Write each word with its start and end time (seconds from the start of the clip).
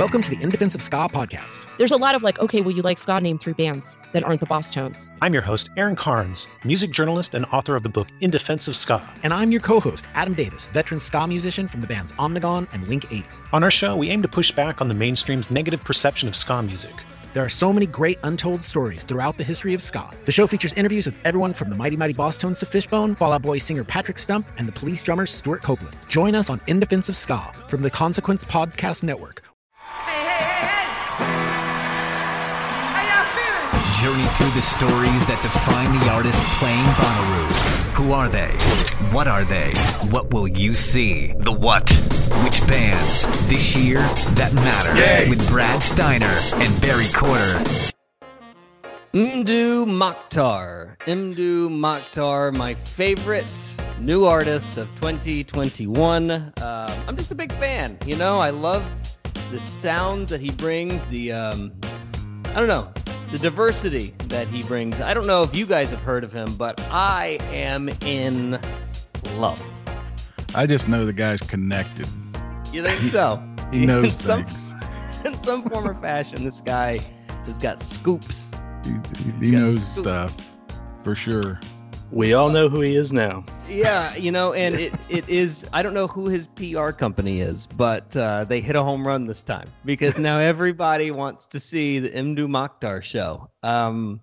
Welcome 0.00 0.22
to 0.22 0.30
the 0.30 0.42
In 0.42 0.48
Defense 0.48 0.74
of 0.74 0.80
Ska 0.80 1.10
podcast. 1.12 1.60
There's 1.76 1.90
a 1.90 1.96
lot 1.98 2.14
of 2.14 2.22
like, 2.22 2.38
okay, 2.38 2.62
well, 2.62 2.70
you 2.70 2.80
like 2.80 2.96
ska, 2.96 3.20
name 3.20 3.36
three 3.36 3.52
bands 3.52 3.98
that 4.12 4.24
aren't 4.24 4.40
the 4.40 4.46
Bosstones. 4.46 5.10
I'm 5.20 5.34
your 5.34 5.42
host, 5.42 5.68
Aaron 5.76 5.94
Carnes, 5.94 6.48
music 6.64 6.90
journalist 6.90 7.34
and 7.34 7.44
author 7.52 7.76
of 7.76 7.82
the 7.82 7.90
book 7.90 8.08
In 8.20 8.30
Defense 8.30 8.66
of 8.66 8.76
Ska. 8.76 9.06
And 9.22 9.34
I'm 9.34 9.52
your 9.52 9.60
co 9.60 9.78
host, 9.78 10.06
Adam 10.14 10.32
Davis, 10.32 10.68
veteran 10.68 11.00
ska 11.00 11.26
musician 11.26 11.68
from 11.68 11.82
the 11.82 11.86
bands 11.86 12.12
Omnigone 12.12 12.66
and 12.72 12.88
Link 12.88 13.12
8. 13.12 13.22
On 13.52 13.62
our 13.62 13.70
show, 13.70 13.94
we 13.94 14.08
aim 14.08 14.22
to 14.22 14.28
push 14.28 14.50
back 14.50 14.80
on 14.80 14.88
the 14.88 14.94
mainstream's 14.94 15.50
negative 15.50 15.84
perception 15.84 16.30
of 16.30 16.34
ska 16.34 16.62
music. 16.62 16.94
There 17.34 17.44
are 17.44 17.50
so 17.50 17.70
many 17.70 17.84
great 17.84 18.18
untold 18.22 18.64
stories 18.64 19.04
throughout 19.04 19.36
the 19.36 19.44
history 19.44 19.74
of 19.74 19.82
ska. 19.82 20.08
The 20.24 20.32
show 20.32 20.46
features 20.46 20.72
interviews 20.72 21.04
with 21.04 21.18
everyone 21.26 21.52
from 21.52 21.68
the 21.68 21.76
Mighty 21.76 21.98
Mighty 21.98 22.14
Bosstones 22.14 22.58
to 22.60 22.64
Fishbone, 22.64 23.16
Fall 23.16 23.34
Out 23.34 23.42
Boy 23.42 23.58
singer 23.58 23.84
Patrick 23.84 24.18
Stump, 24.18 24.46
and 24.56 24.66
the 24.66 24.72
police 24.72 25.02
drummer 25.02 25.26
Stewart 25.26 25.60
Copeland. 25.60 25.94
Join 26.08 26.34
us 26.34 26.48
on 26.48 26.58
In 26.68 26.80
Defense 26.80 27.10
of 27.10 27.18
Ska 27.18 27.52
from 27.68 27.82
the 27.82 27.90
Consequence 27.90 28.44
Podcast 28.44 29.02
Network 29.02 29.42
Journey 34.00 34.26
through 34.28 34.50
the 34.52 34.62
stories 34.62 35.26
that 35.26 35.40
define 35.42 35.92
the 36.00 36.08
artists 36.10 36.42
playing 36.58 36.86
Bonnaroo. 36.96 37.80
Who 37.96 38.12
are 38.12 38.30
they? 38.30 38.48
What 39.14 39.28
are 39.28 39.44
they? 39.44 39.72
What 40.10 40.32
will 40.32 40.48
you 40.48 40.74
see? 40.74 41.34
The 41.40 41.52
what? 41.52 41.90
Which 42.42 42.66
bands 42.66 43.26
this 43.50 43.76
year 43.76 43.98
that 44.36 44.54
matter? 44.54 44.96
Yay. 44.96 45.28
With 45.28 45.46
Brad 45.50 45.82
Steiner 45.82 46.34
and 46.54 46.80
Barry 46.80 47.08
Corder. 47.12 47.92
Mdou 49.12 49.84
Moctar. 49.86 50.96
Mdou 51.00 51.68
Moctar, 51.68 52.56
my 52.56 52.74
favorite 52.74 53.76
new 53.98 54.24
artist 54.24 54.78
of 54.78 54.88
2021. 54.94 56.30
Uh, 56.30 57.04
I'm 57.06 57.16
just 57.18 57.32
a 57.32 57.34
big 57.34 57.52
fan. 57.52 57.98
You 58.06 58.16
know, 58.16 58.38
I 58.38 58.48
love 58.48 58.82
the 59.50 59.60
sounds 59.60 60.30
that 60.30 60.40
he 60.40 60.50
brings, 60.50 61.02
the, 61.10 61.32
um, 61.32 61.72
I 62.46 62.54
don't 62.54 62.68
know, 62.68 62.92
the 63.30 63.38
diversity 63.38 64.14
that 64.28 64.48
he 64.48 64.62
brings. 64.62 65.00
I 65.00 65.14
don't 65.14 65.26
know 65.26 65.42
if 65.42 65.54
you 65.54 65.66
guys 65.66 65.90
have 65.90 66.00
heard 66.00 66.24
of 66.24 66.32
him, 66.32 66.54
but 66.54 66.80
I 66.90 67.38
am 67.50 67.88
in 68.02 68.60
love. 69.36 69.60
I 70.54 70.66
just 70.66 70.88
know 70.88 71.04
the 71.04 71.12
guy's 71.12 71.40
connected. 71.40 72.08
You 72.72 72.82
think 72.82 73.00
so? 73.04 73.42
He 73.70 73.86
knows 73.86 74.04
in 74.04 74.10
some, 74.10 74.44
things. 74.46 74.74
in 75.24 75.38
some 75.38 75.62
form 75.62 75.88
or 75.88 75.94
fashion, 75.94 76.42
this 76.42 76.60
guy 76.60 76.98
has 77.46 77.56
got 77.56 77.80
scoops. 77.80 78.50
He, 78.82 78.90
he, 78.90 79.46
he 79.46 79.50
got 79.52 79.58
knows 79.60 79.80
scoop. 79.80 80.02
stuff 80.02 80.48
for 81.04 81.14
sure. 81.14 81.60
We 82.12 82.32
all 82.34 82.50
know 82.50 82.68
who 82.68 82.80
he 82.80 82.96
is 82.96 83.12
now. 83.12 83.44
Yeah, 83.68 84.14
you 84.16 84.32
know, 84.32 84.52
and 84.52 84.74
it, 84.74 84.94
it 85.08 85.28
is. 85.28 85.66
I 85.72 85.82
don't 85.82 85.94
know 85.94 86.08
who 86.08 86.26
his 86.26 86.48
PR 86.48 86.90
company 86.90 87.40
is, 87.40 87.66
but 87.76 88.16
uh, 88.16 88.44
they 88.44 88.60
hit 88.60 88.74
a 88.74 88.82
home 88.82 89.06
run 89.06 89.26
this 89.26 89.42
time 89.42 89.68
because 89.84 90.18
now 90.18 90.38
everybody 90.52 91.12
wants 91.12 91.46
to 91.46 91.60
see 91.60 92.00
the 92.00 92.10
Mdou 92.10 92.48
Moctar 92.48 93.00
show. 93.02 93.48
Um, 93.62 94.20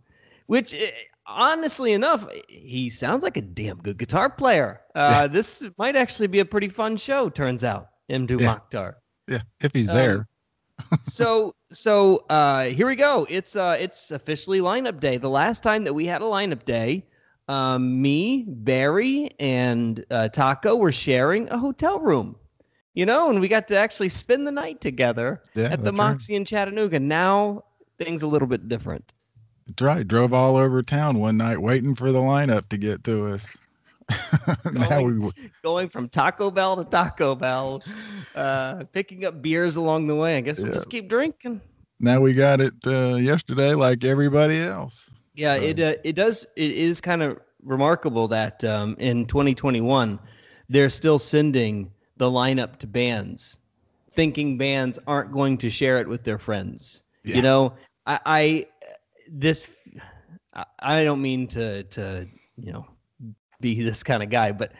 which, 0.48 0.74
eh, 0.74 0.90
honestly 1.25 1.94
enough, 1.94 2.25
he 2.50 2.90
sounds 2.90 3.24
like 3.24 3.38
a 3.38 3.42
damn 3.42 3.78
good 3.78 3.98
guitar 3.98 4.30
player. 4.30 4.81
Uh, 4.96 5.28
this 5.28 5.64
might 5.78 5.96
actually 5.96 6.28
be 6.28 6.40
a 6.40 6.46
pretty 6.46 6.68
fun 6.69 6.98
show. 6.98 7.30
Turns 7.30 7.64
out, 7.64 7.90
Mdou 8.09 8.42
Yeah. 8.42 8.56
Moctar. 8.58 8.94
Yeah, 9.30 9.42
if 9.62 9.72
he's 9.74 9.90
Um, 9.90 9.96
there. 9.96 10.28
so 11.04 11.56
so 11.72 12.18
uh 12.30 12.66
here 12.66 12.86
we 12.86 12.96
go 12.96 13.25
it's 13.31 13.56
uh 13.56 13.75
it's 13.80 14.12
officially 14.12 14.59
lineup 14.59 15.00
day 15.00 15.18
the 15.18 15.28
last 15.28 15.64
time 15.64 15.84
that 15.84 15.92
we 15.92 16.06
had 16.06 16.22
a 16.22 16.25
lineup 16.25 16.64
day 16.66 17.04
um 17.47 18.02
me 18.02 18.44
barry 18.47 19.30
and 19.40 20.06
uh 20.12 20.28
taco 20.30 20.75
were 20.75 20.91
sharing 20.91 21.47
a 21.50 21.58
hotel 21.58 22.00
room 22.00 22.35
you 22.94 23.06
know 23.06 23.30
and 23.30 23.40
we 23.40 23.47
got 23.47 23.68
to 23.68 23.78
actually 23.78 24.09
spend 24.09 24.46
the 24.46 24.52
night 24.52 24.81
together 24.81 25.41
Yeah, 25.56 25.66
at 25.66 25.84
the 25.84 25.91
that's 25.91 25.97
right. 26.30 26.30
in 26.30 26.46
chattanooga 26.46 27.00
now 27.00 27.63
things 27.97 28.22
a 28.24 28.28
little 28.28 28.47
bit 28.47 28.68
different 28.68 29.13
That's 29.68 29.81
right. 29.81 30.07
Drove 30.07 30.34
all 30.34 30.56
over 30.57 30.81
town 30.81 31.19
one 31.19 31.38
night 31.38 31.62
waiting 31.62 31.96
for 31.96 32.12
the 32.12 32.19
lineup 32.19 32.69
to 32.69 32.78
get 32.78 33.03
to 33.06 33.34
us. 33.34 33.57
now 34.72 35.02
we 35.02 35.13
Going- 35.19 35.34
going 35.63 35.90
from 35.90 36.07
taco 36.09 36.50
bell 36.50 36.75
to 36.78 36.86
taco 36.86 37.36
bell 37.36 37.84
uh 38.36 38.84
picking 38.94 39.25
up 39.25 39.41
beers 39.41 39.75
along 39.75 40.07
the 40.07 40.16
way 40.16 40.38
i 40.38 40.41
guess 40.41 40.57
we'll 40.59 40.68
Yeah. 40.68 40.74
just 40.75 40.90
keep 40.90 41.09
drinking 41.09 41.59
now 42.00 42.22
we 42.22 42.31
got 42.34 42.62
it 42.62 42.74
uh, 42.86 43.16
yesterday 43.16 43.74
like 43.74 44.03
everybody 44.03 44.59
else. 44.62 45.09
Yeah, 45.38 45.56
So- 45.56 45.62
it 45.62 45.80
uh, 45.80 45.94
it 46.03 46.14
does. 46.14 46.46
It 46.56 46.72
is 46.72 47.00
kind 47.00 47.22
of 47.22 47.40
remarkable 47.64 48.28
that 48.30 48.64
um, 48.64 48.96
in 49.00 49.25
2021 49.25 50.20
they're 50.70 50.90
still 50.90 51.20
sending 51.20 51.92
the 52.18 52.30
lineup 52.30 52.78
to 52.80 52.88
bands, 52.88 53.59
thinking 54.12 54.58
bands 54.58 55.00
aren't 55.08 55.31
going 55.31 55.58
to 55.59 55.70
share 55.70 56.00
it 56.02 56.08
with 56.08 56.24
their 56.24 56.38
friends. 56.40 57.03
Yeah. 57.24 57.36
You 57.38 57.42
know, 57.44 57.74
I, 58.08 58.20
I 58.25 58.66
this 59.30 59.70
I, 60.53 60.66
I 60.80 61.03
don't 61.03 61.22
mean 61.22 61.48
to 61.50 61.84
to 61.84 62.28
you 62.58 62.74
know 62.74 62.88
be 63.62 63.81
this 63.84 64.04
kind 64.04 64.24
of 64.24 64.30
guy, 64.30 64.52
but 64.52 64.74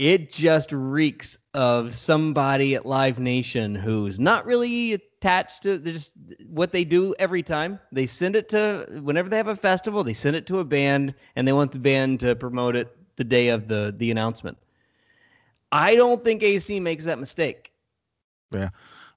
it 0.00 0.30
just 0.30 0.72
reeks 0.72 1.38
of 1.54 1.92
somebody 1.92 2.74
at 2.74 2.86
Live 2.86 3.20
Nation 3.20 3.74
who's 3.74 4.18
not 4.18 4.46
really 4.46 4.94
attached 4.94 5.64
to 5.64 5.78
just 5.78 6.14
what 6.48 6.72
they 6.72 6.84
do 6.84 7.14
every 7.18 7.42
time. 7.42 7.78
They 7.92 8.06
send 8.06 8.34
it 8.34 8.48
to 8.50 8.86
whenever 9.02 9.28
they 9.28 9.36
have 9.36 9.48
a 9.48 9.54
festival, 9.56 10.02
they 10.02 10.14
send 10.14 10.36
it 10.36 10.46
to 10.46 10.60
a 10.60 10.64
band 10.64 11.14
and 11.36 11.46
they 11.46 11.52
want 11.52 11.72
the 11.72 11.78
band 11.78 12.20
to 12.20 12.34
promote 12.34 12.76
it 12.76 12.96
the 13.16 13.24
day 13.24 13.48
of 13.48 13.68
the 13.68 13.94
the 13.96 14.10
announcement. 14.10 14.56
I 15.72 15.96
don't 15.96 16.24
think 16.24 16.42
AC 16.42 16.80
makes 16.80 17.04
that 17.04 17.18
mistake. 17.18 17.72
Yeah. 18.52 18.70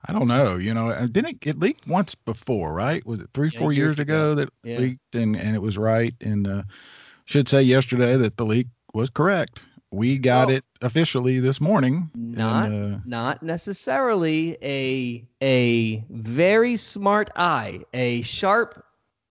I 0.07 0.13
don't 0.13 0.27
know. 0.27 0.55
You 0.57 0.73
know, 0.73 0.91
didn't 1.07 1.43
it, 1.43 1.49
it 1.49 1.59
leaked 1.59 1.87
once 1.87 2.15
before, 2.15 2.73
right? 2.73 3.05
Was 3.05 3.21
it 3.21 3.29
three, 3.33 3.49
Yeah, 3.51 3.65
four 3.65 3.71
years, 3.73 3.97
years 3.97 3.99
ago. 3.99 4.23
ago, 4.23 4.35
that 4.35 4.49
Yeah. 4.63 4.85
leaked 4.85 5.15
and, 5.15 5.35
and 5.35 5.55
it 5.55 5.61
was 5.61 5.77
right? 5.77 6.13
And 6.21 6.47
uh, 6.47 6.63
should 7.25 7.47
say 7.47 7.61
yesterday 7.63 8.17
that 8.17 8.37
the 8.37 8.45
leak 8.45 8.67
was 8.93 9.09
correct. 9.09 9.61
We 9.93 10.17
got 10.17 10.47
Well, 10.47 10.57
it 10.57 10.65
officially 10.81 11.39
this 11.39 11.61
morning. 11.61 12.09
Not 12.15 12.65
and, 12.65 12.95
uh, 12.95 12.99
not 13.05 13.43
necessarily 13.43 14.57
a 14.63 15.23
a 15.43 16.03
very 16.09 16.77
smart 16.77 17.29
eye, 17.35 17.81
a 17.93 18.23
sharp 18.23 18.83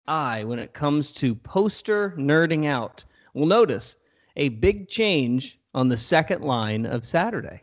eye 0.07 0.45
when 0.45 0.61
it 0.61 0.73
comes 0.73 1.11
to 1.13 1.35
poster 1.35 2.15
nerding 2.17 2.67
out. 2.67 3.05
We'll 3.35 3.47
notice 3.47 3.97
a 4.37 4.51
big 4.51 4.89
change 4.89 5.59
on 5.75 5.89
the 5.89 5.97
second 5.97 6.43
line 6.43 6.87
of 6.87 7.05
Saturday. 7.05 7.63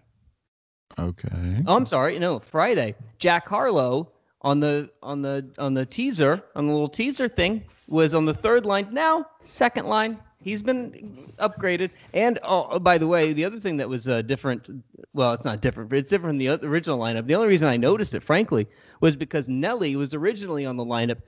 okay. 0.99 1.63
Oh, 1.67 1.77
I'm 1.77 1.85
sorry, 1.85 2.19
no, 2.19 2.39
Friday. 2.39 2.95
Jack 3.17 3.47
Harlow 3.47 4.11
on 4.41 4.59
the 4.59 4.89
on 5.01 5.21
the 5.21 5.49
on 5.57 5.73
the 5.73 5.85
teaser 5.85 6.43
on 6.53 6.67
the 6.67 6.73
little 6.73 6.89
teaser 6.89 7.29
thing 7.29 7.63
was 7.87 8.13
on 8.13 8.25
the 8.25 8.33
third 8.33 8.65
line. 8.65 8.89
Now 8.91 9.25
second 9.43 9.85
line. 9.87 10.19
He's 10.41 10.63
been 10.63 11.33
upgraded. 11.37 11.91
And 12.13 12.39
oh, 12.43 12.79
by 12.79 12.97
the 12.97 13.07
way, 13.07 13.33
the 13.33 13.43
other 13.43 13.59
thing 13.59 13.77
that 13.77 13.89
was 13.89 14.07
uh, 14.07 14.21
different. 14.21 14.69
Well, 15.13 15.33
it's 15.33 15.45
not 15.45 15.61
different, 15.61 15.89
but 15.89 15.99
it's 15.99 16.09
different 16.09 16.31
from 16.31 16.37
the 16.37 16.49
original 16.65 16.97
lineup. 16.97 17.27
The 17.27 17.35
only 17.35 17.49
reason 17.49 17.67
I 17.67 17.77
noticed 17.77 18.13
it, 18.13 18.23
frankly, 18.23 18.67
was 19.01 19.15
because 19.15 19.49
Nelly 19.49 19.95
was 19.95 20.13
originally 20.13 20.65
on 20.65 20.77
the 20.77 20.85
lineup 20.85 21.21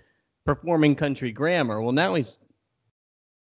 performing 0.45 0.95
country 0.95 1.31
grammar. 1.31 1.81
Well, 1.81 1.91
now 1.91 2.13
he's 2.15 2.39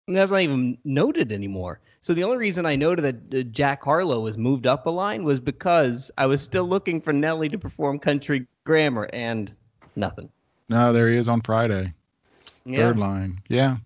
that's 0.07 0.31
not 0.31 0.41
even 0.41 0.77
noted 0.83 1.31
anymore. 1.31 1.79
So 2.01 2.13
the 2.13 2.23
only 2.23 2.37
reason 2.37 2.65
I 2.65 2.75
noted 2.75 3.01
that 3.03 3.39
uh, 3.39 3.43
Jack 3.51 3.83
Harlow 3.83 4.21
was 4.21 4.37
moved 4.37 4.65
up 4.65 4.87
a 4.87 4.89
line 4.89 5.23
was 5.23 5.39
because 5.39 6.09
I 6.17 6.25
was 6.25 6.41
still 6.41 6.65
looking 6.65 7.01
for 7.01 7.13
Nelly 7.13 7.49
to 7.49 7.59
perform 7.59 7.99
country 7.99 8.47
grammar 8.63 9.09
and 9.13 9.53
nothing. 9.95 10.29
No, 10.69 10.93
there 10.93 11.09
he 11.09 11.17
is 11.17 11.29
on 11.29 11.41
Friday. 11.41 11.93
Yeah. 12.65 12.77
third 12.77 12.97
line. 12.97 13.41
Yeah. 13.49 13.77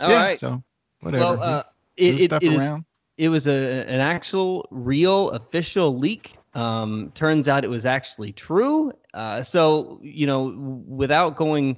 All 0.00 0.10
yeah. 0.10 0.24
right. 0.24 0.38
So 0.38 0.62
whatever. 1.04 1.36
Well, 1.36 1.42
uh, 1.42 1.62
it, 1.96 2.20
it, 2.20 2.32
it 2.40 2.52
is- 2.52 2.68
it 3.16 3.28
was 3.28 3.46
a 3.46 3.84
an 3.88 4.00
actual 4.00 4.66
real 4.70 5.30
official 5.30 5.96
leak. 5.96 6.36
Um, 6.54 7.12
turns 7.14 7.48
out 7.48 7.64
it 7.64 7.68
was 7.70 7.86
actually 7.86 8.32
true. 8.32 8.92
Uh, 9.12 9.42
so 9.42 10.00
you 10.02 10.26
know, 10.26 10.82
without 10.86 11.36
going, 11.36 11.76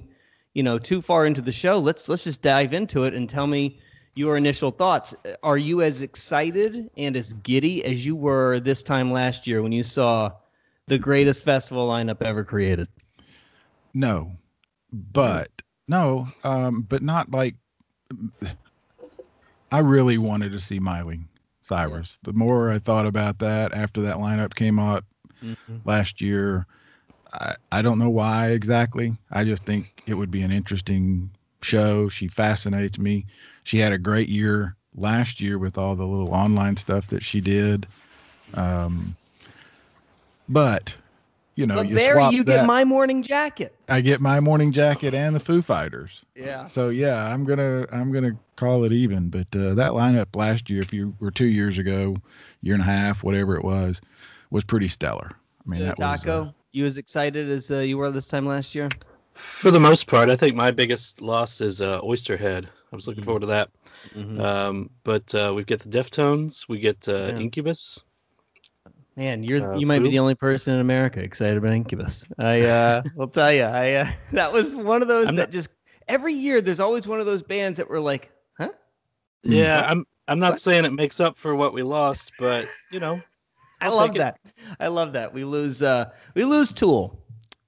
you 0.53 0.63
know, 0.63 0.79
too 0.79 1.01
far 1.01 1.25
into 1.27 1.41
the 1.41 1.51
show, 1.51 1.77
let's 1.77 2.09
let's 2.09 2.23
just 2.23 2.41
dive 2.41 2.73
into 2.73 3.03
it 3.03 3.13
and 3.13 3.29
tell 3.29 3.47
me 3.47 3.79
your 4.15 4.37
initial 4.37 4.71
thoughts. 4.71 5.13
Are 5.43 5.57
you 5.59 5.81
as 5.83 6.01
excited 6.01 6.89
and 6.97 7.15
as 7.15 7.33
giddy 7.33 7.83
as 7.85 8.05
you 8.05 8.15
were 8.15 8.59
this 8.59 8.81
time 8.81 9.11
last 9.11 9.45
year 9.45 9.61
when 9.61 9.71
you 9.71 9.83
saw 9.83 10.31
the 10.87 10.97
greatest 10.97 11.43
festival 11.43 11.87
lineup 11.87 12.21
ever 12.23 12.43
created? 12.43 12.87
No, 13.93 14.31
but 14.91 15.49
no, 15.87 16.27
um, 16.43 16.81
but 16.81 17.01
not 17.03 17.29
like. 17.31 17.55
I 19.71 19.79
really 19.79 20.17
wanted 20.17 20.51
to 20.53 20.59
see 20.59 20.79
Miley 20.79 21.19
Cyrus. 21.61 22.19
The 22.23 22.33
more 22.33 22.71
I 22.71 22.79
thought 22.79 23.05
about 23.05 23.39
that 23.39 23.73
after 23.73 24.01
that 24.01 24.17
lineup 24.17 24.55
came 24.55 24.79
up 24.79 25.05
last 25.85 26.21
year, 26.21 26.65
I, 27.33 27.55
I 27.71 27.81
don't 27.81 27.99
know 27.99 28.09
why 28.09 28.49
exactly. 28.51 29.17
I 29.31 29.43
just 29.43 29.65
think 29.65 30.03
it 30.07 30.13
would 30.13 30.31
be 30.31 30.41
an 30.41 30.51
interesting 30.51 31.29
show. 31.61 32.07
She 32.07 32.27
fascinates 32.27 32.97
me. 32.97 33.25
She 33.63 33.79
had 33.79 33.91
a 33.91 33.97
great 33.97 34.29
year 34.29 34.75
last 34.95 35.41
year 35.41 35.57
with 35.57 35.77
all 35.77 35.95
the 35.95 36.05
little 36.05 36.33
online 36.33 36.77
stuff 36.77 37.07
that 37.07 37.23
she 37.23 37.41
did. 37.41 37.85
Um, 38.53 39.15
but 40.47 40.95
you 41.57 41.65
know, 41.65 41.75
but 41.75 41.87
you 41.89 41.95
Barry, 41.95 42.15
swap 42.19 42.33
you 42.33 42.43
that- 42.45 42.55
get 42.57 42.65
my 42.65 42.85
morning 42.85 43.21
jacket. 43.23 43.75
I 43.89 43.99
get 44.01 44.21
my 44.21 44.39
morning 44.39 44.71
jacket 44.71 45.13
and 45.13 45.35
the 45.35 45.39
Foo 45.39 45.61
Fighters. 45.61 46.23
Yeah. 46.35 46.67
So 46.67 46.89
yeah, 46.89 47.25
I'm 47.25 47.43
gonna 47.43 47.85
I'm 47.91 48.11
gonna 48.13 48.37
call 48.55 48.83
it 48.85 48.93
even. 48.93 49.29
But 49.29 49.47
uh, 49.55 49.73
that 49.73 49.91
lineup 49.91 50.35
last 50.35 50.69
year, 50.69 50.79
if 50.81 50.93
you 50.93 51.13
were 51.19 51.31
two 51.31 51.47
years 51.47 51.79
ago, 51.79 52.15
year 52.61 52.75
and 52.75 52.83
a 52.83 52.85
half, 52.85 53.23
whatever 53.23 53.57
it 53.57 53.63
was, 53.65 53.99
was 54.51 54.63
pretty 54.63 54.87
stellar. 54.87 55.31
I 55.33 55.69
mean, 55.69 55.81
Uh, 55.81 55.85
that 55.85 55.99
was 55.99 56.21
Taco, 56.23 56.41
uh, 56.43 56.51
you 56.71 56.85
as 56.85 56.97
excited 56.97 57.49
as 57.49 57.71
uh, 57.71 57.79
you 57.79 57.97
were 57.97 58.11
this 58.11 58.27
time 58.27 58.45
last 58.45 58.73
year? 58.75 58.87
For 59.33 59.71
the 59.71 59.79
most 59.79 60.07
part, 60.07 60.29
I 60.29 60.35
think 60.35 60.55
my 60.55 60.71
biggest 60.71 61.21
loss 61.21 61.59
is 61.61 61.81
uh, 61.81 61.99
Oysterhead. 62.01 62.65
I 62.91 62.95
was 62.95 63.07
looking 63.07 63.23
forward 63.23 63.41
to 63.41 63.47
that. 63.47 63.69
Mhm. 64.15 64.39
Um, 64.39 64.89
but 65.03 65.33
uh, 65.35 65.51
we 65.55 65.63
get 65.63 65.79
the 65.81 65.89
Deftones, 65.89 66.69
we 66.69 66.79
get 66.79 67.07
uh, 67.09 67.13
Yeah. 67.33 67.39
Incubus. 67.39 67.99
Man, 69.17 69.43
you're 69.43 69.73
Uh, 69.73 69.77
you 69.77 69.85
might 69.87 69.99
be 70.03 70.09
the 70.09 70.19
only 70.19 70.35
person 70.35 70.75
in 70.75 70.79
America 70.79 71.19
excited 71.21 71.57
about 71.57 71.73
Incubus. 71.73 72.25
I 72.37 72.61
uh, 72.61 73.01
will 73.15 73.27
tell 73.27 73.51
you, 73.51 73.63
I 73.63 73.93
uh, 73.93 74.07
that 74.33 74.53
was 74.53 74.75
one 74.75 75.01
of 75.01 75.07
those 75.07 75.27
I'm 75.27 75.35
that 75.35 75.41
not- 75.47 75.51
just 75.51 75.69
every 76.07 76.33
year 76.33 76.61
there's 76.61 76.79
always 76.79 77.07
one 77.07 77.19
of 77.19 77.25
those 77.25 77.41
bands 77.43 77.77
that 77.77 77.89
were 77.89 77.99
like, 77.99 78.31
huh? 78.59 78.69
Yeah, 79.43 79.85
I'm 79.89 80.05
I'm 80.27 80.39
not 80.39 80.51
What? 80.53 80.61
saying 80.61 80.85
it 80.85 80.93
makes 80.93 81.19
up 81.19 81.35
for 81.37 81.55
what 81.55 81.73
we 81.73 81.81
lost, 81.83 82.31
but 82.37 82.69
you 82.91 82.99
know, 82.99 83.19
I 83.81 83.89
love 83.89 84.09
take 84.09 84.17
it. 84.17 84.19
that. 84.19 84.39
I 84.79 84.87
love 84.87 85.13
that. 85.13 85.33
We 85.33 85.43
lose 85.43 85.81
uh 85.81 86.11
we 86.35 86.45
lose 86.45 86.71
Tool, 86.71 87.19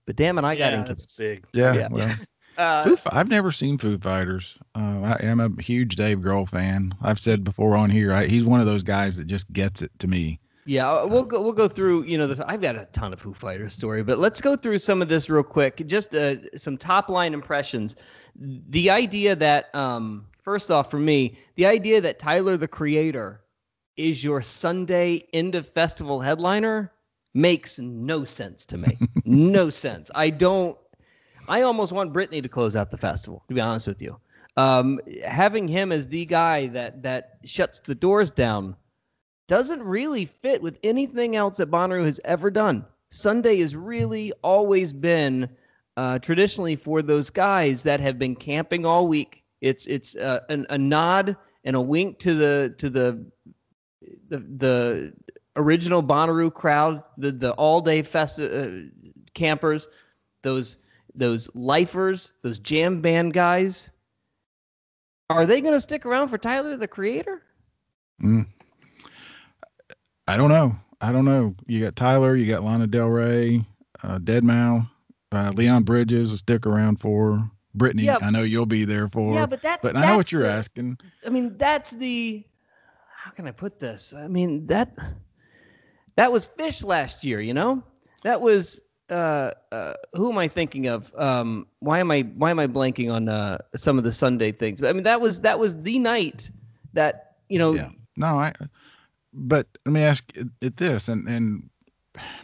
but 0.06 0.16
damn 0.16 0.38
it, 0.38 0.44
I 0.46 0.56
got 0.56 0.72
yeah, 0.72 0.80
Incubus. 0.80 1.02
that's 1.02 1.18
big. 1.18 1.46
yeah. 1.54 1.74
yeah. 1.74 1.88
Well, 1.90 2.16
Uh, 2.58 2.84
Foo, 2.96 3.10
I've 3.12 3.30
never 3.30 3.52
seen 3.54 3.78
Foo 3.78 3.98
Fighters. 3.98 4.58
Uh, 4.76 5.16
I 5.18 5.18
am 5.24 5.40
a 5.40 5.50
huge 5.62 5.96
Dave 5.96 6.20
Grohl 6.20 6.48
fan. 6.48 6.94
I've 7.02 7.18
said 7.20 7.46
before 7.46 7.78
on 7.78 7.90
here, 7.90 8.12
I, 8.14 8.26
he's 8.28 8.44
one 8.44 8.60
of 8.60 8.66
those 8.66 8.84
guys 8.84 9.16
that 9.16 9.28
just 9.28 9.52
gets 9.54 9.82
it 9.82 9.92
to 10.00 10.08
me. 10.10 10.42
Yeah, 10.70 10.88
uh, 10.88 11.08
we'll 11.08 11.24
go. 11.24 11.42
We'll 11.42 11.52
go 11.52 11.68
through. 11.68 12.04
You 12.04 12.20
know, 12.20 12.28
the, 12.28 12.48
I've 12.48 12.62
got 12.62 12.76
a 12.76 12.86
ton 12.94 13.12
of 13.12 13.20
Foo 13.20 13.34
Fighters 13.34 13.74
story, 13.74 14.04
but 14.04 14.20
let's 14.20 14.40
go 14.40 14.56
through 14.56 14.78
some 14.78 15.02
of 15.02 15.10
this 15.10 15.28
real 15.28 15.42
quick. 15.42 15.82
Just 15.88 16.14
uh, 16.14 16.56
some 16.56 16.78
top 16.78 17.10
line 17.10 17.34
impressions. 17.34 17.96
The 18.36 18.88
idea 18.88 19.36
that, 19.36 19.74
um, 19.74 20.28
first 20.44 20.70
off, 20.70 20.92
for 20.92 21.00
me, 21.00 21.40
the 21.56 21.66
idea 21.66 22.00
that 22.02 22.20
Tyler 22.20 22.56
the 22.56 22.68
Creator 22.68 23.42
is 23.98 24.24
your 24.24 24.44
Sunday 24.44 25.26
end 25.34 25.56
of 25.56 25.68
festival 25.68 26.20
headliner 26.20 26.92
makes 27.34 27.80
no 27.80 28.24
sense 28.24 28.64
to 28.68 28.78
me. 28.78 28.96
no 29.26 29.72
sense. 29.72 30.12
I 30.14 30.30
don't. 30.30 30.78
I 31.48 31.64
almost 31.64 31.94
want 31.94 32.14
Brittany 32.14 32.44
to 32.44 32.48
close 32.48 32.76
out 32.76 32.92
the 32.92 32.98
festival. 32.98 33.44
To 33.48 33.56
be 33.56 33.60
honest 33.60 33.88
with 33.88 34.04
you, 34.04 34.20
um, 34.56 35.00
having 35.26 35.68
him 35.68 35.92
as 35.92 36.08
the 36.08 36.26
guy 36.26 36.68
that 36.68 37.02
that 37.02 37.40
shuts 37.44 37.80
the 37.80 37.96
doors 37.96 38.30
down 38.30 38.76
doesn't 39.50 39.82
really 39.82 40.26
fit 40.26 40.62
with 40.62 40.80
anything 40.84 41.36
else 41.36 41.58
that 41.58 41.72
Bonnaroo 41.72 42.06
has 42.06 42.22
ever 42.24 42.52
done. 42.52 42.86
Sunday 43.10 43.60
has 43.60 43.76
really 43.76 44.32
always 44.44 44.94
been 44.94 45.50
uh, 45.98 46.20
traditionally 46.20 46.76
for 46.76 47.02
those 47.02 47.32
guys 47.32 47.82
that 47.84 48.00
have 48.00 48.20
been 48.20 48.36
camping 48.36 48.86
all 48.86 49.08
week. 49.08 49.44
It's 49.62 49.88
it's 49.88 50.16
uh, 50.16 50.42
an, 50.50 50.68
a 50.70 50.78
nod 50.78 51.36
and 51.66 51.76
a 51.76 51.82
wink 51.82 52.20
to 52.20 52.36
the 52.36 52.76
to 52.78 52.90
the 52.90 53.26
the 54.30 54.38
the 54.38 55.14
original 55.56 56.04
Bonnaroo 56.04 56.54
crowd, 56.54 57.04
the 57.18 57.32
the 57.32 57.52
all 57.54 57.82
day 57.82 58.04
fest 58.04 58.40
uh, 58.40 58.68
campers, 59.34 59.88
those 60.44 60.78
those 61.16 61.50
lifers, 61.56 62.34
those 62.44 62.60
jam 62.60 63.02
band 63.02 63.34
guys. 63.34 63.92
Are 65.32 65.48
they 65.48 65.60
going 65.60 65.74
to 65.74 65.82
stick 65.82 66.06
around 66.06 66.28
for 66.28 66.38
Tyler 66.38 66.78
the 66.78 66.88
Creator? 66.88 67.42
Mm. 68.22 68.46
I 70.30 70.38
don't 70.38 70.50
know. 70.50 70.76
I 71.02 71.12
don't 71.12 71.26
know. 71.26 71.56
You 71.66 71.84
got 71.84 71.96
Tyler, 71.96 72.36
you 72.36 72.46
got 72.46 72.64
Lana 72.64 72.86
Del 72.86 73.08
Rey, 73.08 73.64
uh, 74.04 74.20
Deadmau5, 74.20 74.88
uh, 75.32 75.52
Leon 75.56 75.84
Bridges 75.84 76.38
stick 76.38 76.68
around 76.68 76.98
for. 77.00 77.40
Brittany, 77.74 78.04
Yeah. 78.04 78.18
I 78.22 78.30
know 78.32 78.42
you'll 78.44 78.66
be 78.66 78.84
there 78.86 79.08
for. 79.08 79.34
yeah, 79.34 79.46
but 79.46 79.62
that's 79.62 79.82
but 79.82 79.96
I 79.96 80.06
know 80.06 80.18
what 80.18 80.32
you're 80.32 80.44
the- 80.44 80.52
asking. 80.52 80.98
I 81.26 81.30
mean, 81.30 81.56
that's 81.58 81.92
the 81.92 82.44
how 83.16 83.32
can 83.32 83.48
I 83.48 83.52
put 83.52 83.80
this? 83.80 84.14
I 84.14 84.28
mean, 84.28 84.66
that 84.68 84.96
that 86.16 86.32
was 86.32 86.46
Phish 86.46 86.84
last 86.84 87.24
year, 87.24 87.42
you 87.42 87.54
know? 87.54 87.84
That 88.24 88.40
was 88.42 88.82
uh 89.10 89.52
uh 89.72 89.94
who 90.14 90.32
am 90.32 90.38
I 90.38 90.48
thinking 90.48 90.88
of? 90.88 91.14
Um 91.18 91.68
why 91.80 92.00
am 92.00 92.10
I 92.12 92.22
why 92.38 92.50
am 92.52 92.60
I 92.60 92.68
blanking 92.68 93.12
on 93.14 93.30
uh 93.30 93.60
some 93.76 93.98
of 93.98 94.04
the 94.04 94.12
Sunday 94.12 94.52
things? 94.52 94.82
But 94.82 94.90
I 94.90 94.94
mean, 94.94 95.04
that 95.04 95.22
was 95.22 95.42
that 95.42 95.58
was 95.58 95.80
the 95.82 95.98
night 96.00 96.50
that, 96.94 97.36
you 97.50 97.58
know, 97.60 97.74
Yeah. 97.74 97.90
No, 98.18 98.40
I. 98.40 98.54
But 99.34 99.68
let 99.86 99.92
me 99.94 100.02
ask 100.02 100.24
it, 100.62 100.78
this, 100.78 101.08
and 101.08 101.28
and 101.28 101.70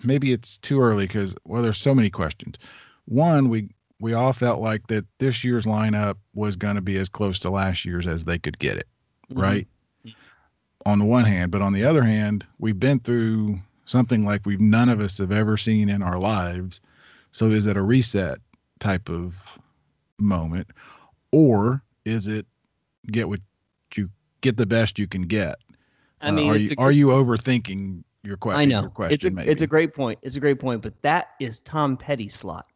maybe 0.04 0.32
it's 0.32 0.58
too 0.60 0.80
early 0.82 1.08
because 1.08 1.36
well, 1.46 1.62
there's 1.62 1.78
so 1.78 1.96
many 1.96 2.10
questions. 2.10 2.58
One, 3.06 3.50
we 3.50 3.70
we 4.00 4.14
all 4.14 4.34
felt 4.34 4.60
like 4.62 4.88
that 4.88 5.06
this 5.20 5.44
year's 5.44 5.66
lineup 5.66 6.16
was 6.34 6.56
going 6.56 6.76
to 6.76 6.82
be 6.82 6.98
as 6.98 7.10
close 7.10 7.40
to 7.40 7.50
last 7.50 7.86
year's 7.86 8.06
as 8.06 8.26
they 8.26 8.38
could 8.38 8.60
get 8.60 8.78
it, 8.78 8.88
Mhm. 9.32 9.42
right? 9.42 9.68
On 10.86 11.00
the 11.00 11.06
one 11.06 11.26
hand, 11.26 11.52
but 11.52 11.62
on 11.64 11.74
the 11.74 11.84
other 11.84 12.04
hand, 12.04 12.46
we've 12.60 12.80
been 12.80 13.00
through 13.00 13.58
something 13.86 14.24
like 14.24 14.46
we've 14.46 14.62
none 14.62 14.90
of 14.90 15.00
us 15.00 15.18
have 15.18 15.32
ever 15.32 15.58
seen 15.58 15.90
in 15.90 16.04
our 16.04 16.20
lives. 16.20 16.82
So 17.32 17.50
is 17.50 17.66
it 17.68 17.78
a 17.78 17.82
reset 17.82 18.38
type 18.80 19.10
of 19.10 19.36
moment, 20.20 20.68
or 21.32 21.82
is 22.04 22.28
it 22.28 22.46
get 23.08 23.28
what 23.30 23.40
you 23.96 24.10
get 24.42 24.58
the 24.58 24.66
best 24.68 25.00
you 25.00 25.08
can 25.08 25.24
get? 25.24 25.58
I 26.26 26.30
Uh, 26.30 26.32
mean, 26.34 26.50
are 26.52 26.56
it's 26.56 26.70
you 26.72 26.76
a 26.78 26.82
are 26.82 26.92
you 26.92 27.08
overthinking 27.08 28.04
your 28.24 28.38
question? 28.38 28.60
I 28.60 28.66
know 28.66 28.82
Your 28.82 28.90
question, 28.90 29.14
it's 29.14 29.26
a 29.26 29.32
maybe. 29.32 29.52
it's 29.52 29.62
a 29.62 29.68
great 29.68 29.94
point. 29.94 30.20
It's 30.24 30.36
a 30.36 30.40
great 30.40 30.60
point, 30.60 30.82
but 30.82 31.00
that 31.04 31.30
is 31.40 31.60
Tom 31.62 31.96
Petty 31.96 32.28
slot. 32.28 32.68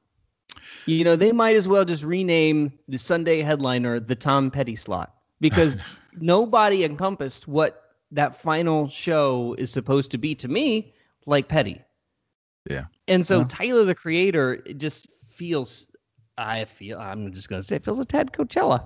You 0.85 1.03
know, 1.03 1.15
they 1.15 1.31
might 1.31 1.55
as 1.55 1.67
well 1.67 1.83
just 1.85 2.03
rename 2.03 2.71
the 2.87 2.97
Sunday 2.97 3.41
headliner 3.41 3.99
the 3.99 4.15
Tom 4.15 4.51
Petty 4.51 4.75
slot 4.75 5.15
because 5.41 5.77
nobody 6.19 6.83
encompassed 6.83 7.47
what 7.47 7.95
that 8.11 8.35
final 8.35 8.87
show 8.87 9.55
is 9.57 9.71
supposed 9.71 10.11
to 10.11 10.17
be 10.17 10.33
to 10.35 10.47
me 10.47 10.93
like 11.25 11.47
Petty. 11.47 11.81
Yeah. 12.69 12.85
And 13.07 13.25
so 13.25 13.39
Well- 13.39 13.47
Tyler 13.47 13.83
the 13.85 13.95
Creator 13.95 14.61
it 14.65 14.77
just 14.77 15.07
feels 15.25 15.91
I 16.37 16.65
feel 16.65 16.99
I'm 16.99 17.33
just 17.33 17.49
gonna 17.49 17.63
say 17.63 17.77
it 17.77 17.83
feels 17.83 17.99
a 17.99 18.05
tad 18.05 18.31
Coachella. 18.31 18.83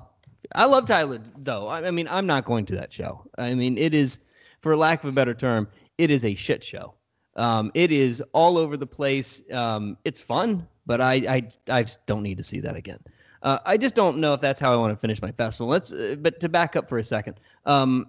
I 0.56 0.66
love 0.66 0.86
Tyler 0.86 1.20
though. 1.38 1.68
I, 1.68 1.86
I 1.88 1.92
mean, 1.92 2.08
I'm 2.10 2.26
not 2.28 2.46
going 2.46 2.66
to 2.68 2.76
that 2.76 2.92
show. 2.92 3.26
I 3.38 3.54
mean, 3.56 3.78
it 3.78 3.94
is, 3.94 4.20
for 4.64 4.76
lack 4.76 5.04
of 5.04 5.10
a 5.10 5.12
better 5.12 5.34
term, 5.36 5.68
it 6.00 6.10
is 6.10 6.26
a 6.26 6.34
shit 6.34 6.64
show. 6.64 6.96
Um, 7.36 7.72
it 7.74 7.92
is 7.92 8.24
all 8.34 8.58
over 8.58 8.78
the 8.78 8.88
place. 8.88 9.44
Um, 9.52 9.98
it's 10.06 10.22
fun, 10.22 10.68
but 10.86 11.02
I, 11.02 11.14
I 11.14 11.50
I 11.80 11.86
don't 12.06 12.24
need 12.24 12.38
to 12.38 12.44
see 12.44 12.60
that 12.62 12.76
again. 12.76 13.00
Uh, 13.44 13.60
I 13.66 13.76
just 13.78 13.94
don't 13.94 14.20
know 14.20 14.34
if 14.34 14.42
that's 14.42 14.60
how 14.60 14.72
I 14.72 14.78
want 14.78 14.94
to 14.94 15.00
finish 15.00 15.22
my 15.22 15.32
festival. 15.32 15.68
Let's, 15.68 15.92
uh, 15.92 16.16
but 16.22 16.40
to 16.40 16.48
back 16.48 16.78
up 16.78 16.88
for 16.88 16.98
a 16.98 17.04
second, 17.04 17.42
um, 17.66 18.08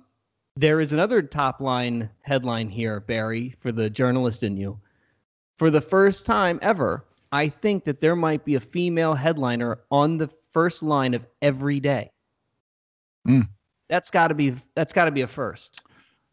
there 0.56 0.80
is 0.80 0.92
another 0.92 1.22
top 1.22 1.60
line 1.60 2.08
headline 2.22 2.68
here, 2.68 3.00
Barry, 3.00 3.56
for 3.58 3.72
the 3.72 3.90
journalist 3.90 4.44
in 4.44 4.56
you. 4.56 4.78
For 5.58 5.70
the 5.70 5.80
first 5.80 6.24
time 6.24 6.60
ever, 6.62 7.04
I 7.32 7.48
think 7.48 7.82
that 7.84 8.00
there 8.00 8.14
might 8.14 8.44
be 8.44 8.54
a 8.54 8.60
female 8.60 9.14
headliner 9.14 9.80
on 9.90 10.18
the 10.18 10.30
first 10.52 10.84
line 10.84 11.14
of 11.14 11.26
every 11.42 11.80
day. 11.80 12.12
Mm. 13.26 13.48
That's 13.88 14.10
got 14.10 14.28
to 14.28 14.34
be 14.34 14.54
that's 14.76 14.92
got 14.92 15.06
to 15.06 15.10
be 15.10 15.22
a 15.22 15.26
first. 15.26 15.82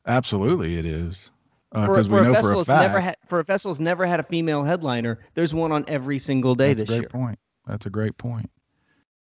Absolutely, 0.07 0.77
it 0.77 0.85
is 0.85 1.31
for, 1.85 1.87
because 1.87 2.07
for 2.07 2.15
we 2.15 2.19
a 2.19 2.23
know 2.23 2.35
for 2.35 2.53
a 2.53 2.55
that's 2.55 2.73
never 2.73 3.01
fact. 3.01 3.03
had 3.03 3.17
for 3.27 3.39
a 3.39 3.45
festival 3.45 3.73
that's 3.73 3.79
never 3.79 4.05
had 4.05 4.19
a 4.19 4.23
female 4.23 4.63
headliner. 4.63 5.19
There's 5.33 5.53
one 5.53 5.71
on 5.71 5.85
every 5.87 6.19
single 6.19 6.55
day 6.55 6.73
that's 6.73 6.79
a 6.79 6.83
this 6.83 6.85
great 6.85 7.01
year. 7.01 7.09
point. 7.09 7.39
That's 7.67 7.85
a 7.85 7.89
great 7.89 8.17
point. 8.17 8.49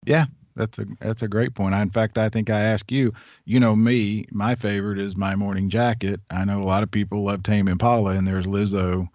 Yeah, 0.07 0.27
That's 0.57 0.79
a 0.79 0.87
that's 1.01 1.23
a 1.23 1.29
great 1.29 1.55
point. 1.55 1.75
I, 1.75 1.83
in 1.83 1.91
fact, 1.91 2.19
I 2.19 2.29
think 2.29 2.51
I 2.51 2.61
ask 2.61 2.91
you. 2.91 3.13
You 3.45 3.61
know 3.61 3.77
me, 3.77 4.27
my 4.33 4.55
favorite 4.57 4.99
is 4.99 5.17
my 5.17 5.37
morning 5.37 5.71
jacket. 5.71 6.21
I 6.31 6.45
know 6.45 6.63
a 6.63 6.65
lot 6.65 6.83
of 6.83 6.91
people 6.91 7.23
love 7.25 7.43
Tame 7.45 7.69
Impala, 7.69 8.13
and 8.17 8.27
there's 8.27 8.47
Lizzo 8.47 9.09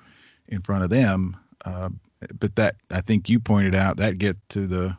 in 0.48 0.62
front 0.62 0.84
of 0.84 0.90
them. 0.90 1.38
Uh, 1.66 1.90
but 2.40 2.56
that 2.56 2.76
I 2.92 3.02
think 3.02 3.30
you 3.30 3.40
pointed 3.40 3.76
out 3.76 3.98
that 3.98 4.18
get 4.18 4.38
to 4.50 4.68
the 4.68 4.98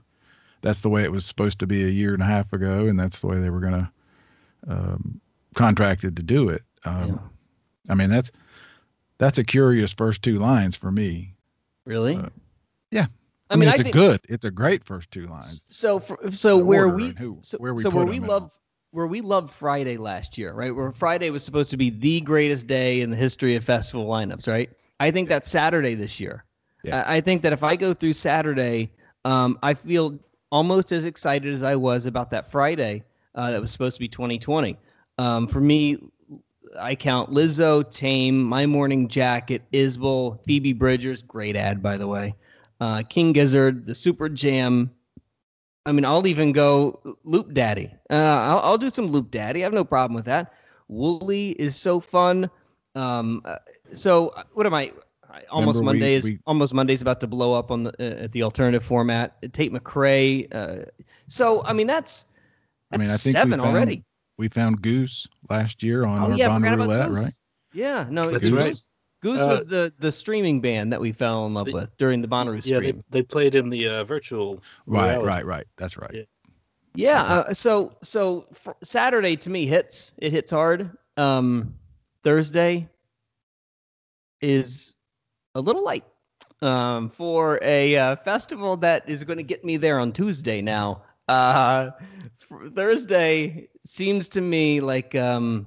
that's 0.63 0.81
the 0.81 0.91
way 0.91 1.05
it 1.05 1.13
was 1.13 1.25
supposed 1.27 1.59
to 1.61 1.67
be 1.67 1.85
a 1.85 1.89
year 1.89 2.13
and 2.15 2.23
a 2.23 2.27
half 2.27 2.53
ago, 2.53 2.87
and 2.87 2.99
that's 2.99 3.21
the 3.21 3.27
way 3.27 3.39
they 3.39 3.51
were 3.51 3.61
going 3.61 3.73
to 3.73 3.91
um, 4.69 5.21
contracted 5.55 6.17
to 6.17 6.23
do 6.23 6.49
it. 6.49 6.63
Um, 6.85 7.09
Yeah. 7.09 7.93
I 7.93 7.95
mean, 7.95 8.11
that's 8.11 8.31
that's 9.19 9.39
a 9.39 9.45
curious 9.45 9.93
first 9.93 10.23
two 10.23 10.39
lines 10.39 10.75
for 10.77 10.91
me. 10.91 11.35
Really? 11.85 12.17
Uh, 12.17 12.29
yeah. 12.91 13.07
I 13.51 13.57
mean, 13.57 13.69
it's 13.69 13.81
I 13.81 13.89
a 13.89 13.93
good, 13.93 14.21
it's 14.29 14.45
a 14.45 14.51
great 14.51 14.85
first 14.85 15.11
two 15.11 15.27
lines. 15.27 15.63
So 15.69 16.01
for, 16.01 16.19
so 16.31 16.57
where 16.59 16.89
we 16.89 17.11
who- 17.11 17.39
so, 17.43 17.59
where 17.59 17.75
we 17.75 17.83
so 17.83 17.91
where 17.91 18.07
we 18.07 18.17
in. 18.17 18.27
love 18.27 18.57
where 18.91 19.07
we 19.07 19.21
loved 19.21 19.51
Friday 19.51 19.97
last 19.97 20.39
year, 20.39 20.53
right? 20.53 20.75
Where 20.75 20.93
Friday 20.93 21.31
was 21.31 21.45
supposed 21.45 21.71
to 21.73 21.77
be 21.77 21.91
the 21.91 22.21
greatest 22.21 22.67
day 22.69 23.01
in 23.01 23.11
the 23.11 23.17
history 23.17 23.57
of 23.57 23.65
festival 23.65 24.07
lineups, 24.07 24.47
right? 24.47 24.71
I 25.01 25.11
think 25.11 25.29
that's 25.29 25.51
Saturday 25.51 25.95
this 25.97 26.21
year. 26.21 26.45
Yeah. 26.85 27.03
I, 27.07 27.17
I 27.17 27.21
think 27.21 27.43
that 27.43 27.53
if 27.53 27.65
I 27.65 27.75
go 27.75 27.93
through 27.93 28.13
Saturday, 28.13 28.93
um, 29.25 29.59
I 29.65 29.75
feel 29.75 30.17
almost 30.53 30.93
as 30.93 31.07
excited 31.07 31.53
as 31.53 31.65
I 31.65 31.75
was 31.75 32.07
about 32.07 32.31
that 32.31 32.49
Friday 32.51 33.03
uh, 33.35 33.51
that 33.51 33.61
was 33.61 33.73
supposed 33.73 33.97
to 33.97 34.01
be 34.01 34.07
2020. 34.09 34.79
Um, 35.19 35.47
for 35.47 35.61
me, 35.61 35.99
I 36.79 36.95
count 36.95 37.31
Lizzo, 37.31 37.89
Tame, 37.91 38.43
My 38.43 38.67
Morning 38.67 39.09
Jacket, 39.09 39.63
Isbell, 39.73 40.45
Phoebe 40.45 40.73
Bridgers, 40.73 41.23
great 41.23 41.57
ad 41.57 41.83
by 41.83 41.97
the 41.97 42.07
way, 42.07 42.35
uh, 42.81 43.03
King 43.09 43.33
Gizzard, 43.33 43.87
the 43.87 43.95
Super 43.95 44.29
Jam. 44.29 44.91
I 45.87 45.93
mean, 45.93 46.05
I'll 46.05 46.27
even 46.27 46.53
go 46.53 47.17
Loop 47.25 47.53
Daddy. 47.53 47.91
Uh, 48.11 48.15
I'll, 48.15 48.59
I'll 48.61 48.79
do 48.79 48.91
some 48.91 49.07
Loop 49.07 49.31
Daddy. 49.31 49.61
I 49.61 49.65
have 49.65 49.73
no 49.73 49.85
problem 49.85 50.15
with 50.15 50.25
that. 50.25 50.53
Wooly 50.89 51.51
is 51.53 51.77
so 51.77 52.01
fun. 52.01 52.51
Um, 52.95 53.43
uh, 53.45 53.57
so 53.93 54.29
uh, 54.29 54.45
what 54.55 54.67
am 54.67 54.75
I? 54.75 54.93
I- 55.31 55.43
Almost 55.51 55.81
Remember 55.81 55.81
we- 55.81 55.99
Monday 56.01 56.15
is 56.15 56.25
we- 56.25 56.39
almost 56.47 56.73
Monday's 56.75 57.03
about 57.03 57.21
to 57.21 57.27
blow 57.27 57.55
up 57.55 57.71
on 57.71 57.85
the 57.85 57.91
uh, 58.01 58.25
at 58.25 58.33
the 58.33 58.43
alternative 58.43 58.85
format. 58.85 59.37
Tate 59.53 59.73
McRae. 59.73 60.47
Uh, 60.55 60.85
so 61.29 61.63
I 61.65 61.73
mean 61.73 61.87
that's 61.87 62.27
I 62.93 62.97
mean, 62.97 63.09
I 63.09 63.17
think 63.17 63.25
we 63.27 63.33
seven 63.33 63.61
found- 63.61 63.77
already. 63.77 64.05
We 64.37 64.49
found 64.49 64.83
Goose 64.83 65.27
last 65.49 65.83
year 65.83 66.05
on 66.05 66.21
Oh 66.23 66.33
our 66.33 66.37
yeah, 66.37 66.47
I 66.49 66.51
Bonnaroo 66.51 66.61
forgot 66.61 66.75
about 66.75 67.09
Roulette, 67.11 67.11
right? 67.25 67.33
Yeah, 67.73 68.07
no, 68.11 68.31
That's 68.31 68.49
Goose, 68.49 68.53
right. 68.63 68.79
Goose 69.23 69.41
Uh, 69.41 69.47
was 69.49 69.65
the 69.67 69.93
the 69.99 70.11
streaming 70.13 70.61
band 70.61 70.93
that 70.93 71.01
we 71.01 71.13
fell 71.13 71.47
in 71.47 71.55
love 71.55 71.67
The- 71.67 71.73
with 71.73 71.97
during 71.97 72.21
the 72.21 72.29
Bonnaroo 72.29 72.61
stream. 72.63 72.83
Yeah, 72.85 72.93
they, 72.93 73.03
they 73.11 73.23
played 73.23 73.55
in 73.55 73.69
the 73.71 73.89
uh, 73.89 74.05
virtual. 74.05 74.63
Right, 74.87 75.11
reality. 75.13 75.27
right, 75.29 75.47
right. 75.47 75.67
That's 75.77 75.97
right. 75.97 76.11
Yeah. 76.13 76.23
Yeah. 76.97 77.23
Uh, 77.23 77.55
so 77.55 77.93
so 78.03 78.47
fr- 78.53 78.73
Saturday 78.83 79.37
to 79.37 79.51
me 79.51 79.67
hits. 79.67 80.13
It 80.19 80.33
hits 80.33 80.51
hard. 80.51 80.91
Um, 81.17 81.75
Thursday 82.23 82.89
is 84.41 84.95
a 85.55 85.61
little 85.61 85.85
light 85.85 86.05
um, 86.63 87.09
for 87.09 87.59
a 87.63 87.97
uh, 87.97 88.17
festival 88.17 88.77
that 88.79 89.09
is 89.09 89.25
going 89.25 89.37
to 89.37 89.43
get 89.43 89.65
me 89.65 89.77
there 89.77 89.99
on 89.99 90.13
Tuesday. 90.13 90.61
Now, 90.61 91.03
uh, 91.29 91.91
Thursday 92.75 93.69
seems 93.85 94.29
to 94.31 94.41
me 94.41 94.81
like 94.81 95.15
um, 95.15 95.67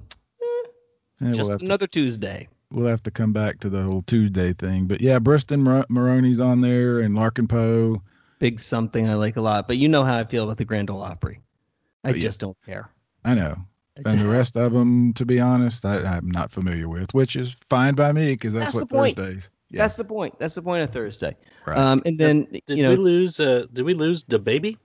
Yeah, 1.20 1.32
just 1.32 1.40
we'll, 1.40 1.50
have 1.50 1.58
to, 1.60 1.64
another 1.64 1.86
Tuesday. 1.86 2.48
we'll 2.70 2.86
have 2.86 3.02
to 3.04 3.10
come 3.10 3.32
back 3.32 3.60
to 3.60 3.68
the 3.68 3.82
whole 3.82 4.02
Tuesday 4.02 4.52
thing. 4.52 4.86
But 4.86 5.00
yeah, 5.00 5.18
Briston 5.18 5.62
Mar- 5.62 5.86
Maroney's 5.88 6.40
on 6.40 6.60
there 6.60 7.00
and 7.00 7.14
Larkin 7.14 7.48
Poe. 7.48 8.02
Big 8.38 8.60
something 8.60 9.08
I 9.08 9.14
like 9.14 9.36
a 9.36 9.40
lot, 9.40 9.66
but 9.66 9.78
you 9.78 9.88
know 9.88 10.04
how 10.04 10.16
I 10.16 10.24
feel 10.24 10.44
about 10.44 10.58
the 10.58 10.64
Grand 10.64 10.90
Ole 10.90 11.02
Opry. 11.02 11.40
I 12.04 12.10
yeah. 12.10 12.18
just 12.18 12.38
don't 12.38 12.56
care. 12.64 12.90
I 13.24 13.34
know. 13.34 13.56
And 14.06 14.20
the 14.20 14.28
rest 14.28 14.56
of 14.56 14.72
them, 14.72 15.12
to 15.14 15.26
be 15.26 15.40
honest, 15.40 15.84
I, 15.84 15.96
I'm 16.04 16.30
not 16.30 16.52
familiar 16.52 16.88
with, 16.88 17.12
which 17.14 17.34
is 17.34 17.56
fine 17.68 17.94
by 17.94 18.12
me 18.12 18.34
because 18.34 18.52
that's, 18.52 18.66
That's 18.66 18.74
what 18.76 18.88
the 18.88 18.94
point. 18.94 19.16
Thursdays. 19.16 19.50
Yeah, 19.70 19.82
That's 19.82 19.96
the 19.96 20.04
point. 20.04 20.38
That's 20.38 20.54
the 20.54 20.62
point 20.62 20.84
of 20.84 20.90
Thursday. 20.90 21.36
right. 21.66 21.76
Um, 21.76 22.00
and 22.06 22.18
then 22.18 22.46
Did 22.66 22.78
you 22.78 22.84
know 22.84 22.90
we 22.90 22.96
lose? 22.96 23.40
Uh, 23.40 23.66
did 23.72 23.82
we 23.84 23.92
lose 23.92 24.24
the 24.24 24.38
baby? 24.38 24.78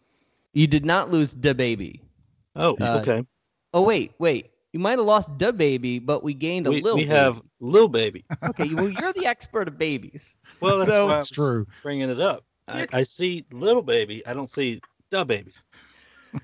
You 0.53 0.67
did 0.67 0.86
not 0.86 1.10
lose 1.12 1.33
the 1.33 1.53
baby. 1.53 2.01
Oh, 2.55 2.75
Uh, 2.79 3.00
okay. 3.01 3.24
Oh 3.74 3.81
wait, 3.81 4.13
wait. 4.19 4.51
You 4.72 4.79
might 4.79 4.98
have 4.98 5.05
lost 5.05 5.38
the 5.38 5.53
baby, 5.53 6.00
but 6.00 6.24
we 6.24 6.33
gained 6.33 6.65
a 6.65 6.72
We, 6.72 6.81
little. 6.81 6.98
we 6.98 7.05
have 7.05 7.41
little 7.60 7.88
Baby. 7.89 8.25
Okay, 8.43 8.74
well 8.74 8.89
you're 8.89 9.13
the 9.13 9.25
expert 9.25 9.67
of 9.67 9.77
babies. 9.77 10.36
Well, 10.62 10.77
that's 10.77 10.89
So- 10.89 11.07
why 11.07 11.17
I 11.19 11.22
true. 11.31 11.67
bringing 11.81 12.10
it 12.10 12.19
up. 12.19 12.43
I, 12.67 12.88
I 12.93 13.03
see 13.03 13.45
Little 13.51 13.81
Baby. 13.81 14.25
I 14.25 14.33
don't 14.33 14.50
see 14.50 14.79
the 15.10 15.25
baby. 15.25 15.51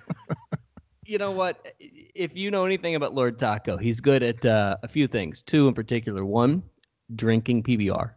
You 1.05 1.17
know 1.17 1.31
what? 1.31 1.65
If 1.79 2.37
you 2.37 2.51
know 2.51 2.65
anything 2.65 2.93
about 2.93 3.15
Lord 3.15 3.39
Taco, 3.39 3.77
he's 3.77 3.99
good 3.99 4.21
at 4.21 4.45
uh, 4.45 4.77
a 4.83 4.87
few 4.87 5.07
things. 5.07 5.41
Two 5.41 5.67
in 5.67 5.73
particular. 5.73 6.23
One, 6.23 6.61
drinking 7.15 7.63
PBR, 7.63 8.11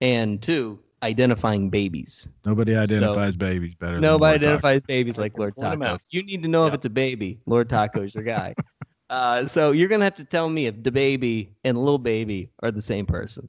and 0.00 0.40
two, 0.40 0.78
identifying 1.02 1.70
babies. 1.70 2.28
Nobody 2.44 2.72
so- 2.74 2.80
identifies 2.80 3.36
babies 3.36 3.74
better. 3.74 3.94
than 3.94 4.02
Nobody 4.02 4.32
Lord 4.32 4.40
Taco. 4.40 4.48
identifies 4.68 4.80
babies 4.86 5.18
like 5.18 5.38
Lord 5.38 5.54
Taco. 5.58 5.98
you 6.10 6.22
need 6.22 6.42
to 6.42 6.48
know 6.48 6.66
if 6.66 6.74
it's 6.74 6.84
a 6.86 6.90
baby, 6.90 7.38
Lord 7.46 7.68
Taco's 7.68 8.14
your 8.14 8.24
guy. 8.24 8.54
uh, 9.10 9.46
so 9.46 9.72
you're 9.72 9.88
gonna 9.88 10.04
have 10.04 10.16
to 10.16 10.24
tell 10.24 10.48
me 10.48 10.66
if 10.66 10.82
the 10.82 10.90
baby 10.90 11.50
and 11.64 11.78
little 11.78 11.98
baby 11.98 12.50
are 12.62 12.70
the 12.70 12.82
same 12.82 13.06
person. 13.06 13.48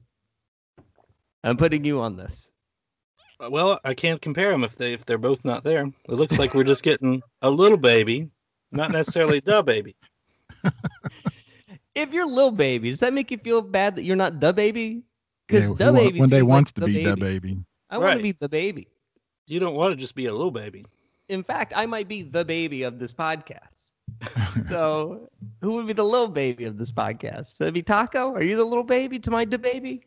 I'm 1.42 1.56
putting 1.56 1.84
you 1.84 2.00
on 2.00 2.16
this. 2.16 2.52
Uh, 3.42 3.50
Well, 3.50 3.80
I 3.84 3.94
can't 3.94 4.20
compare 4.20 4.50
them 4.50 4.64
if 4.64 4.76
they 4.76 4.92
if 4.92 5.06
they're 5.06 5.18
both 5.18 5.44
not 5.44 5.64
there. 5.64 5.86
It 6.08 6.12
looks 6.14 6.38
like 6.38 6.54
we're 6.54 6.64
just 6.64 6.82
getting 6.82 7.22
a 7.42 7.50
little 7.50 7.78
baby, 7.78 8.28
not 8.72 8.92
necessarily 8.92 9.40
the 9.40 9.62
baby. 9.62 9.96
If 11.94 12.12
you're 12.12 12.26
little 12.26 12.52
baby, 12.52 12.90
does 12.90 13.00
that 13.00 13.12
make 13.12 13.30
you 13.30 13.38
feel 13.38 13.60
bad 13.60 13.96
that 13.96 14.04
you're 14.04 14.16
not 14.16 14.40
the 14.40 14.52
baby? 14.52 15.02
Because 15.50 15.70
Yeah, 15.70 15.76
the 15.76 15.92
baby 15.92 16.20
one 16.20 16.30
day 16.30 16.42
seems 16.42 16.50
like 16.50 16.50
wants 16.50 16.72
to 16.72 16.80
the 16.80 16.88
be 16.88 16.98
the 16.98 17.16
baby. 17.16 17.16
baby. 17.16 17.64
I 17.90 17.98
want 17.98 18.14
to 18.14 18.20
Right. 18.20 18.20
be 18.20 18.32
the 18.32 18.48
baby. 18.48 18.88
You 19.46 19.60
don't 19.60 19.74
want 19.74 19.92
to 19.92 19.96
just 19.96 20.14
be 20.14 20.26
a 20.26 20.32
little 20.32 20.50
baby. 20.50 20.84
In 21.28 21.42
fact, 21.42 21.72
I 21.76 21.86
might 21.86 22.08
be 22.08 22.22
the 22.22 22.44
baby 22.44 22.82
of 22.82 22.98
this 22.98 23.12
podcast. 23.12 23.92
So, 24.66 25.28
who 25.60 25.72
would 25.74 25.86
be 25.86 25.92
the 25.92 26.04
little 26.04 26.28
baby 26.28 26.64
of 26.64 26.78
this 26.78 26.92
podcast? 26.92 27.46
So 27.56 27.64
it'd 27.64 27.74
be 27.74 27.82
Taco. 27.82 28.32
Are 28.34 28.42
you 28.42 28.56
the 28.56 28.64
little 28.64 28.84
baby 28.84 29.18
to 29.20 29.30
my 29.30 29.44
the 29.44 29.58
baby? 29.58 30.04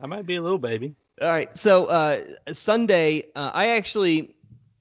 I 0.00 0.06
might 0.06 0.26
be 0.26 0.36
a 0.36 0.42
little 0.42 0.58
baby. 0.58 0.94
All 1.22 1.28
right. 1.28 1.56
So 1.56 1.86
uh, 1.86 2.22
Sunday, 2.52 3.24
uh, 3.36 3.50
I 3.54 3.68
actually, 3.68 4.34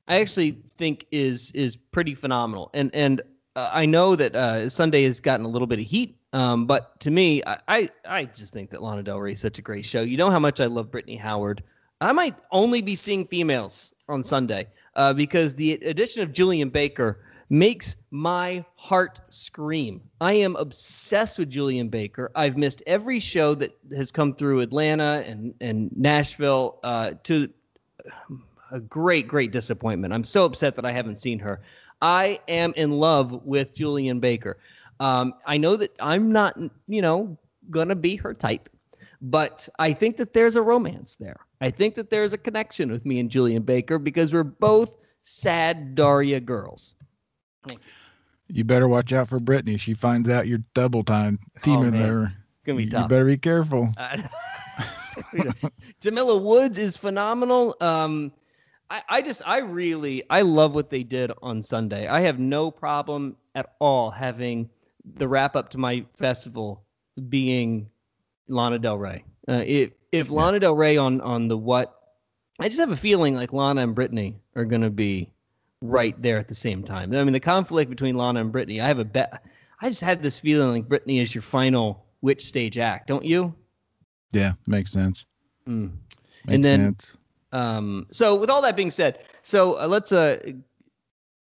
I 0.08 0.20
actually 0.22 0.52
think 0.78 1.06
is 1.12 1.52
is 1.52 1.76
pretty 1.78 2.16
phenomenal, 2.16 2.70
and 2.74 2.94
and 2.94 3.22
uh, 3.56 3.70
I 3.74 3.86
know 3.86 4.16
that 4.16 4.36
uh, 4.36 4.70
Sunday 4.70 5.04
has 5.04 5.20
gotten 5.20 5.46
a 5.46 5.50
little 5.50 5.68
bit 5.68 5.80
of 5.80 5.86
heat. 5.86 6.18
Um, 6.34 6.66
but 6.66 7.00
to 7.02 7.12
me, 7.12 7.44
I, 7.46 7.58
I 7.68 7.90
I 8.06 8.26
just 8.26 8.54
think 8.54 8.70
that 8.70 8.82
Lana 8.82 9.04
Del 9.04 9.20
Rey 9.20 9.34
is 9.34 9.42
such 9.42 9.60
a 9.60 9.62
great 9.62 9.86
show. 9.86 10.02
You 10.02 10.18
know 10.18 10.30
how 10.30 10.40
much 10.40 10.62
I 10.62 10.66
love 10.66 10.92
Brittany 10.92 11.18
Howard. 11.18 11.64
I 12.00 12.12
might 12.12 12.36
only 12.52 12.82
be 12.82 12.96
seeing 12.96 13.28
females 13.28 13.94
on 14.08 14.24
Sunday 14.24 14.68
uh, 14.96 15.14
because 15.14 15.54
the 15.54 15.74
addition 15.74 16.24
of 16.24 16.34
Julien 16.34 16.70
Baker 16.70 17.20
makes 17.50 17.98
my 18.12 18.64
heart 18.76 19.20
scream. 19.28 20.02
I 20.22 20.34
am 20.34 20.56
obsessed 20.56 21.38
with 21.38 21.50
Julien 21.50 21.90
Baker. 21.90 22.32
I've 22.34 22.56
missed 22.56 22.82
every 22.88 23.20
show 23.20 23.54
that 23.56 23.78
has 23.94 24.10
come 24.10 24.34
through 24.34 24.62
Atlanta 24.62 25.24
and 25.28 25.54
and 25.60 25.92
Nashville 25.98 26.80
uh, 26.84 27.12
to 27.24 27.50
a 28.72 28.80
great 28.80 29.28
great 29.28 29.52
disappointment. 29.52 30.14
I'm 30.14 30.24
so 30.24 30.46
upset 30.46 30.76
that 30.78 30.86
I 30.86 30.94
haven't 30.94 31.18
seen 31.18 31.40
her. 31.40 31.62
I 32.02 32.40
am 32.48 32.74
in 32.78 32.92
love 32.92 33.46
with 33.46 33.76
Julien 33.76 34.20
Baker. 34.20 34.58
Um, 35.02 35.34
I 35.48 35.58
know 35.58 35.76
that 35.78 35.92
I'm 36.00 36.32
not, 36.32 36.58
you 36.88 37.02
know, 37.02 37.36
gonna 37.72 37.96
be 37.96 38.16
her 38.18 38.34
type, 38.36 38.70
but 39.22 39.68
I 39.80 39.94
think 39.94 40.18
that 40.18 40.34
there's 40.34 40.56
a 40.56 40.62
romance 40.62 41.16
there. 41.16 41.40
I 41.60 41.72
think 41.72 41.96
that 41.96 42.10
there's 42.12 42.34
a 42.34 42.38
connection 42.38 42.92
with 42.92 43.04
me 43.06 43.20
and 43.20 43.30
Julien 43.30 43.64
Baker 43.64 43.98
because 43.98 44.32
we're 44.32 44.44
both 44.44 44.98
sad 45.24 45.96
Daria 45.96 46.40
girls. 46.40 46.94
You 48.48 48.64
better 48.64 48.88
watch 48.88 49.12
out 49.14 49.28
for 49.30 49.40
Brittany. 49.40 49.78
She 49.78 49.94
finds 49.94 50.30
out 50.30 50.48
you're 50.48 50.64
double 50.76 51.04
time 51.04 51.40
teaming 51.64 51.88
Oh, 51.88 51.92
man. 51.92 52.10
her. 52.10 52.34
Gonna 52.66 52.78
be 52.78 52.84
you, 52.84 52.90
tough. 52.92 53.04
you 53.04 53.10
better 53.10 53.26
be 53.26 53.38
careful. 53.38 53.90
Uh, 55.34 55.52
Jamila 56.00 56.38
Woods 56.38 56.78
is 56.78 56.96
phenomenal. 56.96 57.76
Um, 57.82 58.32
I, 58.90 59.02
I 59.10 59.22
just, 59.22 59.42
I 59.46 59.58
really, 59.58 60.24
I 60.30 60.42
love 60.42 60.74
what 60.74 60.90
they 60.90 61.04
did 61.04 61.32
on 61.42 61.62
Sunday. 61.62 62.08
I 62.08 62.22
have 62.22 62.40
no 62.40 62.72
problem 62.72 63.36
at 63.56 63.74
all 63.80 64.10
having 64.10 64.70
the 65.16 65.28
wrap 65.28 65.56
up 65.56 65.70
to 65.72 65.78
my 65.78 66.06
festival 66.16 66.84
being 67.30 67.90
Lana 68.48 68.80
Del 68.80 68.98
Rey. 68.98 69.24
Uh, 69.48 69.64
if 69.66 69.92
if 70.12 70.30
Lana 70.30 70.60
Del 70.60 70.76
Rey 70.76 70.98
on 70.98 71.22
on 71.22 71.48
the 71.48 71.58
what, 71.58 71.96
I 72.60 72.68
just 72.68 72.80
have 72.80 72.92
a 72.92 72.98
feeling 72.98 73.36
like 73.36 73.54
Lana 73.54 73.82
and 73.82 73.96
Brittany 73.96 74.40
are 74.56 74.66
gonna 74.66 74.90
be 74.90 75.32
right 75.82 76.20
there 76.22 76.38
at 76.38 76.48
the 76.48 76.56
same 76.56 76.84
time. 76.84 77.14
I 77.16 77.24
mean, 77.24 77.34
the 77.34 77.40
conflict 77.40 77.90
between 77.90 78.16
Lana 78.16 78.42
and 78.42 78.52
Brittany. 78.52 78.82
I 78.82 78.88
have 78.88 79.00
a 79.00 79.06
bet. 79.06 79.44
I 79.82 79.90
just 79.90 80.02
had 80.02 80.22
this 80.22 80.40
feeling 80.40 80.72
like 80.72 80.88
Brittany 80.88 81.20
is 81.20 81.34
your 81.34 81.42
final 81.42 82.06
which 82.20 82.46
stage 82.46 82.78
act, 82.78 83.08
don't 83.08 83.26
you? 83.26 83.54
Yeah, 84.32 84.54
makes 84.68 84.92
sense. 84.92 85.26
Mm. 85.68 85.92
Makes 86.46 86.56
And 86.56 86.64
then- 86.64 86.80
sense. 86.82 87.18
Um, 87.54 88.08
so 88.12 88.34
with 88.36 88.50
all 88.50 88.62
that 88.62 88.78
being 88.78 88.92
said, 88.92 89.20
so 89.44 89.74
uh, 89.78 89.86
let's 89.86 90.14
uh 90.14 90.38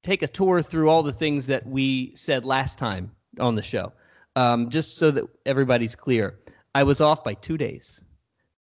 take 0.03 0.21
a 0.23 0.29
tour 0.29 0.61
through 0.61 0.91
all 0.91 1.03
the 1.03 1.13
things 1.13 1.47
that 1.47 1.67
we 1.67 2.15
said 2.15 2.45
last 2.45 2.77
time 2.77 3.11
on 3.39 3.55
the 3.55 3.63
show, 3.63 3.93
um, 4.37 4.71
just 4.71 4.97
so 4.97 5.11
that 5.11 5.25
everybody's 5.45 5.97
clear. 5.97 6.39
I 6.75 6.83
was 6.83 7.01
off 7.01 7.25
by 7.25 7.35
two 7.35 7.57
days. 7.57 8.01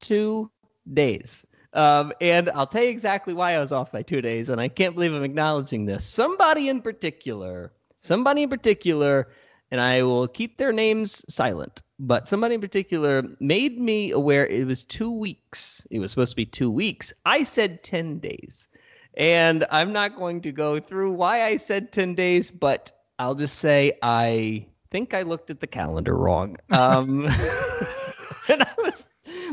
Two 0.00 0.50
days. 0.94 1.44
Um, 1.72 2.12
and 2.20 2.48
I'll 2.50 2.66
tell 2.66 2.82
you 2.82 2.90
exactly 2.90 3.34
why 3.34 3.52
I 3.52 3.60
was 3.60 3.72
off 3.72 3.92
by 3.92 4.02
two 4.02 4.22
days, 4.22 4.48
and 4.48 4.60
I 4.60 4.68
can't 4.68 4.94
believe 4.94 5.12
I'm 5.12 5.24
acknowledging 5.24 5.84
this. 5.84 6.04
Somebody 6.06 6.68
in 6.68 6.80
particular, 6.80 7.72
somebody 8.00 8.44
in 8.44 8.48
particular, 8.48 9.28
and 9.70 9.80
I 9.80 10.02
will 10.02 10.28
keep 10.28 10.56
their 10.56 10.72
names 10.72 11.24
silent, 11.28 11.82
but 11.98 12.28
somebody 12.28 12.54
in 12.54 12.60
particular 12.60 13.24
made 13.40 13.78
me 13.78 14.10
aware 14.10 14.46
it 14.46 14.66
was 14.66 14.84
two 14.84 15.10
weeks. 15.10 15.86
It 15.90 15.98
was 15.98 16.12
supposed 16.12 16.30
to 16.30 16.36
be 16.36 16.46
two 16.46 16.70
weeks. 16.70 17.12
I 17.26 17.42
said 17.42 17.82
10 17.82 18.20
days. 18.20 18.68
And 19.16 19.64
I'm 19.70 19.92
not 19.92 20.16
going 20.16 20.40
to 20.42 20.52
go 20.52 20.78
through 20.78 21.12
why 21.12 21.44
I 21.44 21.56
said 21.56 21.92
10 21.92 22.14
days, 22.14 22.50
but 22.50 22.92
I'll 23.18 23.34
just 23.34 23.58
say 23.58 23.98
I 24.02 24.66
think 24.90 25.14
I 25.14 25.22
looked 25.22 25.50
at 25.50 25.60
the 25.60 25.66
calendar 25.66 26.16
wrong. 26.16 26.56
Um, 26.70 27.24
and 28.48 28.62
I 28.62 28.72
was 28.78 29.06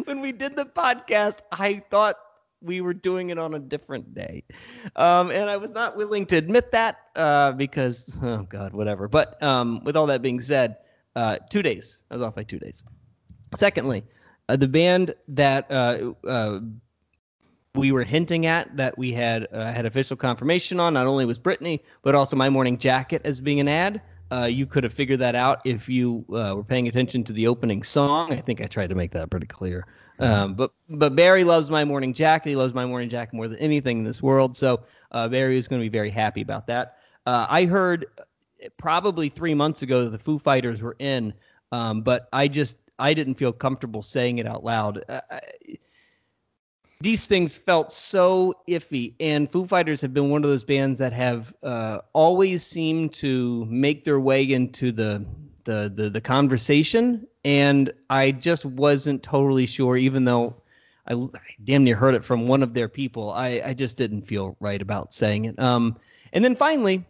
when 0.06 0.22
we 0.22 0.32
did 0.32 0.56
the 0.56 0.66
podcast, 0.66 1.42
I 1.52 1.84
thought 1.90 2.18
we 2.62 2.82
were 2.82 2.94
doing 2.94 3.30
it 3.30 3.38
on 3.38 3.54
a 3.54 3.60
different 3.60 4.14
day. 4.14 4.44
Um, 4.96 5.32
and 5.32 5.50
I 5.50 5.58
was 5.58 5.72
not 5.72 5.98
willing 5.98 6.26
to 6.28 6.38
admit 6.38 6.72
that 6.72 6.98
uh, 7.16 7.52
because, 7.52 8.18
oh 8.22 8.44
God, 8.44 8.74
whatever. 8.74 9.08
But 9.08 9.42
um, 9.44 9.84
with 9.84 9.98
all 9.98 10.08
that 10.08 10.22
being 10.22 10.40
said, 10.40 10.78
uh, 11.16 11.38
two 11.50 11.62
days. 11.62 12.04
I 12.10 12.16
was 12.16 12.24
off 12.24 12.36
by 12.36 12.44
two 12.44 12.60
days. 12.60 12.84
Secondly, 13.56 14.04
uh, 14.50 14.56
the 14.56 14.68
band 14.68 15.14
that 15.28 15.70
uh, 15.70 16.14
uh, 16.28 16.60
we 17.76 17.92
were 17.92 18.04
hinting 18.04 18.46
at 18.46 18.76
that 18.78 18.96
we 18.98 19.12
had 19.12 19.48
uh, 19.52 19.72
had 19.74 19.86
official 19.86 20.16
confirmation 20.16 20.80
on 20.80 20.94
not 20.94 21.08
only 21.08 21.26
was 21.26 21.40
Brittany, 21.40 21.84
but 22.04 22.14
also 22.14 22.36
My 22.36 22.50
Morning 22.50 22.78
Jacket 22.78 23.22
as 23.26 23.40
being 23.40 23.60
an 23.60 23.68
ad. 23.68 24.02
Uh, 24.32 24.46
you 24.46 24.66
could 24.66 24.84
have 24.84 24.94
figured 24.94 25.20
that 25.20 25.36
out 25.36 25.60
if 25.66 25.90
you 25.90 26.24
uh, 26.30 26.54
were 26.56 26.64
paying 26.64 26.88
attention 26.88 27.24
to 27.24 27.34
the 27.34 27.48
opening 27.48 27.84
song. 27.84 28.32
I 28.32 28.42
think 28.42 28.62
I 28.62 28.66
tried 28.66 28.90
to 28.90 28.96
make 28.96 29.12
that 29.12 29.30
pretty 29.30 29.48
clear. 29.48 29.88
Um, 30.20 30.54
but 30.54 30.72
but 30.88 31.16
Barry 31.16 31.44
loves 31.44 31.72
my 31.72 31.84
morning 31.84 32.14
jacket. 32.14 32.50
He 32.50 32.56
loves 32.56 32.74
my 32.76 32.86
morning 32.86 33.10
jacket 33.10 33.34
more 33.34 33.48
than 33.48 33.58
anything 33.58 34.00
in 34.00 34.04
this 34.04 34.22
world. 34.22 34.56
So 34.56 34.84
uh, 35.12 35.28
Barry 35.28 35.58
is 35.58 35.68
going 35.68 35.82
to 35.82 35.86
be 35.86 35.90
very 35.90 36.12
happy 36.12 36.42
about 36.42 36.68
that. 36.68 36.98
Uh, 37.26 37.48
I 37.50 37.66
heard 37.66 38.06
probably 38.78 39.30
three 39.30 39.56
months 39.56 39.82
ago 39.82 40.04
that 40.04 40.12
the 40.12 40.20
Foo 40.20 40.38
Fighters 40.38 40.84
were 40.84 40.96
in, 41.00 41.34
um, 41.72 42.04
but 42.04 42.30
I 42.32 42.48
just 42.48 42.78
I 43.00 43.16
didn't 43.16 43.36
feel 43.36 43.52
comfortable 43.52 44.04
saying 44.04 44.38
it 44.38 44.46
out 44.46 44.64
loud. 44.64 45.04
Uh, 45.10 45.22
I, 45.32 45.42
these 47.04 47.28
things 47.28 47.58
felt 47.58 47.92
so 47.92 48.54
iffy, 48.70 49.14
and 49.20 49.52
Foo 49.52 49.66
Fighters 49.66 50.00
have 50.00 50.14
been 50.14 50.30
one 50.30 50.42
of 50.46 50.50
those 50.50 50.64
bands 50.64 50.98
that 51.00 51.12
have 51.12 51.54
uh, 51.62 52.00
always 52.14 52.66
seemed 52.66 53.12
to 53.16 53.66
make 53.66 54.06
their 54.06 54.22
way 54.22 54.42
into 54.44 54.94
the 54.94 55.26
the 55.66 55.92
the, 55.94 56.10
the 56.10 56.22
conversation, 56.22 57.28
and 57.44 57.92
I 58.10 58.32
just 58.32 58.64
wasn't 58.64 59.22
totally 59.22 59.66
sure, 59.66 59.98
even 59.98 60.26
though. 60.26 60.56
I, 61.06 61.16
I 61.16 61.40
damn 61.66 61.84
near 61.84 61.98
heard 61.98 62.16
it 62.16 62.24
from 62.24 62.48
one 62.48 62.64
of 62.64 62.74
their 62.74 62.88
people. 62.88 63.32
I, 63.32 63.62
I 63.66 63.74
just 63.74 63.98
didn't 63.98 64.22
feel 64.22 64.56
right 64.62 64.82
about 64.82 65.14
saying 65.14 65.44
it. 65.44 65.60
Um, 65.60 65.98
and 66.32 66.46
then 66.46 66.56
finally, 66.56 67.06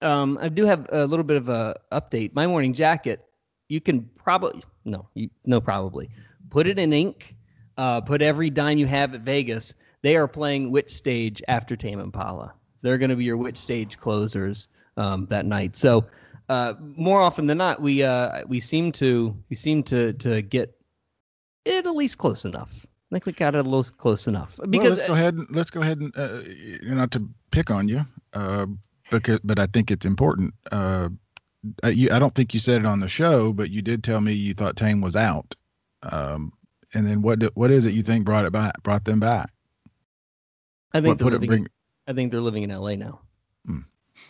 um, 0.00 0.38
I 0.40 0.48
do 0.48 0.64
have 0.64 0.86
a 0.92 1.08
little 1.08 1.24
bit 1.24 1.36
of 1.36 1.48
a 1.48 1.74
update. 1.90 2.32
My 2.36 2.46
morning 2.46 2.72
jacket, 2.72 3.24
you 3.68 3.80
can 3.80 4.08
probably 4.16 4.62
no, 4.84 5.08
you, 5.14 5.28
no, 5.44 5.60
probably 5.60 6.08
put 6.50 6.68
it 6.68 6.78
in 6.78 6.92
ink. 6.92 7.34
Uh, 7.76 8.00
put 8.00 8.22
every 8.22 8.50
dime 8.50 8.78
you 8.78 8.86
have 8.86 9.14
at 9.14 9.22
Vegas. 9.22 9.74
They 10.02 10.16
are 10.16 10.28
playing 10.28 10.70
which 10.70 10.90
stage 10.90 11.42
after 11.48 11.76
Tame 11.76 12.00
Impala. 12.00 12.54
They're 12.82 12.98
going 12.98 13.10
to 13.10 13.16
be 13.16 13.24
your 13.24 13.36
which 13.36 13.58
stage 13.58 13.98
closers 13.98 14.68
um, 14.96 15.26
that 15.26 15.46
night. 15.46 15.76
So 15.76 16.06
uh, 16.48 16.74
more 16.80 17.20
often 17.20 17.46
than 17.46 17.58
not, 17.58 17.80
we 17.80 18.02
uh, 18.02 18.44
we 18.46 18.60
seem 18.60 18.92
to 18.92 19.36
we 19.48 19.56
seem 19.56 19.82
to 19.84 20.12
to 20.14 20.42
get 20.42 20.76
it 21.64 21.86
at 21.86 21.94
least 21.94 22.18
close 22.18 22.44
enough. 22.44 22.86
I 23.10 23.14
think 23.14 23.26
we 23.26 23.32
got 23.32 23.54
it 23.54 23.66
a 23.66 23.68
little 23.68 23.84
close 23.96 24.26
enough 24.26 24.58
because 24.70 24.98
well, 24.98 25.08
let's 25.08 25.08
go 25.08 25.14
ahead 25.14 25.34
and 25.34 25.46
let's 25.50 25.70
go 25.70 25.80
ahead 25.80 25.98
and 25.98 26.12
uh, 26.16 26.40
not 26.82 27.10
to 27.12 27.28
pick 27.50 27.70
on 27.70 27.88
you, 27.88 28.04
uh, 28.34 28.66
because 29.10 29.40
but 29.44 29.58
I 29.58 29.66
think 29.66 29.90
it's 29.90 30.06
important. 30.06 30.54
Uh, 30.72 31.10
I, 31.82 31.90
you, 31.90 32.08
I 32.10 32.18
don't 32.18 32.34
think 32.34 32.54
you 32.54 32.60
said 32.60 32.80
it 32.80 32.86
on 32.86 33.00
the 33.00 33.08
show, 33.08 33.52
but 33.52 33.70
you 33.70 33.82
did 33.82 34.02
tell 34.02 34.20
me 34.20 34.32
you 34.32 34.54
thought 34.54 34.76
Tame 34.76 35.00
was 35.00 35.16
out. 35.16 35.54
Um, 36.02 36.52
and 36.94 37.06
then 37.06 37.22
what 37.22 37.42
what 37.54 37.70
is 37.70 37.86
it 37.86 37.94
you 37.94 38.02
think 38.02 38.24
brought 38.24 38.44
it 38.44 38.52
back 38.52 38.82
brought 38.82 39.04
them 39.04 39.20
back? 39.20 39.50
I 40.92 41.00
think 41.00 41.08
What 41.08 41.18
they're 41.18 41.30
living. 41.30 41.48
bring- 41.48 41.62
in, 41.62 41.68
I 42.06 42.12
think 42.12 42.32
they're 42.32 42.40
living 42.40 42.62
in 42.64 42.70
L.A. 42.70 42.96
now. 42.96 43.20
Hmm. 43.66 43.78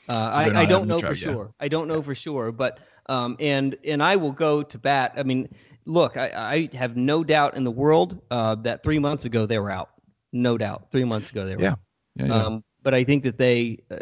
Uh, 0.09 0.31
So 0.33 0.39
I, 0.39 0.61
I 0.61 0.67
don't 0.67 0.87
know 0.87 0.99
for 1.01 1.09
yet. 1.09 1.17
sure. 1.19 1.55
I 1.61 1.69
don't 1.69 1.89
know 1.89 2.03
for 2.03 2.15
sure, 2.15 2.53
but 2.53 2.81
um, 3.07 3.37
and 3.41 3.77
and 3.85 4.03
I 4.03 4.17
will 4.17 4.33
go 4.33 4.63
to 4.63 4.79
bat. 4.79 5.15
I 5.17 5.23
mean, 5.23 5.49
look, 5.87 6.17
I, 6.17 6.69
I 6.73 6.77
have 6.77 6.97
no 6.97 7.25
doubt 7.25 7.57
in 7.57 7.65
the 7.65 7.71
world 7.71 8.21
uh, 8.31 8.55
that 8.57 8.83
three 8.83 8.99
months 8.99 9.25
ago 9.25 9.47
they 9.47 9.59
were 9.59 9.71
out. 9.71 9.91
No 10.33 10.59
doubt, 10.59 10.91
three 10.91 11.05
months 11.05 11.31
ago 11.31 11.47
they 11.47 11.57
were. 11.57 11.63
Yeah. 11.63 11.71
out. 11.73 11.79
Yeah, 12.17 12.27
yeah. 12.27 12.45
Um, 12.45 12.65
but 12.83 12.95
I 12.95 13.05
think 13.05 13.23
that 13.25 13.37
they, 13.39 13.79
uh, 13.91 13.97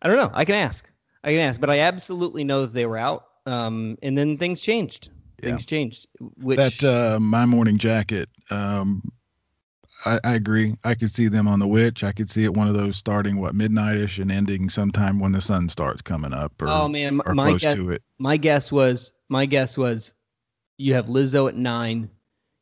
I 0.00 0.08
don't 0.08 0.16
know. 0.16 0.30
I 0.34 0.44
can 0.44 0.54
ask. 0.56 0.88
I 1.24 1.30
can 1.30 1.40
ask, 1.40 1.60
but 1.60 1.70
I 1.70 1.80
absolutely 1.80 2.42
know 2.44 2.62
that 2.66 2.72
they 2.72 2.86
were 2.86 2.98
out. 2.98 3.26
Um, 3.46 3.96
and 4.02 4.16
then 4.16 4.36
things 4.38 4.60
changed. 4.60 5.10
Yeah. 5.42 5.50
Things 5.50 5.64
changed. 5.64 6.06
Which 6.36 6.78
that 6.78 6.84
uh, 6.84 7.18
my 7.20 7.46
morning 7.46 7.76
jacket. 7.76 8.28
Um, 8.50 9.12
I, 10.04 10.20
I 10.24 10.34
agree. 10.34 10.76
I 10.84 10.94
could 10.94 11.10
see 11.10 11.28
them 11.28 11.46
on 11.46 11.58
the 11.58 11.66
which. 11.66 12.04
I 12.04 12.12
could 12.12 12.30
see 12.30 12.44
it 12.44 12.54
one 12.54 12.68
of 12.68 12.74
those 12.74 12.96
starting 12.96 13.40
what 13.40 13.54
midnightish 13.54 14.20
and 14.20 14.30
ending 14.32 14.68
sometime 14.68 15.18
when 15.20 15.32
the 15.32 15.40
sun 15.40 15.68
starts 15.68 16.02
coming 16.02 16.32
up 16.32 16.60
or, 16.60 16.68
oh 16.68 16.88
man, 16.88 17.20
or 17.24 17.34
my 17.34 17.50
close 17.50 17.62
guess, 17.62 17.74
to 17.74 17.90
it. 17.90 18.02
my 18.18 18.36
guess 18.36 18.72
was 18.72 19.12
my 19.28 19.46
guess 19.46 19.76
was 19.76 20.14
you 20.78 20.94
have 20.94 21.06
Lizzo 21.06 21.48
at 21.48 21.56
nine, 21.56 22.08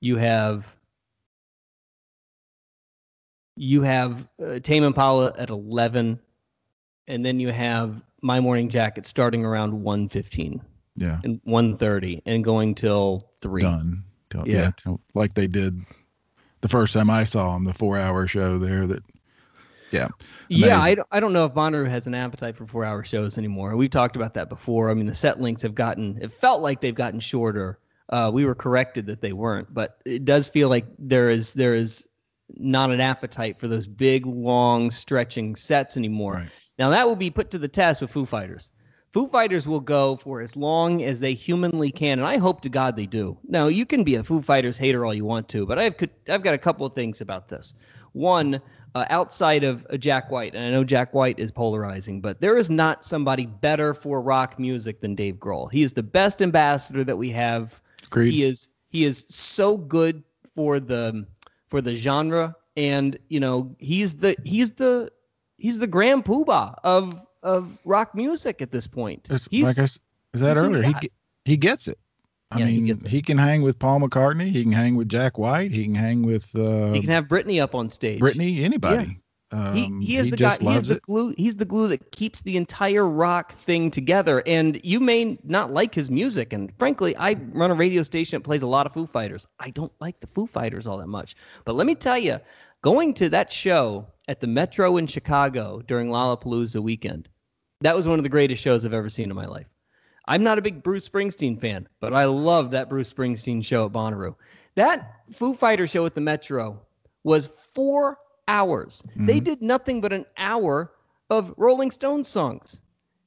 you 0.01 0.17
have 0.17 0.77
you 3.57 3.83
have 3.83 4.29
uh, 4.45 4.59
Tame 4.59 4.85
Impala 4.85 5.35
at 5.39 5.51
eleven, 5.51 6.19
and 7.09 7.25
then 7.25 7.41
you 7.41 7.53
have 7.53 8.03
My 8.23 8.41
Morning 8.41 8.69
Jacket 8.69 9.07
starting 9.07 9.45
around 9.45 9.83
one 9.83 10.09
fifteen 10.09 10.61
Yeah, 10.97 11.21
and 11.25 11.41
one 11.45 11.77
thirty 11.77 12.23
and 12.27 12.45
going 12.45 12.75
till 12.75 13.31
three. 13.41 13.63
done. 13.63 14.05
Till- 14.29 14.47
Yeah. 14.47 14.57
yeah, 14.57 14.71
till- 14.77 15.01
like 15.15 15.35
they 15.35 15.47
did 15.47 15.81
the 16.61 16.69
first 16.69 16.93
time 16.93 17.11
I 17.11 17.25
saw 17.25 17.55
them, 17.55 17.65
the 17.65 17.73
four-hour 17.75 18.27
show 18.27 18.59
there. 18.59 18.87
That 18.87 19.03
yeah, 19.91 20.09
Yeah, 20.49 20.81
I 20.81 20.95
don't, 20.95 21.09
I 21.11 21.19
don't 21.19 21.33
know 21.33 21.45
if 21.47 21.53
Bonnaroo 21.53 21.89
has 21.89 22.07
an 22.07 22.15
appetite 22.15 22.57
for 22.57 22.67
four 22.67 22.85
hour 22.85 23.03
shows 23.03 23.39
anymore. 23.39 23.77
We've 23.77 23.91
talked 23.91 24.15
about 24.15 24.35
that 24.35 24.49
before. 24.49 24.89
I 24.91 24.95
mean, 24.95 25.07
the 25.07 25.15
set 25.15 25.41
links 25.41 25.63
have 25.63 25.75
gotten, 25.75 26.17
it 26.23 26.31
felt 26.31 26.63
like 26.63 26.81
they've 26.81 26.95
gotten 26.95 27.19
shorter. 27.19 27.81
Uh, 28.11 28.31
we 28.33 28.45
were 28.45 28.55
corrected 28.55 29.07
that 29.07 29.21
they 29.21 29.33
weren't, 29.33 29.73
but 29.75 29.99
it 30.05 30.25
does 30.25 30.49
feel 30.49 30.69
like 30.69 30.87
there 30.99 31.31
is 31.31 31.55
there 31.55 31.75
is 31.75 32.07
not 32.57 32.91
an 32.91 33.01
appetite 33.01 33.59
for 33.61 33.69
those 33.69 33.87
big, 33.87 34.27
long, 34.27 34.91
stretching 34.91 35.55
sets 35.57 35.97
anymore. 35.97 36.35
Right. 36.35 36.49
Now 36.79 36.91
that 36.91 37.07
will 37.07 37.17
be 37.17 37.31
put 37.31 37.51
to 37.53 37.59
the 37.59 37.69
test 37.69 38.01
with 38.01 38.11
Foo 38.11 38.27
Fighters. 38.27 38.73
Foo 39.13 39.27
Fighters 39.29 39.67
will 39.67 39.81
go 39.81 40.17
for 40.17 40.41
as 40.41 40.57
long 40.57 41.03
as 41.03 41.19
they 41.19 41.35
humanly 41.35 41.91
can, 41.91 42.21
and 42.21 42.29
I 42.29 42.37
hope 42.37 42.61
to 42.63 42.69
God 42.69 42.95
they 42.95 43.07
do. 43.07 43.37
Now 43.49 43.67
you 43.67 43.85
can 43.85 44.05
be 44.05 44.15
a 44.15 44.23
Foo 44.23 44.41
Fighters 44.41 44.79
hater 44.79 45.05
all 45.05 45.13
you 45.15 45.25
want 45.25 45.49
to, 45.49 45.67
but 45.67 45.79
I've 45.79 45.97
I've 46.29 46.43
got 46.43 46.55
a 46.55 46.59
couple 46.59 46.87
of 46.87 46.95
things 46.95 47.21
about 47.21 47.49
this. 47.49 47.75
One, 48.13 48.61
uh, 48.95 49.07
outside 49.11 49.65
of 49.65 49.87
uh, 49.91 49.97
Jack 49.97 50.31
White, 50.31 50.55
and 50.55 50.65
I 50.65 50.71
know 50.71 50.85
Jack 50.85 51.13
White 51.13 51.39
is 51.39 51.51
polarizing, 51.51 52.21
but 52.21 52.41
there 52.41 52.57
is 52.57 52.71
not 52.71 53.05
somebody 53.05 53.47
better 53.47 53.95
for 53.95 54.21
rock 54.21 54.59
music 54.59 55.01
than 55.01 55.15
Dave 55.15 55.37
Grohl. 55.37 55.71
He 55.71 55.83
is 55.83 55.93
the 55.93 56.03
best 56.03 56.41
ambassador 56.41 57.05
that 57.05 57.17
we 57.17 57.31
have. 57.31 57.81
Agreed. 58.07 58.33
He 58.33 58.45
is 58.45 58.69
he 58.91 59.05
is 59.05 59.27
so 59.29 59.77
good 59.77 60.23
for 60.55 60.79
the 60.79 61.27
for 61.67 61.81
the 61.81 61.97
genre, 61.97 62.55
and 62.77 63.19
you 63.29 63.41
know 63.41 63.75
he's 63.79 64.15
the 64.15 64.37
he's 64.45 64.73
the 64.73 65.11
he's 65.57 65.81
the 65.81 65.87
grand 65.87 66.25
poobah 66.25 66.75
of 66.85 67.27
of 67.43 67.79
rock 67.85 68.15
music 68.15 68.61
at 68.63 68.71
this 68.71 68.87
point. 68.87 69.29
It's 69.31 69.49
He's, 69.51 69.65
like 69.65 69.79
I 69.79 69.83
s- 69.83 69.99
said 70.35 70.57
he's 70.57 70.63
earlier. 70.63 70.83
He 70.83 71.11
he 71.45 71.57
gets 71.57 71.89
it. 71.89 71.99
I 72.53 72.59
Yeah, 72.61 72.67
mean, 72.67 72.89
it. 72.89 73.07
he 73.07 73.23
can 73.23 73.39
hang 73.39 73.63
with 73.63 73.79
Paul 73.79 74.01
McCartney. 74.01 74.49
He 74.49 74.63
can 74.63 74.73
hang 74.73 74.97
with 74.97 75.09
Jack 75.09 75.39
White. 75.39 75.71
He 75.71 75.85
can 75.85 75.95
hang 75.95 76.23
with 76.23 76.55
uh, 76.57 76.93
he 76.93 77.01
can 77.01 77.11
have 77.11 77.29
Brittany 77.29 77.61
up 77.61 77.75
on 77.75 77.89
stage. 77.91 78.19
Brittany. 78.19 78.65
Anybody. 78.65 79.21
Um, 79.53 79.75
he, 79.75 80.07
he 80.07 80.17
is 80.17 80.31
the 80.31 80.37
guy. 80.37 80.57
He 80.61 80.69
is 80.77 80.87
the 80.89 81.01
glue. 81.01 81.35
He's 81.37 81.57
the 81.57 81.65
glue 81.65 81.89
that 81.89 82.13
keeps 82.13 82.43
the 82.43 82.57
entire 82.57 83.09
rock 83.09 83.57
thing 83.57 83.91
together. 83.91 84.43
And 84.47 84.81
you 84.85 85.01
may 85.01 85.39
not 85.43 85.73
like 85.73 85.93
his 85.95 86.09
music. 86.11 86.53
And 86.53 86.73
frankly, 86.79 87.17
I 87.17 87.33
run 87.53 87.71
a 87.73 87.75
radio 87.75 88.03
station 88.03 88.39
that 88.39 88.45
plays 88.45 88.63
a 88.63 88.69
lot 88.69 88.87
of 88.87 88.93
Foo 88.93 89.07
Fighters. 89.07 89.47
I 89.59 89.71
don't 89.71 89.93
like 90.01 90.21
the 90.21 90.29
Foo 90.29 90.47
Fighters 90.47 90.87
all 90.87 90.99
that 90.99 91.09
much. 91.09 91.35
But 91.65 91.75
let 91.75 91.87
me 91.89 91.97
tell 91.97 92.19
you, 92.19 92.39
going 92.83 93.13
to 93.15 93.29
that 93.31 93.51
show 93.53 94.07
at 94.29 94.39
the 94.41 94.47
Metro 94.47 94.99
in 94.99 95.09
Chicago 95.09 95.83
during 95.87 96.09
Lollapalooza 96.11 96.81
weekend, 96.81 97.29
that 97.81 97.97
was 97.97 98.07
one 98.07 98.19
of 98.19 98.23
the 98.23 98.29
greatest 98.29 98.63
shows 98.63 98.85
I've 98.85 98.93
ever 98.93 99.09
seen 99.09 99.31
in 99.31 99.37
my 99.37 99.47
life. 99.47 99.67
I'm 100.29 100.43
not 100.43 100.59
a 100.59 100.63
big 100.63 100.83
Bruce 100.83 101.09
Springsteen 101.09 101.59
fan, 101.61 101.89
but 101.99 102.15
I 102.15 102.25
love 102.25 102.71
that 102.71 102.89
Bruce 102.89 103.13
Springsteen 103.13 103.65
show 103.65 103.87
at 103.87 103.93
Bonnaroo. 103.93 104.35
That 104.75 105.15
Foo 105.33 105.55
Fighter 105.55 105.87
show 105.87 106.07
at 106.07 106.15
the 106.15 106.21
Metro 106.21 106.81
was 107.25 107.47
four 107.47 108.19
hours. 108.47 109.03
They 109.17 109.41
did 109.41 109.63
nothing 109.63 110.01
but 110.01 110.13
an 110.13 110.27
hour 110.37 110.93
of 111.31 111.55
Rolling 111.57 111.91
Stones 111.91 112.29
songs. 112.29 112.83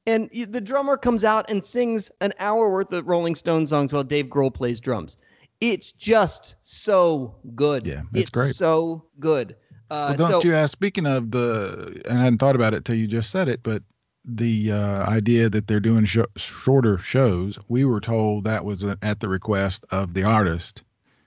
And 0.05 0.29
the 0.49 0.61
drummer 0.61 0.97
comes 0.97 1.23
out 1.23 1.45
and 1.49 1.63
sings 1.63 2.11
an 2.21 2.33
hour 2.39 2.69
worth 2.69 2.91
of 2.91 3.07
Rolling 3.07 3.35
Stones 3.35 3.69
songs 3.69 3.93
while 3.93 4.03
Dave 4.03 4.25
Grohl 4.25 4.53
plays 4.53 4.79
drums. 4.79 5.17
It's 5.61 5.93
just 5.93 6.55
so 6.61 7.35
good. 7.55 7.87
Yeah, 7.87 8.01
it's 8.13 8.29
great. 8.29 8.53
So 8.53 9.05
good. 9.19 9.55
Uh, 9.89 10.15
well, 10.17 10.29
don't 10.29 10.41
so, 10.41 10.47
you 10.47 10.55
ask? 10.55 10.73
Speaking 10.73 11.05
of 11.05 11.31
the, 11.31 12.01
and 12.05 12.19
I 12.19 12.23
hadn't 12.23 12.39
thought 12.39 12.55
about 12.55 12.73
it 12.73 12.83
till 12.83 12.95
you 12.95 13.07
just 13.07 13.29
said 13.29 13.47
it, 13.47 13.61
but 13.63 13.81
the 14.25 14.71
uh, 14.71 15.09
idea 15.09 15.49
that 15.49 15.67
they're 15.67 15.79
doing 15.79 16.05
sh- 16.05 16.19
shorter 16.37 16.97
shows, 16.97 17.59
we 17.67 17.83
were 17.85 17.99
told 17.99 18.43
that 18.45 18.63
was 18.65 18.83
uh 18.83 18.95
at 19.01 19.19
the 19.19 19.27
request 19.29 19.83
of 19.91 20.13
the 20.13 20.23
artist 20.23 20.83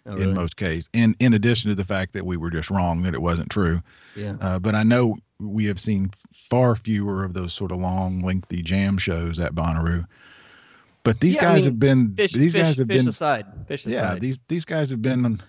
Oh, 0.09 0.13
really? 0.13 0.23
in 0.29 0.35
most 0.35 0.57
cases. 0.57 0.89
In 0.93 1.17
in 1.19 1.35
addition 1.35 1.69
to 1.69 1.75
the 1.75 1.85
fact 1.85 2.13
that 2.13 2.25
we 2.25 2.37
were 2.37 2.51
just 2.51 2.71
wrong 2.71 3.03
that 3.03 3.13
it 3.13 3.21
wasn't 3.23 3.51
true. 3.51 3.81
Yeah. 4.15 4.37
Uh, 4.41 4.59
but 4.61 4.75
I 4.77 4.85
know 4.85 5.17
we 5.41 5.65
have 5.67 5.81
seen 5.81 6.11
far 6.33 6.77
fewer 6.77 7.25
of 7.25 7.35
those 7.35 7.53
sort 7.53 7.73
of 7.73 7.79
long, 7.79 8.21
lengthy 8.21 8.63
jam 8.63 8.99
shows 8.99 9.41
at 9.41 9.55
Bonnaroo. 9.55 10.07
But 11.03 11.21
these 11.21 11.35
Yeah, 11.37 11.43
I 11.43 11.45
guys 11.55 11.63
mean, 11.63 11.73
have 11.73 11.79
been 11.81 12.09
Phish, 12.11 12.33
these 12.33 12.55
Phish, 12.55 12.63
guys 12.63 12.79
have 12.79 12.87
Phish 12.87 12.99
been 12.99 13.09
aside. 13.09 13.47
Phish 13.69 13.87
aside. 13.87 13.91
yeah 13.91 14.15
these 14.19 14.39
these 14.49 14.65
guys 14.65 14.91
have 14.91 15.03
been 15.03 15.43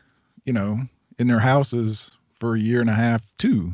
you 0.45 0.53
know 0.53 0.79
in 1.19 1.27
their 1.27 1.39
houses 1.39 2.17
for 2.39 2.55
a 2.55 2.59
year 2.59 2.81
and 2.81 2.89
a 2.89 2.93
half 2.93 3.21
too 3.37 3.73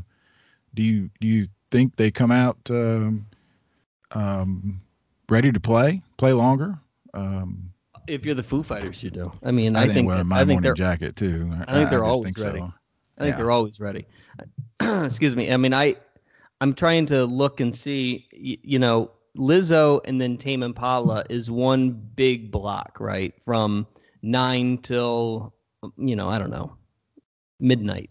do 0.74 0.84
you 0.84 1.10
do 1.22 1.28
you 1.28 1.48
think 1.72 1.96
they 1.96 2.12
come 2.12 2.32
out 2.32 2.58
um, 2.70 3.26
um 4.14 4.82
ready 5.30 5.52
to 5.52 5.60
play 5.60 6.02
play 6.18 6.34
longer 6.34 6.78
um 7.14 7.70
if 8.08 8.26
you're 8.26 8.36
the 8.36 8.44
Foo 8.44 8.64
Fighters, 8.64 9.02
you 9.02 9.10
do. 9.10 9.32
I 9.44 9.52
mean, 9.52 9.76
i, 9.76 9.84
I, 9.84 9.88
think 9.88 10.08
wear 10.08 10.24
my 10.26 10.38
I 10.38 10.40
think 10.40 10.48
morning 10.50 10.62
they're 10.64 10.74
jacket 10.74 11.16
too 11.16 11.50
I 11.68 11.74
think 11.74 11.90
they're 11.90 12.00
just 12.00 12.04
always 12.10 12.26
think 12.26 12.40
ready. 12.40 12.60
so. 12.60 12.66
I 13.18 13.24
think 13.24 13.34
Yeah. 13.34 13.38
they're 13.38 13.52
always 13.52 13.80
ready. 13.80 14.06
Excuse 14.82 15.36
me. 15.36 15.52
I 15.52 15.58
mean, 15.58 15.74
I 15.74 15.96
I'm 16.60 16.74
trying 16.74 17.06
to 17.08 17.26
look 17.26 17.60
and 17.60 17.74
see. 17.74 18.28
You, 18.34 18.58
you 18.62 18.80
know, 18.80 19.12
Lizzo 19.38 20.02
and 20.06 20.20
then 20.20 20.38
Tame 20.38 20.64
Impala 20.64 21.24
is 21.30 21.50
one 21.50 21.92
big 21.92 22.52
block, 22.52 22.98
right? 23.00 23.34
From 23.44 23.88
nine 24.22 24.80
till 24.80 25.54
you 25.98 26.16
know, 26.16 26.28
I 26.28 26.38
don't 26.40 26.52
know, 26.52 26.76
midnight. 27.60 28.10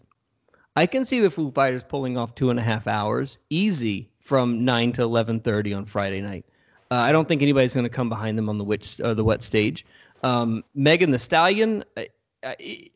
I 0.75 0.87
can 0.87 1.05
see 1.05 1.19
the 1.19 1.29
Foo 1.29 1.51
Fighters 1.51 1.83
pulling 1.83 2.17
off 2.17 2.33
two 2.33 2.49
and 2.49 2.59
a 2.59 2.63
half 2.63 2.87
hours 2.87 3.37
easy 3.49 4.09
from 4.23 4.65
nine 4.65 4.91
to 4.93 5.03
eleven 5.03 5.39
thirty 5.39 5.73
on 5.73 5.85
Friday 5.85 6.21
night. 6.21 6.45
Uh, 6.89 6.95
I 6.95 7.11
don't 7.11 7.27
think 7.27 7.41
anybody's 7.41 7.73
going 7.73 7.85
to 7.85 7.89
come 7.89 8.09
behind 8.09 8.37
them 8.37 8.49
on 8.49 8.57
the 8.57 8.63
which 8.63 8.99
or 9.01 9.13
the 9.13 9.23
wet 9.23 9.43
stage. 9.43 9.85
Um, 10.23 10.63
Megan 10.73 11.11
Thee 11.11 11.17
Stallion. 11.17 11.83
I, 11.97 12.07
I, 12.43 12.89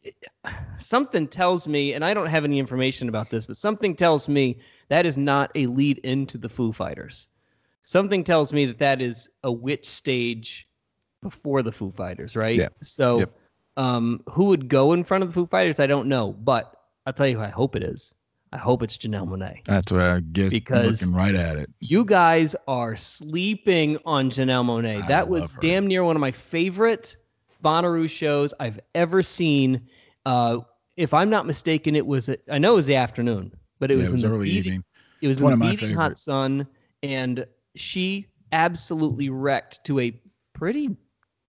something 0.78 1.28
tells 1.28 1.68
me, 1.68 1.94
and 1.94 2.04
I 2.04 2.14
don't 2.14 2.28
have 2.28 2.44
any 2.44 2.60
information 2.60 3.10
about 3.10 3.30
this, 3.30 3.46
but 3.46 3.58
something 3.58 3.96
tells 3.96 4.28
me 4.28 4.58
that 4.90 5.06
is 5.06 5.18
not 5.18 5.52
a 5.56 5.68
lead 5.68 6.00
into 6.00 6.38
the 6.38 6.50
Foo 6.50 6.72
Fighters. 6.72 7.28
Something 7.84 8.24
tells 8.24 8.52
me 8.52 8.66
that 8.66 8.78
that 8.80 9.02
is 9.02 9.30
a 9.44 9.52
which 9.52 9.88
stage 9.88 10.68
before 11.22 11.62
the 11.62 11.72
Foo 11.72 11.92
Fighters, 11.92 12.36
right? 12.36 12.58
Yeah. 12.58 12.70
So, 12.82 13.20
Yep. 13.20 13.40
um, 13.78 14.22
who 14.30 14.46
would 14.46 14.68
go 14.68 14.94
in 14.94 15.04
front 15.04 15.24
of 15.24 15.30
the 15.30 15.34
Foo 15.34 15.48
Fighters? 15.48 15.80
I 15.80 15.88
don't 15.88 16.08
know, 16.08 16.34
but 16.34 16.74
I'll 17.06 17.14
tell 17.14 17.28
you 17.28 17.38
who 17.38 17.44
I 17.44 17.50
hope 17.50 17.76
it 17.76 17.84
is. 17.84 18.14
I 18.58 18.60
hope 18.60 18.82
it's 18.82 18.98
Janelle 18.98 19.28
Monáe. 19.28 19.64
that's 19.66 19.92
what 19.92 20.02
i 20.02 20.20
get 20.20 20.50
Because- 20.50 21.02
looking 21.04 21.16
right 21.16 21.36
at 21.36 21.58
it 21.58 21.70
You 21.80 22.04
guys 22.04 22.56
are 22.68 22.96
sleeping 22.96 24.00
on 24.04 24.32
Janelle 24.32 24.66
Monáe. 24.66 25.08
That 25.08 25.30
was 25.30 25.52
her. 25.52 25.60
damn 25.62 25.86
near 25.86 26.04
one 26.04 26.16
of 26.16 26.20
my 26.22 26.32
favorite 26.32 27.18
Bonnaroo 27.64 28.10
shows 28.10 28.54
I've 28.60 28.80
ever 28.96 29.22
seen. 29.24 29.82
Uh, 30.26 30.60
if 30.96 31.14
I'm 31.14 31.30
not 31.30 31.46
mistaken, 31.46 31.96
it 31.96 32.06
was 32.06 32.30
I 32.52 32.58
know 32.58 32.74
it 32.74 32.76
was 32.78 32.86
the 32.88 32.96
afternoon, 32.96 33.52
but 33.80 33.92
it 33.92 33.96
Yeah, 33.96 34.02
was 34.04 34.10
it 34.10 34.14
in 34.14 34.16
was 34.18 34.24
the 34.24 34.30
early 34.30 34.46
beating, 34.46 34.58
evening 34.74 34.84
It 35.22 35.28
was 35.28 35.42
One 35.42 35.54
in 35.54 35.62
of 35.62 35.68
the 35.68 35.76
beating 35.76 35.96
hot 35.96 36.18
sun, 36.18 36.66
and 37.04 37.46
she 37.76 38.26
absolutely 38.54 39.30
wrecked 39.30 39.84
to 39.86 40.00
a 40.00 40.20
pretty 40.54 40.96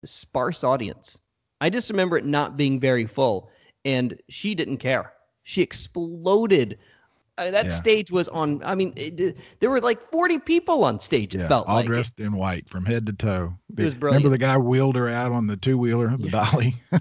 sparse 0.04 0.64
audience. 0.64 1.18
I 1.62 1.70
just 1.70 1.88
remember 1.90 2.16
it 2.18 2.24
not 2.26 2.56
being 2.58 2.78
very 2.80 3.06
full, 3.06 3.50
and 3.86 4.18
she 4.28 4.54
didn't 4.54 4.78
care. 4.78 5.12
She 5.50 5.62
exploded. 5.62 6.78
Uh, 7.38 7.50
that 7.50 7.66
Yeah. 7.66 7.70
stage 7.72 8.10
was 8.10 8.28
on. 8.28 8.62
I 8.64 8.74
mean, 8.74 8.92
it, 8.96 9.36
there 9.60 9.70
were 9.70 9.80
like 9.80 10.00
40 10.02 10.38
people 10.40 10.84
on 10.84 11.00
stage. 11.00 11.34
It 11.34 11.38
yeah, 11.40 11.48
felt 11.48 11.66
all 11.66 11.76
like 11.76 11.86
dressed 11.86 12.20
in 12.20 12.32
white 12.34 12.68
from 12.68 12.84
head 12.84 13.06
to 13.06 13.12
toe. 13.14 13.54
The- 13.70 13.84
was 13.84 13.94
brilliant. 13.94 14.22
Remember 14.24 14.28
the 14.36 14.38
guy 14.38 14.58
wheeled 14.58 14.94
her 14.96 15.08
out 15.08 15.32
on 15.32 15.46
the 15.46 15.56
two 15.56 15.78
wheeler, 15.78 16.14
the 16.16 16.30
dolly. 16.30 16.74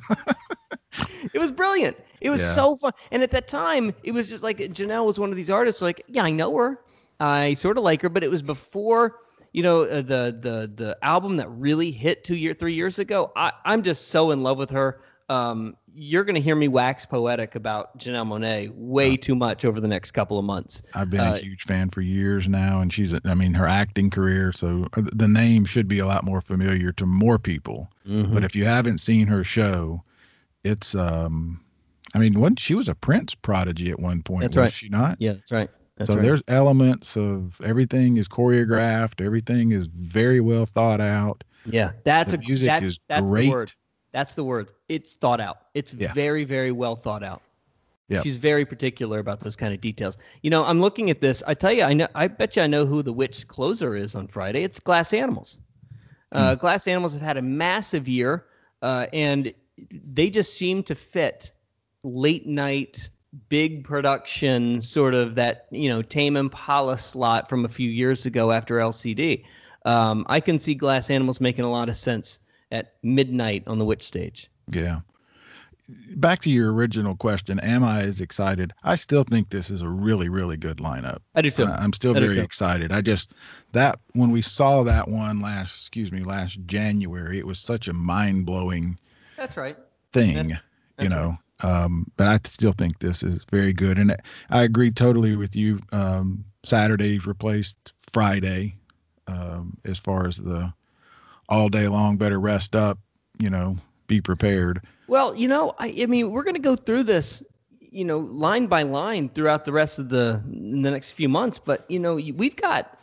It 1.33 1.39
was 1.39 1.51
brilliant. 1.51 1.95
It 2.21 2.29
was 2.29 2.41
Yeah. 2.41 2.53
so 2.53 2.75
fun. 2.75 2.91
And 3.12 3.21
at 3.21 3.31
that 3.31 3.47
time, 3.47 3.93
it 4.03 4.12
was 4.12 4.29
just 4.29 4.43
like 4.43 4.57
Janelle 4.57 5.05
was 5.05 5.19
one 5.19 5.29
of 5.29 5.35
these 5.35 5.51
artists. 5.51 5.81
Like, 5.81 6.03
yeah, 6.07 6.23
I 6.23 6.31
know 6.31 6.55
her. 6.57 6.79
I 7.19 7.53
sort 7.53 7.77
of 7.77 7.83
like 7.83 8.01
her, 8.01 8.09
but 8.09 8.23
it 8.23 8.31
was 8.31 8.41
before 8.41 9.17
you 9.53 9.62
know 9.63 9.83
uh, 9.83 9.97
the 10.01 10.38
the 10.41 10.71
the 10.75 10.97
album 11.03 11.35
that 11.38 11.47
really 11.49 11.91
hit 11.91 12.23
two 12.23 12.35
year 12.35 12.53
three 12.53 12.73
years 12.73 12.97
ago. 12.99 13.31
I 13.35 13.51
I'm 13.65 13.83
just 13.83 14.07
so 14.07 14.31
in 14.31 14.41
love 14.41 14.57
with 14.57 14.69
her. 14.71 15.01
Um, 15.29 15.77
you're 15.93 16.23
gonna 16.23 16.39
hear 16.39 16.55
me 16.55 16.67
wax 16.67 17.05
poetic 17.05 17.55
about 17.55 17.97
Janelle 17.99 18.27
Monáe 18.27 18.71
way 18.73 19.15
too 19.15 19.35
much 19.35 19.63
over 19.65 19.79
the 19.79 19.87
next 19.87 20.11
couple 20.11 20.39
of 20.39 20.45
months. 20.45 20.81
I've 20.93 21.09
been 21.09 21.27
Uh, 21.27 21.33
a 21.35 21.37
huge 21.37 21.63
fan 21.63 21.89
for 21.89 22.01
years 22.01 22.47
now, 22.47 22.81
and 22.81 22.91
she's, 22.91 23.13
I 23.25 23.35
mean, 23.35 23.53
her 23.53 23.67
acting 23.67 24.09
career. 24.09 24.51
So 24.51 24.87
uh, 24.97 25.03
the 25.13 25.27
name 25.27 25.65
should 25.65 25.87
be 25.87 25.99
a 25.99 26.05
lot 26.05 26.23
more 26.23 26.41
familiar 26.41 26.91
to 26.93 27.05
more 27.05 27.37
people. 27.37 27.89
Mm-hmm. 28.07 28.33
But 28.33 28.43
if 28.43 28.55
you 28.55 28.65
haven't 28.65 28.99
seen 28.99 29.27
her 29.27 29.43
show, 29.43 30.03
it's, 30.63 30.95
um, 30.95 31.63
I 32.15 32.19
mean, 32.19 32.39
one, 32.39 32.55
she 32.55 32.73
was 32.75 32.89
a 32.89 32.95
Prince 32.95 33.35
prodigy 33.35 33.91
at 33.91 33.99
one 33.99 34.23
point, 34.23 34.43
That's 34.43 34.55
was 34.55 34.63
right. 34.63 34.71
she 34.71 34.89
not? 34.89 35.17
Yeah, 35.19 35.33
that's 35.33 35.51
right. 35.51 35.69
That's 35.97 36.07
so 36.07 36.15
right. 36.15 36.21
there's 36.23 36.41
elements 36.47 37.17
of 37.17 37.59
everything 37.61 38.17
is 38.17 38.27
choreographed, 38.27 39.23
everything 39.23 39.71
is 39.73 39.87
very 39.87 40.39
well 40.39 40.65
thought 40.65 41.01
out. 41.01 41.43
Yeah, 41.65 41.91
that's 42.03 42.33
The 42.33 42.37
a 42.37 42.39
music 42.39 42.67
that's 42.67 42.85
is 42.85 42.99
that's 43.07 43.29
great. 43.29 43.75
That's 44.11 44.33
the 44.35 44.43
word. 44.43 44.71
It's 44.89 45.15
thought 45.15 45.39
out. 45.39 45.57
It's 45.73 45.93
Yeah. 45.93 46.13
very 46.13 46.43
very 46.43 46.71
well 46.71 46.95
thought 46.95 47.23
out. 47.23 47.41
Yep. 48.09 48.23
She's 48.23 48.37
very 48.37 48.65
particular 48.65 49.19
about 49.19 49.39
those 49.41 49.55
kind 49.55 49.71
of 49.71 49.79
details. 49.81 50.17
You 50.41 50.49
know, 50.49 50.65
I'm 50.65 50.81
looking 50.81 51.11
at 51.11 51.21
this. 51.21 51.43
I 51.45 51.53
tell 51.53 51.71
you, 51.71 51.83
I 51.83 51.93
know. 51.93 52.07
I 52.15 52.27
bet 52.27 52.55
you 52.55 52.63
I 52.63 52.67
know 52.67 52.85
who 52.85 53.03
the 53.03 53.13
which 53.13 53.47
closer 53.47 53.95
is 53.95 54.15
on 54.15 54.27
Friday. 54.27 54.63
It's 54.63 54.79
Glass 54.79 55.13
Animals. 55.13 55.59
Uh, 56.31 56.55
Hmm. 56.55 56.59
Glass 56.59 56.87
Animals 56.87 57.13
have 57.13 57.21
had 57.21 57.37
a 57.37 57.41
massive 57.41 58.07
year, 58.07 58.45
uh, 58.81 59.05
and 59.13 59.53
they 60.13 60.29
just 60.29 60.55
seem 60.55 60.81
to 60.83 60.95
fit 60.95 61.51
late 62.03 62.47
night, 62.47 63.09
big 63.47 63.83
production, 63.83 64.81
sort 64.81 65.13
of 65.13 65.35
that 65.35 65.67
you 65.69 65.87
know 65.87 66.01
Tame 66.01 66.35
Impala 66.35 66.97
slot 66.97 67.47
from 67.47 67.63
a 67.63 67.69
few 67.69 67.89
years 67.91 68.25
ago 68.25 68.51
after 68.51 68.79
LCD. 68.79 69.43
Um, 69.85 70.25
I 70.29 70.39
can 70.39 70.57
see 70.57 70.73
Glass 70.73 71.11
Animals 71.11 71.39
making 71.39 71.63
a 71.63 71.69
lot 71.69 71.89
of 71.89 71.95
sense 71.95 72.39
at 72.71 72.93
midnight 73.03 73.63
on 73.67 73.79
the 73.79 73.86
which 73.86 74.03
stage. 74.03 74.49
Yeah. 74.69 74.99
Back 76.15 76.39
to 76.43 76.51
your 76.51 76.71
original 76.71 77.15
question, 77.15 77.60
am 77.62 77.84
I 77.84 78.01
as 78.01 78.21
excited? 78.21 78.73
I 78.84 78.95
still 78.95 79.23
think 79.23 79.49
this 79.49 79.71
is 79.71 79.82
a 79.82 79.89
really, 79.89 80.29
really 80.29 80.55
good 80.55 80.77
lineup. 80.77 81.19
I 81.34 81.41
do 81.41 81.49
too. 81.49 81.65
I'm 81.65 81.93
still 81.93 82.15
I 82.15 82.19
very 82.19 82.39
excited. 82.39 82.91
I 82.91 83.01
just 83.01 83.34
that 83.71 83.99
when 84.13 84.29
we 84.29 84.43
saw 84.43 84.84
that 84.84 85.08
one 85.08 85.39
last, 85.39 85.82
excuse 85.82 86.12
me, 86.12 86.21
last 86.21 86.60
January, 86.67 87.39
it 87.39 87.47
was 87.47 87.58
such 87.60 87.88
a 87.88 87.93
mind 87.93 88.45
blowing 88.45 88.99
That's 89.36 89.58
right. 89.58 89.77
thing, 90.13 90.49
you 90.49 90.58
that's 90.97 91.10
know. 91.10 91.38
Um, 91.62 92.05
but 92.17 92.27
I 92.27 92.39
still 92.45 92.71
think 92.71 92.99
this 92.99 93.23
is 93.23 93.45
very 93.51 93.73
good, 93.73 93.97
and 93.97 94.15
I 94.49 94.63
agree 94.63 94.91
totally 94.91 95.36
with 95.36 95.55
you. 95.55 95.79
Um, 95.91 96.45
Saturday's 96.63 97.25
replaced 97.25 97.93
Friday, 98.13 98.75
um, 99.27 99.77
as 99.86 99.97
far 99.97 100.27
as 100.27 100.38
the 100.38 100.71
all 101.49 101.67
day 101.67 101.88
long, 101.88 102.15
better 102.17 102.39
rest 102.39 102.75
up, 102.75 102.97
you 103.39 103.49
know, 103.49 103.75
be 104.07 104.21
prepared. 104.21 104.81
Well, 105.07 105.35
you 105.35 105.47
know, 105.47 105.75
I, 105.79 105.93
I 106.01 106.05
mean, 106.05 106.31
we're 106.31 106.43
going 106.43 106.55
to 106.55 106.62
go 106.62 106.75
through 106.75 107.03
this, 107.03 107.43
you 107.79 108.05
know, 108.05 108.19
line 108.19 108.67
by 108.67 108.83
line 108.83 109.29
throughout 109.29 109.65
the 109.65 109.71
rest 109.71 109.99
of 109.99 110.09
the 110.09 110.41
the 110.45 110.91
next 110.91 111.12
few 111.12 111.27
months. 111.27 111.57
But 111.57 111.85
you 111.89 111.99
know, 111.99 112.15
we've 112.15 112.55
got 112.55 112.97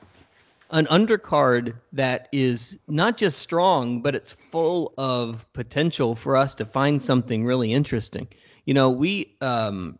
an 0.70 0.86
undercard 0.86 1.74
that 1.92 2.28
is 2.32 2.78
not 2.88 3.16
just 3.16 3.40
strong, 3.40 4.00
but 4.02 4.14
it's 4.14 4.32
full 4.32 4.94
of 4.98 5.50
potential 5.52 6.14
for 6.14 6.36
us 6.36 6.54
to 6.56 6.64
find 6.64 7.00
something 7.02 7.44
really 7.44 7.72
interesting. 7.72 8.28
You 8.64 8.74
know, 8.74 8.90
we 8.90 9.36
um, 9.40 9.98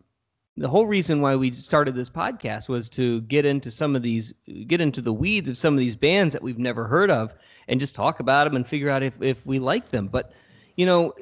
the 0.57 0.67
whole 0.67 0.87
reason 0.87 1.21
why 1.21 1.35
we 1.35 1.51
started 1.51 1.93
this 1.93 2.09
podcast 2.09 2.67
was 2.67 2.89
to 2.89 3.21
get 3.21 3.45
into 3.45 3.69
some 3.69 3.95
of 3.95 4.01
these, 4.01 4.33
get 4.65 4.81
into 4.81 5.01
the 5.01 5.13
weeds 5.13 5.47
of 5.47 5.57
some 5.57 5.73
of 5.73 5.79
these 5.79 5.95
bands 5.95 6.33
that 6.33 6.41
we've 6.41 6.57
never 6.57 6.87
heard 6.87 7.11
of, 7.11 7.33
and 7.67 7.79
just 7.79 7.95
talk 7.95 8.19
about 8.19 8.45
them 8.45 8.55
and 8.55 8.65
figure 8.67 8.89
out 8.89 9.03
if 9.03 9.21
if 9.21 9.45
we 9.45 9.59
like 9.59 9.89
them. 9.89 10.07
But 10.07 10.33
you 10.75 10.85
know, 10.85 11.13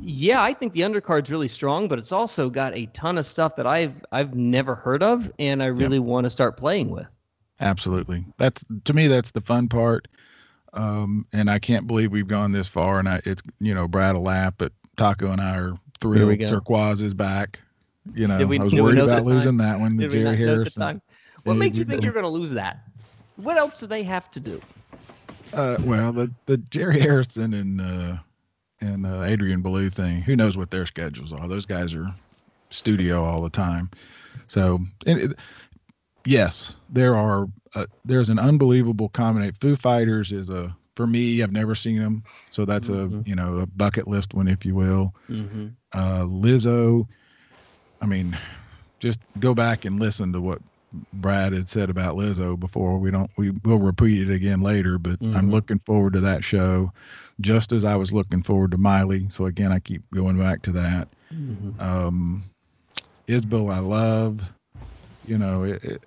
yeah, 0.00 0.42
I 0.42 0.52
think 0.54 0.72
the 0.72 0.84
undercard's 0.84 1.30
really 1.30 1.48
strong, 1.48 1.88
but 1.88 1.98
it's 1.98 2.12
also 2.12 2.50
got 2.50 2.74
a 2.74 2.86
ton 2.86 3.18
of 3.18 3.26
stuff 3.26 3.56
that 3.56 3.66
I've 3.66 3.94
I've 4.12 4.34
never 4.34 4.74
heard 4.74 5.02
of, 5.02 5.30
and 5.38 5.62
I 5.62 5.66
really 5.66 5.98
want 5.98 6.24
to 6.24 6.30
start 6.30 6.56
playing 6.56 6.90
with. 6.90 7.06
Absolutely. 7.60 8.24
That's 8.38 8.64
to 8.84 8.94
me 8.94 9.08
that's 9.08 9.32
the 9.32 9.40
fun 9.40 9.68
part. 9.68 10.08
Um, 10.74 11.26
and 11.32 11.50
I 11.50 11.58
can't 11.58 11.86
believe 11.86 12.12
we've 12.12 12.28
gone 12.28 12.52
this 12.52 12.68
far. 12.68 12.98
And 12.98 13.08
I, 13.08 13.20
it's 13.24 13.42
you 13.60 13.74
know 13.74 13.88
Brad 13.88 14.14
will 14.14 14.22
laugh, 14.22 14.54
but 14.58 14.72
Taco 14.96 15.30
and 15.30 15.40
I 15.40 15.56
are 15.56 15.72
thrilled. 16.00 16.40
Turquoise 16.40 17.02
is 17.02 17.14
back. 17.14 17.60
You 18.14 18.26
know, 18.26 18.46
we- 18.46 18.58
I 18.58 18.64
was 18.64 18.74
worried 18.74 18.98
about 18.98 19.24
losing 19.24 19.56
that 19.58 19.80
one. 19.80 19.96
The 19.96 20.04
Did 20.04 20.12
Jerry 20.12 20.24
not 20.24 20.30
know 20.30 20.36
the 20.36 20.44
Harrison. 20.46 21.02
What 21.44 21.54
Yeah, 21.54 21.58
makes 21.58 21.78
you 21.78 21.84
think 21.84 22.02
you're 22.02 22.12
going 22.12 22.24
to 22.24 22.30
lose 22.30 22.50
that? 22.52 22.80
What 23.36 23.56
else 23.56 23.80
do 23.80 23.86
they 23.86 24.02
have 24.02 24.30
to 24.32 24.40
do? 24.40 24.60
Uh, 25.52 25.76
well, 25.82 26.12
the 26.12 26.32
the 26.46 26.58
Jerry 26.58 27.00
Harrison 27.00 27.54
and 27.54 27.80
uh, 27.80 28.16
and 28.80 29.06
uh, 29.06 29.22
Adrian 29.22 29.62
Belew 29.62 29.90
thing. 29.90 30.22
Who 30.22 30.36
knows 30.36 30.56
what 30.56 30.70
their 30.70 30.86
schedules 30.86 31.32
are? 31.32 31.48
Those 31.48 31.66
guys 31.66 31.94
are 31.94 32.06
studio 32.70 33.24
all 33.24 33.42
the 33.42 33.50
time. 33.50 33.90
So, 34.46 34.80
and 35.06 35.18
it, 35.20 35.38
yes, 36.26 36.74
there 36.88 37.14
are. 37.16 37.46
Uh, 37.74 37.86
there's 38.04 38.30
an 38.30 38.38
unbelievable 38.38 39.10
combination. 39.10 39.54
Foo 39.60 39.76
Fighters 39.76 40.32
is 40.32 40.48
a 40.50 40.74
for 40.96 41.06
me. 41.06 41.42
I've 41.42 41.52
never 41.52 41.74
seen 41.74 41.98
them, 41.98 42.22
so 42.50 42.64
that's 42.64 42.88
Mhm. 42.88 43.24
a 43.24 43.28
you 43.28 43.34
know 43.34 43.58
a 43.58 43.66
bucket 43.66 44.08
list 44.08 44.34
one, 44.34 44.48
if 44.48 44.64
you 44.64 44.74
will. 44.74 45.14
Mm-hmm. 45.28 45.68
Uh, 45.92 46.22
Lizzo. 46.22 47.06
I 48.00 48.06
mean, 48.06 48.38
just 49.00 49.18
go 49.40 49.54
back 49.54 49.84
and 49.84 49.98
listen 49.98 50.32
to 50.32 50.40
what 50.40 50.60
Brad 51.12 51.52
had 51.52 51.68
said 51.68 51.90
about 51.90 52.16
Lizzo 52.16 52.58
before. 52.58 52.98
We 52.98 53.10
don't 53.10 53.30
we 53.36 53.50
will 53.64 53.78
repeat 53.78 54.28
it 54.28 54.32
again 54.34 54.60
later, 54.62 54.98
but 54.98 55.20
I'm 55.20 55.48
Mhm. 55.48 55.50
looking 55.52 55.78
forward 55.80 56.14
to 56.14 56.20
that 56.20 56.42
show, 56.42 56.92
just 57.40 57.72
as 57.72 57.84
I 57.84 57.94
was 57.96 58.12
looking 58.12 58.42
forward 58.42 58.70
to 58.70 58.78
Miley. 58.78 59.26
So 59.30 59.46
again, 59.46 59.70
I 59.70 59.80
keep 59.80 60.02
going 60.14 60.38
back 60.38 60.62
to 60.62 60.72
that. 60.72 61.08
Mm-hmm. 61.32 61.78
Um, 61.80 62.44
Isbell, 63.28 63.72
I 63.72 63.80
love. 63.80 64.40
You 65.26 65.36
know, 65.36 65.64
it, 65.64 65.84
it, 65.84 66.04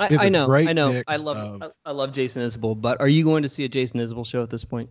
I, 0.00 0.26
I 0.26 0.28
know, 0.28 0.52
I 0.52 0.72
know, 0.72 1.00
I 1.06 1.16
love, 1.16 1.36
of- 1.36 1.72
I, 1.86 1.90
I 1.90 1.92
love 1.92 2.12
Jason 2.12 2.42
Isbell. 2.42 2.80
But 2.80 3.00
are 3.00 3.08
you 3.08 3.22
going 3.22 3.44
to 3.44 3.48
see 3.48 3.64
a 3.64 3.68
Jason 3.68 4.00
Isbell 4.00 4.26
show 4.26 4.42
at 4.42 4.50
this 4.50 4.64
point? 4.64 4.90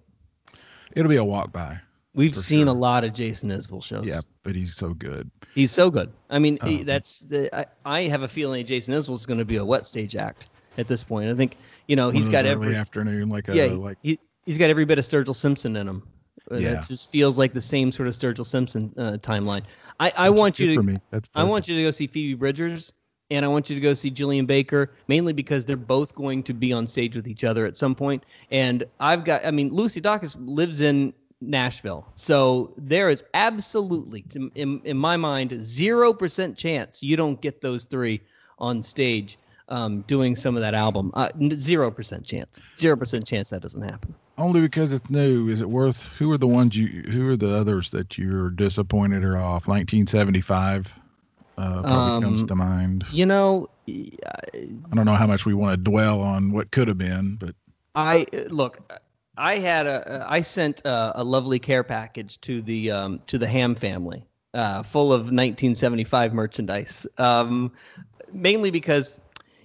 it'll 0.94 1.10
be 1.10 1.18
a 1.18 1.24
walk 1.24 1.52
by. 1.52 1.78
We've 2.16 2.36
seen 2.36 2.68
a 2.68 2.74
lot 2.74 3.04
of 3.04 3.14
Jason 3.14 3.50
Isbell 3.52 3.84
shows. 3.84 4.06
Yeah, 4.08 4.22
but 4.44 4.56
he's 4.56 4.76
so 4.76 4.94
good. 4.94 5.30
he's 5.54 5.72
so 5.72 5.92
good. 5.92 6.12
I 6.30 6.40
mean, 6.40 6.58
Um, 6.62 6.84
that's 6.86 7.20
the. 7.20 7.54
I, 7.56 7.66
I 7.86 8.02
have 8.08 8.22
a 8.24 8.28
feeling 8.28 8.66
Jason 8.66 8.94
Isbell 8.96 9.14
is 9.16 9.26
going 9.26 9.40
to 9.40 9.46
be 9.46 9.58
a 9.58 9.66
wet 9.66 9.86
stage 9.86 10.16
act 10.16 10.50
at 10.78 10.88
this 10.88 11.04
point. 11.04 11.30
I 11.30 11.36
think 11.36 11.58
you 11.88 11.96
know 11.96 12.10
he's 12.10 12.30
got 12.30 12.46
every 12.46 12.76
afternoon, 12.76 13.30
like 13.30 13.50
a 13.50 13.56
yeah 13.56 13.66
like 13.66 13.98
he, 14.02 14.18
he's 14.46 14.58
got 14.58 14.70
every 14.70 14.86
bit 14.86 14.98
of 14.98 15.06
Sturgill 15.06 15.36
Simpson 15.36 15.76
in 15.76 15.88
him. 15.88 16.04
Uh, 16.52 16.56
Yeah. 16.56 16.74
It 16.80 16.86
just 16.88 17.12
feels 17.12 17.38
like 17.38 17.54
the 17.54 17.62
same 17.62 17.92
sort 17.92 18.08
of 18.08 18.14
Sturgill 18.14 18.46
Simpson 18.46 18.94
uh, 18.98 19.18
timeline. 19.22 19.64
I, 20.00 20.12
I 20.16 20.30
want 20.30 20.58
you 20.60 20.68
to 20.70 20.76
for 20.76 20.84
me. 20.84 20.98
That's 21.12 21.28
I 21.36 21.44
want 21.44 21.68
you 21.68 21.76
to 21.76 21.84
go 21.84 21.92
see 21.92 22.08
Phoebe 22.08 22.36
Bridgers 22.36 22.94
and 23.32 23.44
I 23.44 23.48
want 23.48 23.70
you 23.70 23.76
to 23.76 23.82
go 23.82 23.94
see 23.96 24.12
Julien 24.12 24.46
Baker, 24.46 24.92
mainly 25.08 25.34
because 25.34 25.66
they're 25.66 25.76
both 25.78 26.14
going 26.14 26.44
to 26.44 26.54
be 26.54 26.72
on 26.72 26.86
stage 26.86 27.16
with 27.16 27.28
each 27.28 27.44
other 27.44 27.66
at 27.66 27.76
some 27.76 27.96
point. 27.96 28.24
And 28.52 28.84
I've 29.00 29.24
got, 29.26 29.44
I 29.46 29.50
mean, 29.52 29.70
Lucy 29.70 30.00
Dacus 30.00 30.36
lives 30.40 30.82
in 30.82 31.12
Nashville. 31.50 32.06
So 32.16 32.74
there 32.78 33.10
is 33.10 33.24
absolutely, 33.34 34.22
to, 34.30 34.52
in, 34.56 34.82
in 34.84 34.98
my 34.98 35.18
mind, 35.18 35.52
0% 35.52 36.58
chance 36.58 37.02
you 37.04 37.16
don't 37.16 37.40
get 37.42 37.62
those 37.62 37.86
three 37.86 38.22
on 38.60 38.82
stage 38.84 39.38
um, 39.70 40.02
doing 40.02 40.36
some 40.36 40.56
of 40.56 40.62
that 40.62 40.74
album. 40.74 41.12
Uh, 41.16 41.30
0% 41.38 42.26
chance. 42.26 42.60
0% 42.76 43.26
chance 43.28 43.50
that 43.50 43.62
doesn't 43.62 43.82
happen. 43.82 44.14
only 44.38 44.62
because 44.62 44.94
it's 44.94 45.10
new. 45.10 45.50
Is 45.50 45.62
it 45.62 45.70
worth? 45.70 46.04
Who 46.20 46.32
are 46.32 46.38
the 46.38 46.48
ones 46.48 46.78
you? 46.78 47.04
Who 47.12 47.30
are 47.30 47.36
the 47.38 47.56
others 47.56 47.90
that 47.92 48.18
you're 48.18 48.50
disappointed 48.52 49.24
are 49.24 49.38
off? 49.38 49.68
1975 49.68 50.94
uh, 51.58 51.82
probably 51.82 52.24
comes 52.26 52.42
Um, 52.42 52.48
to 52.48 52.56
mind. 52.56 53.06
You 53.12 53.26
know, 53.26 53.70
I 53.88 54.94
don't 54.94 55.06
know 55.06 55.14
how 55.16 55.26
much 55.28 55.46
we 55.46 55.54
want 55.54 55.74
to 55.74 55.78
dwell 55.90 56.22
on 56.22 56.52
what 56.52 56.70
could 56.72 56.88
have 56.88 56.98
been, 56.98 57.38
but 57.40 57.56
I 57.96 58.26
look. 58.50 58.80
I 59.38 59.58
had 59.60 59.86
a. 59.88 60.26
I 60.30 60.42
sent 60.42 60.82
a, 60.86 61.22
a 61.22 61.24
lovely 61.24 61.60
care 61.60 61.84
package 61.84 62.40
to 62.42 62.62
the 62.62 62.92
um, 62.92 63.20
to 63.28 63.38
the 63.38 63.48
Ham 63.48 63.76
family, 63.76 64.26
uh, 64.54 64.84
full 64.84 65.12
of 65.12 65.22
1975 65.22 66.34
merchandise. 66.34 67.06
Um, 67.18 67.72
mainly 68.32 68.72
because 68.72 69.20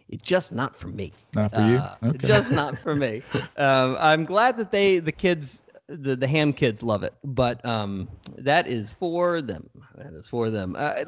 it's 0.08 0.26
just 0.26 0.52
not 0.52 0.74
for 0.76 0.88
me. 0.88 1.12
not 1.34 1.54
for 1.54 1.60
you. 1.60 1.76
Uh, 1.76 1.96
Okay. 2.04 2.26
Just 2.26 2.50
not 2.50 2.78
for 2.78 2.94
me. 2.94 3.22
Um, 3.56 3.96
I'm 4.00 4.24
glad 4.24 4.56
that 4.56 4.70
they, 4.70 5.00
the 5.00 5.12
kids, 5.12 5.62
the, 5.86 6.16
the 6.16 6.26
ham 6.26 6.52
kids 6.52 6.82
love 6.82 7.02
it, 7.02 7.12
but 7.24 7.62
um, 7.64 8.08
that 8.38 8.66
is 8.66 8.90
for 8.90 9.42
them. 9.42 9.68
That 9.96 10.14
is 10.14 10.26
for 10.26 10.48
them. 10.48 10.74
Uh, 10.78 11.04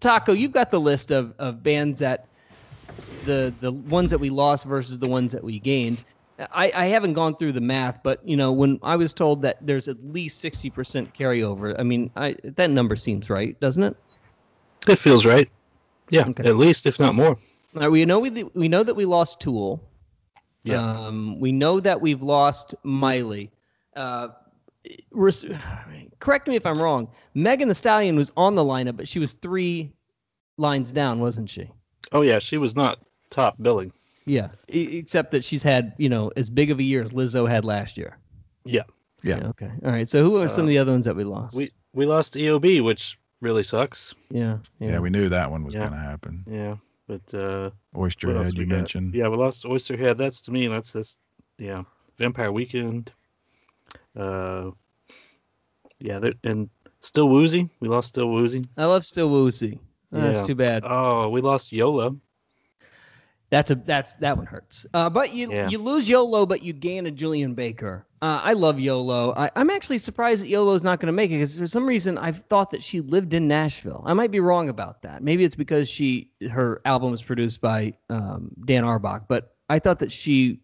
Taco, 0.00 0.32
you've 0.32 0.52
got 0.52 0.70
the 0.70 0.80
list 0.80 1.10
of, 1.10 1.34
of 1.38 1.62
bands 1.62 1.98
that 1.98 2.26
the 3.26 3.54
the 3.60 3.72
ones 3.72 4.10
that 4.10 4.18
we 4.18 4.30
lost 4.30 4.64
versus 4.64 4.98
the 4.98 5.06
ones 5.06 5.32
that 5.32 5.44
we 5.44 5.58
gained. 5.58 6.02
I, 6.38 6.72
I 6.74 6.86
haven't 6.86 7.12
gone 7.12 7.36
through 7.36 7.52
the 7.52 7.60
math, 7.60 8.02
but 8.02 8.26
you 8.26 8.36
know 8.36 8.52
when 8.52 8.78
I 8.82 8.96
was 8.96 9.12
told 9.14 9.42
that 9.42 9.58
there's 9.60 9.88
at 9.88 10.02
least 10.04 10.42
60% 10.42 11.14
carryover, 11.14 11.78
I 11.78 11.82
mean 11.82 12.10
I, 12.16 12.36
that 12.42 12.70
number 12.70 12.96
seems 12.96 13.28
right, 13.30 13.58
doesn't 13.60 13.82
it? 13.82 13.96
It 14.88 14.98
feels 14.98 15.24
right. 15.24 15.48
Yeah, 16.10 16.26
Okay. 16.28 16.48
at 16.48 16.56
least 16.56 16.86
if 16.86 16.98
not 16.98 17.14
more. 17.14 17.36
Right, 17.74 17.88
we 17.88 18.04
know 18.04 18.18
we 18.18 18.30
we 18.54 18.68
know 18.68 18.82
that 18.82 18.94
we 18.94 19.04
lost 19.04 19.40
Tool. 19.40 19.82
Yeah. 20.64 20.80
Um, 21.06 21.38
we 21.40 21.52
know 21.52 21.80
that 21.80 22.00
we've 22.00 22.22
lost 22.22 22.74
Miley. 22.82 23.50
Uh, 23.96 24.28
res- 25.10 25.44
correct 26.20 26.46
me 26.48 26.56
if 26.56 26.64
I'm 26.66 26.80
wrong. 26.80 27.08
Megan 27.34 27.68
Thee 27.68 27.74
Stallion 27.74 28.16
was 28.16 28.30
on 28.36 28.54
the 28.54 28.62
lineup, 28.64 28.96
but 28.96 29.08
she 29.08 29.18
was 29.18 29.32
three 29.34 29.92
lines 30.58 30.92
down, 30.92 31.20
wasn't 31.20 31.50
she? 31.50 31.68
Oh 32.12 32.20
yeah, 32.22 32.38
she 32.38 32.58
was 32.58 32.76
not 32.76 32.98
top 33.30 33.56
billing. 33.62 33.92
Yeah. 34.24 34.48
E- 34.72 34.98
except 34.98 35.30
that 35.32 35.44
she's 35.44 35.62
had 35.62 35.92
you 35.98 36.08
know 36.08 36.30
as 36.36 36.48
big 36.50 36.70
of 36.70 36.78
a 36.78 36.82
year 36.82 37.02
as 37.02 37.12
Lizzo 37.12 37.48
had 37.48 37.64
last 37.64 37.96
year. 37.96 38.18
Yeah. 38.64 38.82
Yeah. 39.22 39.46
Okay. 39.48 39.70
All 39.84 39.90
right. 39.92 40.08
So 40.08 40.22
who 40.24 40.36
are 40.36 40.48
some 40.48 40.64
Uh, 40.64 40.64
of 40.64 40.68
the 40.68 40.78
other 40.78 40.92
ones 40.92 41.04
that 41.06 41.16
we 41.16 41.24
lost? 41.24 41.56
We 41.56 41.70
we 41.92 42.06
lost 42.06 42.34
EOB, 42.34 42.82
which 42.84 43.18
really 43.40 43.62
sucks. 43.64 44.14
yeah. 44.30 44.58
Yeah. 44.78 44.90
yeah, 44.92 44.98
we 45.00 45.10
knew 45.10 45.28
that 45.28 45.50
one 45.50 45.64
was 45.64 45.74
Yeah. 45.74 45.80
going 45.80 45.92
to 45.92 45.98
happen. 45.98 46.44
Yeah, 46.48 46.76
but 47.08 47.34
uh, 47.34 47.70
Oyster 47.96 48.28
what 48.28 48.36
else 48.36 48.46
Head, 48.48 48.58
you 48.58 48.66
got? 48.66 48.76
mentioned. 48.76 49.14
Yeah, 49.14 49.28
we 49.28 49.36
lost 49.36 49.64
Oysterhead. 49.64 50.16
That's 50.16 50.40
to 50.42 50.50
me. 50.52 50.68
That's 50.68 50.92
that's 50.92 51.18
yeah. 51.58 51.82
Vampire 52.18 52.52
Weekend. 52.52 53.10
Uh, 54.16 54.70
yeah, 55.98 56.18
there- 56.18 56.34
and 56.44 56.68
Still 57.00 57.28
Woozy. 57.28 57.68
We 57.80 57.88
lost 57.88 58.08
Still 58.08 58.30
Woozy. 58.30 58.64
I 58.76 58.84
love 58.84 59.04
Still 59.04 59.28
Woozy. 59.30 59.78
Oh, 60.12 60.20
That's 60.20 60.46
too 60.46 60.54
bad. 60.54 60.84
Oh, 60.86 61.28
we 61.30 61.40
lost 61.40 61.72
Yola. 61.72 62.14
That's 63.52 63.70
a 63.70 63.74
that's 63.74 64.14
that 64.14 64.34
one 64.34 64.46
hurts. 64.46 64.86
Uh, 64.94 65.10
but 65.10 65.34
you 65.34 65.52
Yeah. 65.52 65.68
you 65.68 65.76
lose 65.76 66.08
Yola, 66.08 66.46
but 66.46 66.62
you 66.62 66.72
gain 66.72 67.06
a 67.06 67.10
Julien 67.10 67.52
Baker. 67.52 68.06
Uh, 68.22 68.40
I 68.42 68.54
love 68.54 68.80
Yola. 68.80 69.34
I, 69.36 69.50
I'm 69.54 69.68
actually 69.68 69.98
surprised 69.98 70.42
that 70.42 70.48
Yola 70.48 70.72
is 70.72 70.82
not 70.82 71.00
going 71.00 71.08
to 71.08 71.12
make 71.12 71.30
it 71.30 71.34
because 71.34 71.58
for 71.58 71.66
some 71.66 71.84
reason 71.84 72.16
I've 72.16 72.38
thought 72.44 72.70
that 72.70 72.82
she 72.82 73.02
lived 73.02 73.34
in 73.34 73.46
Nashville. 73.46 74.02
I 74.06 74.14
might 74.14 74.30
be 74.30 74.40
wrong 74.40 74.70
about 74.70 75.02
that. 75.02 75.22
Maybe 75.22 75.44
it's 75.44 75.54
because 75.54 75.86
she 75.86 76.30
her 76.50 76.80
album 76.86 77.10
was 77.10 77.22
produced 77.22 77.60
by 77.60 77.92
um, 78.08 78.52
Dan 78.64 78.84
Auerbach, 78.84 79.28
but 79.28 79.54
I 79.68 79.78
thought 79.78 79.98
that 79.98 80.10
she 80.10 80.60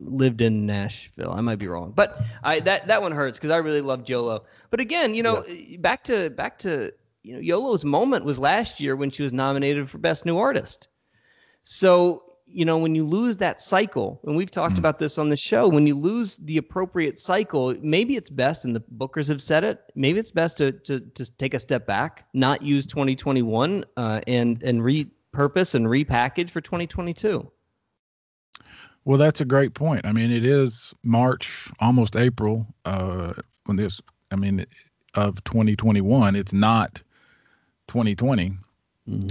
lived 0.00 0.40
in 0.40 0.66
Nashville. 0.66 1.30
I 1.30 1.42
might 1.42 1.60
be 1.60 1.68
wrong, 1.68 1.92
but 1.94 2.22
I 2.42 2.58
that 2.58 2.88
that 2.88 3.00
one 3.00 3.12
hurts 3.12 3.38
because 3.38 3.50
I 3.50 3.58
really 3.58 3.82
loved 3.82 4.10
Yola. 4.10 4.40
But 4.70 4.80
again, 4.80 5.14
you 5.14 5.22
know, 5.22 5.44
back 5.78 6.02
to 6.04 6.28
back 6.30 6.58
to 6.60 6.90
you 7.22 7.34
know 7.34 7.40
Yola's 7.40 7.84
moment 7.84 8.24
was 8.24 8.40
last 8.40 8.80
year 8.80 8.96
when 8.96 9.10
she 9.10 9.22
was 9.22 9.32
nominated 9.32 9.88
for 9.88 9.98
Best 9.98 10.26
New 10.26 10.38
Artist. 10.38 10.88
So, 11.62 12.24
you 12.52 12.64
know, 12.64 12.78
when 12.78 12.94
you 12.94 13.04
lose 13.04 13.36
that 13.38 13.60
cycle, 13.60 14.20
and 14.24 14.36
we've 14.36 14.50
talked 14.50 14.74
Mm. 14.74 14.78
about 14.78 14.98
this 14.98 15.18
on 15.18 15.28
the 15.28 15.36
show, 15.36 15.68
when 15.68 15.86
you 15.86 15.94
lose 15.94 16.36
the 16.36 16.56
appropriate 16.58 17.18
cycle, 17.18 17.74
maybe 17.82 18.16
it's 18.16 18.30
best, 18.30 18.64
and 18.64 18.74
the 18.76 18.82
bookers 18.96 19.28
have 19.28 19.40
said 19.42 19.64
it, 19.64 19.80
maybe 19.94 20.18
it's 20.18 20.30
best 20.30 20.56
to 20.58 20.72
to, 20.72 21.00
to 21.00 21.36
take 21.36 21.54
a 21.54 21.58
step 21.58 21.86
back, 21.86 22.26
not 22.34 22.62
use 22.62 22.86
2021 22.86 23.84
uh, 23.96 24.20
and 24.26 24.62
and 24.62 24.80
repurpose 24.80 25.74
and 25.74 25.86
repackage 25.86 26.50
for 26.50 26.60
2022. 26.60 27.50
Well, 29.04 29.18
that's 29.18 29.40
a 29.40 29.44
great 29.44 29.74
point. 29.74 30.06
I 30.06 30.12
mean, 30.12 30.30
it 30.30 30.44
is 30.44 30.94
March, 31.02 31.68
almost 31.80 32.14
April, 32.14 32.66
uh, 32.84 33.32
when 33.64 33.76
this, 33.76 34.00
I 34.30 34.36
mean, 34.36 34.64
of 35.14 35.42
2021. 35.44 36.36
It's 36.36 36.52
not 36.52 37.02
2020. 37.88 38.52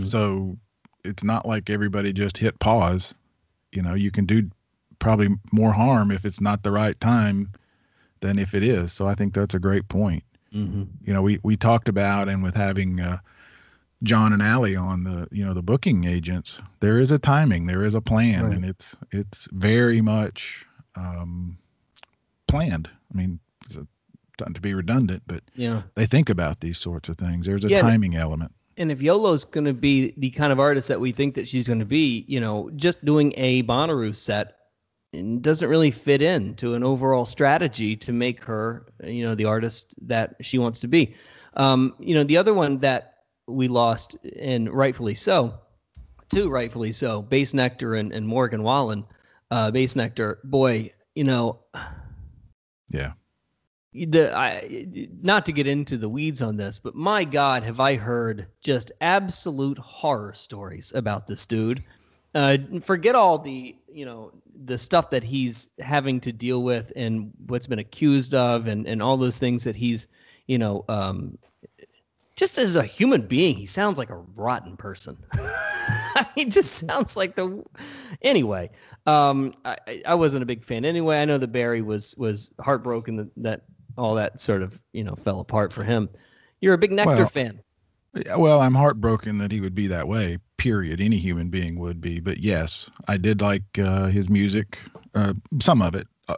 So 0.03 0.57
it's 1.03 1.23
not 1.23 1.45
like 1.47 1.69
everybody 1.69 2.13
just 2.13 2.37
hit 2.37 2.59
pause. 2.59 3.13
You 3.71 3.81
know, 3.81 3.93
you 3.93 4.11
can 4.11 4.25
do 4.25 4.49
probably 4.99 5.29
more 5.51 5.71
harm 5.71 6.11
if 6.11 6.25
it's 6.25 6.41
not 6.41 6.63
the 6.63 6.71
right 6.71 6.99
time 6.99 7.51
than 8.19 8.37
if 8.37 8.53
it 8.53 8.63
is. 8.63 8.93
So 8.93 9.07
I 9.07 9.15
think 9.15 9.33
that's 9.33 9.55
a 9.55 9.59
great 9.59 9.87
point. 9.87 10.23
Mm-hmm. 10.53 10.83
You 11.05 11.13
know, 11.13 11.21
we, 11.21 11.39
we 11.43 11.55
talked 11.57 11.87
about, 11.87 12.27
and 12.29 12.43
with 12.43 12.55
having, 12.55 12.99
uh, 12.99 13.17
John 14.03 14.33
and 14.33 14.41
Allie 14.41 14.75
on 14.75 15.03
the 15.03 15.27
you 15.31 15.45
know 15.45 15.53
the 15.53 15.61
booking 15.61 16.05
agents. 16.05 16.57
There 16.79 16.97
is 16.97 17.11
a 17.11 17.19
timing, 17.19 17.67
there 17.67 17.83
is 17.83 17.93
a 17.93 18.01
plan, 18.01 18.45
Right. 18.45 18.55
and 18.55 18.65
it's 18.65 18.95
it's 19.11 19.47
very 19.51 20.01
much 20.01 20.65
um, 20.95 21.55
planned. 22.47 22.89
I 23.13 23.17
mean, 23.17 23.39
it's 23.63 23.75
a, 23.75 23.85
to 24.51 24.59
be 24.59 24.73
redundant, 24.73 25.21
but 25.27 25.43
Yeah. 25.53 25.83
they 25.93 26.07
think 26.07 26.29
about 26.31 26.61
these 26.61 26.79
sorts 26.79 27.09
of 27.09 27.17
things. 27.19 27.45
There's 27.45 27.63
a 27.63 27.69
Yeah, 27.69 27.81
timing 27.81 28.15
element. 28.15 28.51
And 28.82 28.91
if 28.91 29.00
Yola's 29.00 29.46
going 29.46 29.65
to 29.65 29.74
be 29.74 30.13
the 30.17 30.32
kind 30.32 30.52
of 30.52 30.60
artist 30.60 30.88
that 30.88 31.00
we 31.00 31.12
think 31.12 31.36
that 31.36 31.48
she's 31.48 31.67
going 31.67 31.80
to 31.80 31.86
be, 31.86 32.26
you 32.28 32.39
know, 32.39 32.72
just 32.76 33.06
doing 33.06 33.32
a 33.38 33.62
Bonnaroo 33.63 34.15
set 34.15 34.58
doesn't 35.41 35.70
really 35.70 35.91
fit 35.91 36.22
in 36.22 36.56
to 36.56 36.74
an 36.74 36.84
overall 36.84 37.26
strategy 37.26 37.96
to 37.98 38.12
make 38.12 38.44
her, 38.44 38.88
you 39.04 39.24
know, 39.24 39.36
the 39.36 39.46
artist 39.46 39.94
that 40.02 40.36
she 40.41 40.58
wants 40.58 40.80
to 40.80 40.88
be. 40.88 41.13
Um, 41.58 41.94
you 42.00 42.15
know, 42.15 42.24
the 42.24 42.38
other 42.38 42.56
one 42.56 42.80
that 42.80 43.17
we 43.48 43.67
lost, 43.67 44.17
and 44.39 44.67
rightfully 44.74 45.13
so, 45.13 45.54
too, 46.34 46.50
rightfully 46.50 46.91
so. 46.91 47.22
Bassnectar 47.22 48.00
and, 48.00 48.12
and 48.12 48.28
Morgan 48.28 48.63
Wallen. 48.63 49.06
Uh, 49.52 49.70
Bassnectar, 49.70 50.38
boy, 50.46 50.91
you 51.13 51.24
know, 51.24 51.60
Yeah. 52.89 53.13
The 53.93 54.36
I 54.36 54.88
not 55.21 55.45
to 55.45 55.51
get 55.51 55.67
into 55.67 55.97
the 55.97 56.10
weeds 56.10 56.41
on 56.41 56.58
this, 56.58 56.80
but 56.80 56.95
my 56.95 57.23
God, 57.23 57.63
have 57.63 57.80
I 57.80 57.95
heard 57.95 58.47
just 58.62 58.91
absolute 59.01 59.77
horror 59.77 60.34
stories 60.34 60.93
about 60.95 61.27
this 61.27 61.45
dude. 61.45 61.84
Uh, 62.34 62.58
forget 62.82 63.15
all 63.15 63.38
the 63.38 63.75
you 63.91 64.06
know 64.06 64.32
the 64.65 64.77
stuff 64.77 65.10
that 65.10 65.23
he's 65.23 65.69
having 65.80 66.21
to 66.21 66.32
deal 66.32 66.63
with 66.63 66.93
and 66.95 67.32
what's 67.47 67.67
been 67.67 67.80
accused 67.80 68.34
of 68.34 68.67
and 68.67 68.88
and 68.88 69.01
all 69.01 69.17
those 69.17 69.38
things 69.38 69.63
that 69.65 69.75
he's 69.75 70.08
you 70.47 70.58
know 70.58 70.86
um, 70.88 71.38
just 72.38 72.58
as 72.58 72.75
a 72.75 72.84
human 72.84 73.27
being, 73.27 73.56
he 73.56 73.65
sounds 73.65 73.97
like 73.97 74.10
a 74.10 74.17
rotten 74.36 74.77
person. 74.77 75.17
he 76.36 76.45
just 76.45 76.88
sounds 76.88 77.15
like 77.17 77.36
the. 77.36 77.63
Anyway, 78.21 78.69
um, 79.06 79.54
I, 79.65 80.01
I- 80.08 80.15
wasn't 80.15 80.43
a 80.43 80.45
big 80.45 80.63
fan. 80.63 80.86
Anyway, 80.86 81.19
I 81.19 81.25
know 81.25 81.38
that 81.38 81.51
Barry 81.51 81.82
was 81.82 82.15
was 82.17 82.51
heartbroken 82.60 83.15
that, 83.17 83.30
that 83.38 83.62
all 83.97 84.15
that 84.15 84.39
sort 84.39 84.62
of 84.62 84.80
you 84.93 85.04
know 85.04 85.15
fell 85.15 85.39
apart 85.39 85.71
for 85.73 85.84
him. 85.84 86.10
You're 86.62 86.73
a 86.73 86.77
big 86.77 86.91
Nectar 86.91 87.15
Well, 87.15 87.27
fan. 87.27 87.60
Yeah, 88.13 88.36
Well, 88.36 88.60
I'm 88.62 88.75
heartbroken 88.75 89.38
that 89.39 89.51
he 89.51 89.62
would 89.62 89.73
be 89.73 89.88
that 89.88 90.08
way. 90.08 90.38
Period. 90.58 90.99
Any 91.01 91.17
human 91.17 91.49
being 91.49 91.80
would 91.80 92.01
be. 92.01 92.19
But 92.19 92.39
yes, 92.39 92.89
I 93.08 93.17
did 93.17 93.41
like 93.41 93.63
uh, 93.80 94.08
his 94.08 94.30
music. 94.30 94.77
Uh, 95.15 95.34
some 95.62 95.82
of 95.82 95.95
it. 95.95 96.08
Uh, 96.27 96.36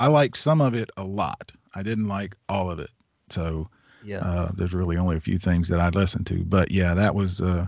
I 0.00 0.08
liked 0.08 0.36
some 0.36 0.60
of 0.60 0.74
it 0.74 0.90
a 0.96 1.04
lot. 1.04 1.52
I 1.74 1.82
didn't 1.82 2.08
like 2.08 2.34
all 2.48 2.70
of 2.70 2.78
it. 2.78 2.90
So 3.30 3.68
Yeah. 4.02 4.18
uh, 4.18 4.50
there's 4.54 4.74
really 4.74 4.96
only 4.96 5.16
a 5.16 5.20
few 5.20 5.38
things 5.38 5.68
that 5.68 5.80
I 5.80 5.90
listened 5.90 6.26
to. 6.28 6.44
But 6.44 6.70
yeah, 6.70 6.94
that 6.94 7.14
was. 7.14 7.40
Uh, 7.40 7.66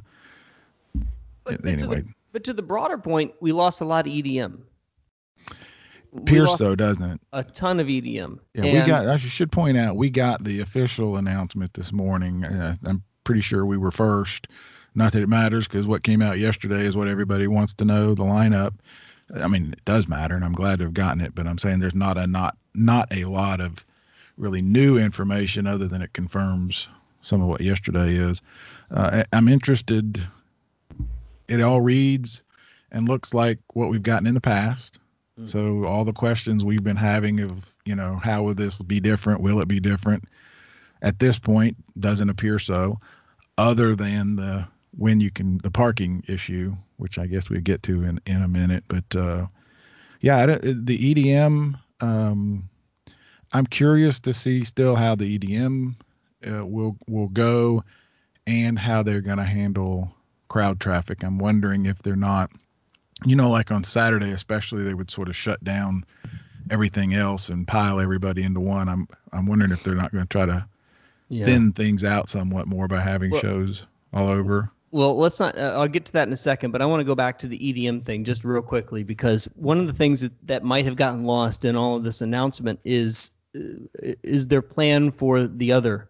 But, 0.94 1.04
but 1.44 1.62
to 1.62 1.68
anyway, 1.68 2.00
the, 2.00 2.12
but 2.32 2.44
to 2.44 2.52
the 2.52 2.62
broader 2.62 2.98
point, 2.98 3.32
we 3.40 3.52
lost 3.52 3.80
a 3.80 3.84
lot 3.84 4.06
of 4.06 4.12
EDM. 4.12 4.60
We 6.14 6.22
Pierce 6.22 6.56
though 6.58 6.76
doesn't 6.76 7.10
it? 7.10 7.20
a 7.32 7.42
ton 7.42 7.80
of 7.80 7.88
EDM. 7.88 8.38
Yeah, 8.54 8.62
we 8.62 8.70
And- 8.70 8.86
got. 8.86 9.08
I 9.08 9.16
should 9.16 9.50
point 9.50 9.76
out 9.76 9.96
we 9.96 10.10
got 10.10 10.44
the 10.44 10.60
official 10.60 11.16
announcement 11.16 11.74
this 11.74 11.92
morning. 11.92 12.44
Uh, 12.44 12.76
I'm 12.84 13.02
pretty 13.24 13.40
sure 13.40 13.66
we 13.66 13.76
were 13.76 13.90
first. 13.90 14.46
Not 14.94 15.12
that 15.12 15.22
it 15.22 15.28
matters 15.28 15.66
because 15.66 15.88
what 15.88 16.04
came 16.04 16.22
out 16.22 16.38
yesterday 16.38 16.86
is 16.86 16.96
what 16.96 17.08
everybody 17.08 17.48
wants 17.48 17.74
to 17.74 17.84
know. 17.84 18.14
The 18.14 18.22
lineup. 18.22 18.74
I 19.34 19.48
mean, 19.48 19.72
it 19.72 19.84
does 19.84 20.06
matter, 20.06 20.36
and 20.36 20.44
I'm 20.44 20.52
glad 20.52 20.78
to 20.78 20.84
have 20.84 20.94
gotten 20.94 21.20
it. 21.20 21.34
But 21.34 21.48
I'm 21.48 21.58
saying 21.58 21.80
there's 21.80 21.94
not 21.96 22.16
a 22.16 22.28
not 22.28 22.56
not 22.74 23.08
a 23.12 23.24
lot 23.24 23.60
of 23.60 23.84
really 24.36 24.62
new 24.62 24.96
information 24.98 25.66
other 25.66 25.88
than 25.88 26.00
it 26.00 26.12
confirms 26.12 26.86
some 27.22 27.40
of 27.42 27.48
what 27.48 27.60
yesterday 27.60 28.14
is. 28.14 28.40
Uh, 28.92 29.24
I, 29.32 29.36
I'm 29.36 29.48
interested. 29.48 30.22
It 31.48 31.60
all 31.60 31.80
reads 31.80 32.42
and 32.92 33.08
looks 33.08 33.34
like 33.34 33.58
what 33.72 33.90
we've 33.90 34.02
gotten 34.02 34.26
in 34.28 34.34
the 34.34 34.40
past. 34.40 34.98
So 35.44 35.84
all 35.84 36.04
the 36.04 36.12
questions 36.12 36.64
we've 36.64 36.84
been 36.84 36.96
having 36.96 37.40
of, 37.40 37.72
you 37.84 37.94
know, 37.94 38.16
how 38.16 38.42
will 38.44 38.54
this 38.54 38.78
be 38.80 39.00
different? 39.00 39.40
Will 39.40 39.60
it 39.60 39.68
be 39.68 39.80
different? 39.80 40.24
At 41.02 41.18
this 41.18 41.38
point, 41.38 41.76
doesn't 41.98 42.30
appear 42.30 42.58
so, 42.58 42.98
other 43.58 43.94
than 43.96 44.36
the 44.36 44.66
when 44.96 45.20
you 45.20 45.30
can 45.30 45.58
the 45.58 45.70
parking 45.70 46.22
issue, 46.28 46.74
which 46.96 47.18
I 47.18 47.26
guess 47.26 47.50
we 47.50 47.60
get 47.60 47.82
to 47.84 48.04
in 48.04 48.20
in 48.26 48.42
a 48.42 48.48
minute. 48.48 48.84
But 48.88 49.16
uh, 49.16 49.46
yeah, 50.20 50.46
don't- 50.46 50.86
the 50.86 51.14
EDM. 51.14 51.78
Um, 52.00 52.68
I'm 53.52 53.66
curious 53.66 54.18
to 54.20 54.34
see 54.34 54.64
still 54.64 54.96
how 54.96 55.14
the 55.14 55.38
EDM 55.38 55.96
uh, 56.48 56.64
will 56.64 56.96
will 57.08 57.28
go, 57.28 57.84
and 58.46 58.78
how 58.78 59.02
they're 59.02 59.20
going 59.20 59.38
to 59.38 59.44
handle 59.44 60.14
crowd 60.48 60.80
traffic. 60.80 61.22
I'm 61.24 61.38
wondering 61.38 61.86
if 61.86 61.98
they're 62.02 62.16
not 62.16 62.50
you 63.24 63.36
know, 63.36 63.50
like 63.50 63.70
on 63.70 63.84
Saturday, 63.84 64.30
especially, 64.30 64.82
they 64.82 64.94
would 64.94 65.10
sort 65.10 65.28
of 65.28 65.36
shut 65.36 65.62
down 65.64 66.04
everything 66.70 67.14
else 67.14 67.48
and 67.50 67.66
pile 67.68 68.00
everybody 68.00 68.42
into 68.42 68.60
one. 68.60 68.88
I'm 68.88 69.08
I'm 69.32 69.46
wondering 69.46 69.70
if 69.72 69.82
they're 69.82 69.94
not 69.94 70.12
going 70.12 70.24
to 70.24 70.28
try 70.28 70.46
to 70.46 70.66
Yeah. 71.28 71.44
thin 71.46 71.72
things 71.72 72.04
out 72.04 72.28
somewhat 72.28 72.66
more 72.66 72.86
by 72.88 73.00
having 73.00 73.30
Well- 73.30 73.40
shows 73.40 73.86
all 74.12 74.28
over. 74.28 74.70
Well, 74.90 75.16
let's 75.16 75.40
not. 75.40 75.58
Uh, 75.58 75.72
I'll 75.76 75.88
get 75.88 76.04
to 76.04 76.12
that 76.12 76.28
in 76.28 76.32
a 76.32 76.36
second, 76.36 76.70
but 76.70 76.80
I 76.80 76.86
want 76.86 77.00
to 77.00 77.04
go 77.04 77.16
back 77.16 77.36
to 77.40 77.48
the 77.48 77.58
EDM 77.58 78.00
thing 78.00 78.22
just 78.22 78.44
real 78.44 78.62
quickly 78.62 79.02
because 79.02 79.48
one 79.56 79.78
of 79.78 79.88
the 79.88 79.92
things 79.92 80.20
that, 80.20 80.32
that 80.46 80.62
might 80.62 80.84
have 80.84 80.94
gotten 80.94 81.24
lost 81.24 81.64
in 81.64 81.74
all 81.74 81.96
of 81.96 82.04
this 82.04 82.20
announcement 82.20 82.78
is 82.84 83.32
uh, 83.56 84.12
is 84.22 84.46
their 84.46 84.62
plan 84.62 85.10
for 85.10 85.48
the 85.48 85.72
other. 85.72 86.08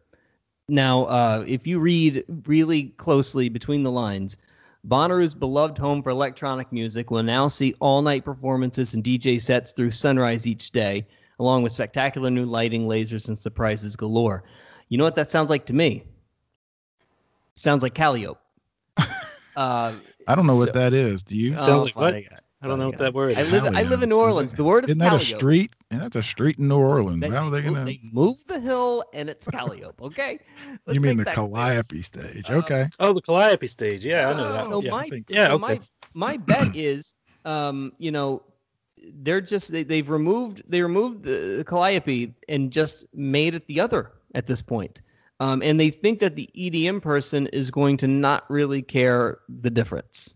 Now, 0.69 1.05
uh, 1.05 1.45
if 1.47 1.67
you 1.67 1.79
read 1.79 2.25
really 2.47 2.85
closely 2.99 3.49
between 3.49 3.85
the 3.85 3.91
lines, 3.91 4.37
Bonnaroo's 4.89 5.35
beloved 5.35 5.79
home 5.79 6.03
for 6.03 6.11
electronic 6.11 6.71
music 6.73 7.11
will 7.11 7.23
now 7.23 7.49
see 7.49 7.75
all-night 7.81 8.25
performances 8.25 8.95
and 8.95 9.03
DJ 9.03 9.41
sets 9.41 9.73
through 9.73 9.91
sunrise 9.91 10.47
each 10.47 10.71
day, 10.73 11.07
along 11.39 11.63
with 11.63 11.73
spectacular 11.73 12.31
new 12.31 12.45
lighting, 12.45 12.87
lasers, 12.87 13.29
and 13.29 13.39
surprises 13.39 13.97
galore. 13.97 14.45
You 14.91 14.99
know 14.99 15.05
what 15.05 15.15
that 15.15 15.31
sounds 15.31 15.49
like 15.49 15.65
to 15.67 15.73
me? 15.73 16.05
Sounds 17.55 17.83
like 17.83 17.95
Calliope. 17.95 18.41
Uh, 19.57 19.95
I 20.27 20.35
don't 20.35 20.49
know 20.49 20.55
so- 20.55 20.59
what 20.59 20.73
that 20.73 20.93
is. 20.95 21.23
Do 21.23 21.37
you? 21.37 21.57
Sounds 21.57 21.83
oh, 21.83 21.85
like 21.85 21.95
what? 21.95 22.13
I 22.13 22.67
don't 22.67 22.77
know 22.77 22.77
Funny 22.77 22.85
what 22.87 22.99
that 22.99 23.15
word 23.15 23.39
I 23.39 23.43
is. 23.43 23.53
live. 23.53 23.65
I 23.67 23.83
live 23.83 24.03
in 24.03 24.09
New 24.09 24.21
Is 24.21 24.27
Orleans. 24.27 24.53
it- 24.53 24.57
the 24.57 24.65
word 24.65 24.83
is 24.83 24.91
Isn't 24.91 24.99
that 24.99 25.15
a 25.15 25.21
street? 25.21 25.71
And 25.95 26.03
that's 26.03 26.17
a 26.17 26.23
street 26.23 26.59
in 26.59 26.67
New 26.67 26.79
Orleans. 26.79 27.21
They, 27.21 27.29
How 27.31 27.47
are 27.47 27.51
they 27.51 27.63
going 27.63 27.75
to? 27.77 27.85
they 27.85 28.01
moved 28.03 28.49
the 28.49 28.59
hill 28.59 29.05
and 29.13 29.31
it's 29.31 29.47
Calliope. 29.47 30.03
Okay. 30.03 30.41
Let's 30.87 30.95
You 30.95 31.01
mean 31.01 31.19
the 31.19 31.25
that 31.25 31.35
Calliope 31.37 32.03
stage? 32.03 32.51
Uh, 32.51 32.55
Okay. 32.55 32.89
Oh, 32.99 33.13
the 33.13 33.23
Calliope 33.23 33.67
stage. 33.69 34.05
Yeah, 34.05 34.31
I 34.31 34.37
know 34.37 34.53
that. 34.53 34.65
So 34.65 34.83
yeah. 34.83 34.91
my 34.91 35.09
think- 35.09 35.27
Yeah, 35.29 35.47
so 35.49 35.55
okay. 35.55 35.61
my 35.61 35.81
my 36.15 36.37
bet 36.37 36.75
is, 36.77 37.15
um, 37.45 37.93
you 37.99 38.11
know, 38.11 38.43
they're 39.23 39.41
just 39.41 39.71
they, 39.71 39.85
they've 39.85 40.09
removed 40.11 40.63
they 40.67 40.83
removed 40.83 41.23
the, 41.23 41.57
the 41.59 41.65
Calliope 41.65 42.35
and 42.49 42.73
just 42.73 43.05
made 43.15 43.55
it 43.55 43.65
the 43.69 43.79
other 43.81 44.13
at 44.35 44.49
this 44.49 44.61
point. 44.63 45.03
Um, 45.39 45.63
and 45.63 45.79
they 45.79 45.91
think 45.91 46.19
that 46.21 46.35
the 46.35 46.51
EDM 46.57 47.03
person 47.03 47.47
is 47.49 47.71
going 47.71 47.97
to 47.99 48.09
not 48.09 48.51
really 48.51 48.83
care 48.83 49.39
the 49.61 49.71
difference. 49.71 50.35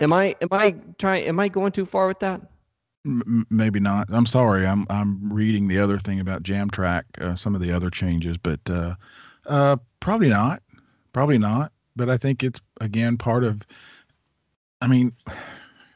Am 0.00 0.12
I 0.12 0.34
am 0.40 0.48
I 0.50 0.72
trying 0.98 1.26
am 1.26 1.38
I 1.38 1.48
going 1.48 1.70
too 1.70 1.84
far 1.86 2.08
with 2.08 2.18
that? 2.20 2.40
M- 3.06 3.46
maybe 3.50 3.80
not. 3.80 4.08
I'm 4.10 4.26
sorry. 4.26 4.66
I'm 4.66 4.86
I'm 4.90 5.32
reading 5.32 5.68
the 5.68 5.78
other 5.78 5.98
thing 5.98 6.20
about 6.20 6.42
Jamtrak, 6.42 7.04
uh, 7.20 7.34
some 7.34 7.54
of 7.54 7.60
the 7.60 7.72
other 7.72 7.88
changes, 7.90 8.36
but 8.36 8.60
uh, 8.68 8.94
uh, 9.46 9.76
probably 10.00 10.28
not. 10.28 10.62
Probably 11.12 11.38
not. 11.38 11.72
But 11.96 12.08
I 12.10 12.16
think 12.18 12.42
it's 12.44 12.60
again 12.80 13.16
part 13.16 13.42
of. 13.44 13.62
I 14.82 14.86
mean, 14.86 15.12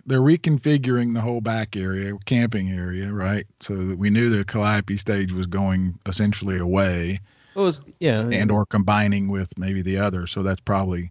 they're 0.07 0.21
reconfiguring 0.21 1.15
the 1.15 1.21
whole 1.21 1.41
back 1.41 1.77
area, 1.77 2.13
camping 2.27 2.71
area, 2.71 3.13
right? 3.13 3.47
So 3.61 3.77
that 3.77 3.99
we 3.99 4.11
knew 4.11 4.29
the 4.31 4.45
Calliope 4.45 4.97
stage 4.97 5.33
was 5.33 5.47
going 5.47 5.99
essentially 6.07 6.59
away, 6.59 7.21
It 7.55 7.59
was 7.59 7.81
yeah 8.01 8.21
and 8.21 8.51
or 8.51 8.65
combining 8.67 9.29
with 9.29 9.59
maybe 9.59 9.83
the 9.83 9.99
other. 9.99 10.27
So 10.27 10.43
that's 10.43 10.61
probably. 10.61 11.11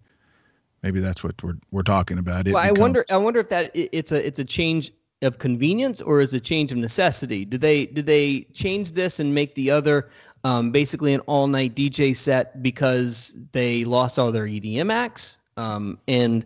Maybe 0.81 0.99
that's 0.99 1.23
what 1.23 1.41
we're 1.41 1.57
we're 1.71 1.81
talking 1.83 2.17
about. 2.17 2.45
It 2.45 2.53
well, 2.53 2.61
I 2.63 2.71
wonder. 2.71 3.05
I 3.09 3.15
wonder 3.15 3.39
if 3.39 3.47
that 3.49 3.67
i- 3.73 3.89
it's 3.93 4.11
a 4.11 4.27
it's 4.27 4.39
a 4.39 4.43
change 4.43 4.91
of 5.23 5.39
convenience 5.39 6.01
or 6.01 6.21
is 6.21 6.33
it 6.33 6.37
a 6.37 6.39
change 6.41 6.71
of 6.71 6.77
necessity? 6.77 7.45
Do 7.45 7.57
they 7.57 7.85
do 7.87 8.01
they 8.01 8.41
change 8.53 8.91
this 8.91 9.19
and 9.19 9.33
make 9.33 9.55
the 9.55 9.71
other 9.71 10.09
um, 10.43 10.71
basically 10.71 11.13
an 11.13 11.21
all 11.21 11.47
night 11.47 11.75
DJ 11.75 12.15
set 12.15 12.61
because 12.61 13.35
they 13.53 13.85
lost 13.85 14.19
all 14.19 14.31
their 14.31 14.45
EDM 14.45 14.91
acts? 14.91 15.37
Um, 15.57 15.97
and 16.07 16.45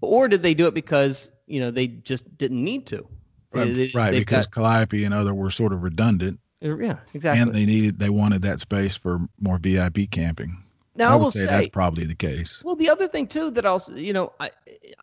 or 0.00 0.28
did 0.28 0.42
they 0.42 0.54
do 0.54 0.66
it 0.66 0.74
because 0.74 1.30
you 1.46 1.60
know 1.60 1.70
they 1.70 1.86
just 1.88 2.36
didn't 2.38 2.62
need 2.62 2.86
to? 2.86 3.06
Uh, 3.54 3.64
They- 3.64 3.72
they- 3.72 3.90
right 3.94 4.12
because 4.12 4.46
got- 4.46 4.54
Calliope 4.62 5.04
and 5.04 5.14
other 5.14 5.34
were 5.34 5.50
sort 5.50 5.72
of 5.72 5.82
redundant. 5.82 6.38
yeah, 6.60 6.98
exactly. 7.14 7.40
and 7.42 7.54
they 7.54 7.64
needed 7.66 7.98
they 7.98 8.10
wanted 8.10 8.42
that 8.42 8.60
space 8.60 8.96
for 8.96 9.18
more 9.40 9.58
VIP 9.58 10.06
camping. 10.10 10.56
Now 10.96 11.12
I 11.12 11.16
will 11.16 11.30
say, 11.30 11.40
say, 11.40 11.46
that's 11.46 11.68
probably 11.68 12.04
the 12.04 12.14
case. 12.14 12.62
Well, 12.64 12.76
the 12.76 12.90
other 12.90 13.06
thing 13.06 13.26
too 13.26 13.50
that 13.52 13.64
I'll, 13.64 13.82
you 13.94 14.12
know, 14.12 14.32
I, 14.40 14.50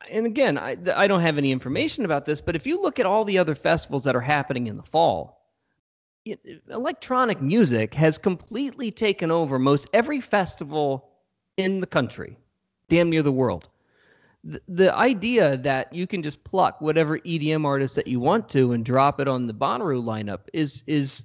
and 0.10 0.26
again, 0.26 0.58
I, 0.58 0.78
I 0.96 1.08
don't 1.08 1.22
have 1.22 1.38
any 1.38 1.52
information 1.52 2.04
about 2.06 2.26
this, 2.26 2.42
but 2.42 2.56
if 2.56 2.68
you 2.68 2.82
look 2.82 3.00
at 3.00 3.06
all 3.06 3.24
the 3.24 3.38
other 3.38 3.56
festivals 3.56 4.04
that 4.04 4.16
are 4.16 4.22
happening 4.22 4.68
in 4.68 4.78
the 4.78 4.84
fall, 4.84 5.48
it, 6.26 6.62
electronic 6.70 7.42
music 7.42 7.94
has 7.94 8.18
completely 8.18 8.92
taken 8.92 9.32
over 9.32 9.58
most 9.58 9.88
every 9.94 10.20
festival 10.20 11.10
in 11.56 11.80
the 11.80 11.88
country, 11.88 12.38
damn 12.90 13.10
near 13.10 13.24
the 13.24 13.32
world. 13.32 13.70
The, 14.44 14.62
the 14.68 14.94
idea 14.94 15.58
that 15.58 15.92
you 15.94 16.06
can 16.06 16.22
just 16.22 16.44
pluck 16.44 16.82
whatever 16.82 17.20
EDM 17.20 17.66
artist 17.66 17.96
that 17.96 18.08
you 18.08 18.20
want 18.20 18.50
to 18.50 18.74
and 18.74 18.86
drop 18.86 19.20
it 19.20 19.28
on 19.28 19.48
the 19.48 19.54
Bonnaroo 19.54 20.04
lineup 20.04 20.42
is 20.54 20.84
is 20.86 21.24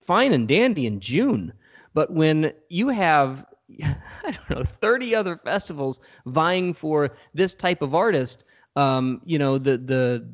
fine 0.00 0.32
and 0.32 0.46
dandy 0.46 0.86
in 0.86 1.00
June, 1.00 1.52
but 1.92 2.12
when 2.12 2.52
you 2.68 2.88
have 2.88 3.44
I 3.82 4.30
don't 4.30 4.50
know, 4.50 4.64
30 4.64 5.14
other 5.14 5.36
festivals 5.36 6.00
vying 6.26 6.72
for 6.72 7.16
this 7.34 7.54
type 7.54 7.82
of 7.82 7.94
artist, 7.94 8.44
um, 8.76 9.20
you 9.24 9.38
know, 9.38 9.58
the 9.58 9.78
the 9.78 10.28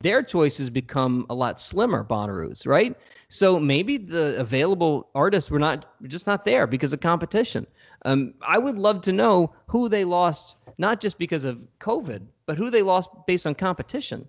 their 0.00 0.22
choices 0.22 0.70
become 0.70 1.26
a 1.28 1.34
lot 1.34 1.60
slimmer, 1.60 2.04
Bonnaroo's, 2.04 2.66
right? 2.66 2.96
So 3.28 3.60
maybe 3.60 3.98
the 3.98 4.38
available 4.38 5.10
artists 5.14 5.50
were 5.50 5.58
not 5.58 5.86
just 6.04 6.26
not 6.26 6.44
there 6.44 6.66
because 6.66 6.92
of 6.92 7.00
competition. 7.00 7.66
Um, 8.04 8.34
I 8.46 8.58
would 8.58 8.78
love 8.78 9.02
to 9.02 9.12
know 9.12 9.54
who 9.66 9.88
they 9.88 10.04
lost, 10.04 10.56
not 10.78 11.00
just 11.00 11.18
because 11.18 11.44
of 11.44 11.66
COVID, 11.80 12.26
but 12.46 12.56
who 12.56 12.70
they 12.70 12.82
lost 12.82 13.10
based 13.26 13.46
on 13.46 13.54
competition. 13.54 14.26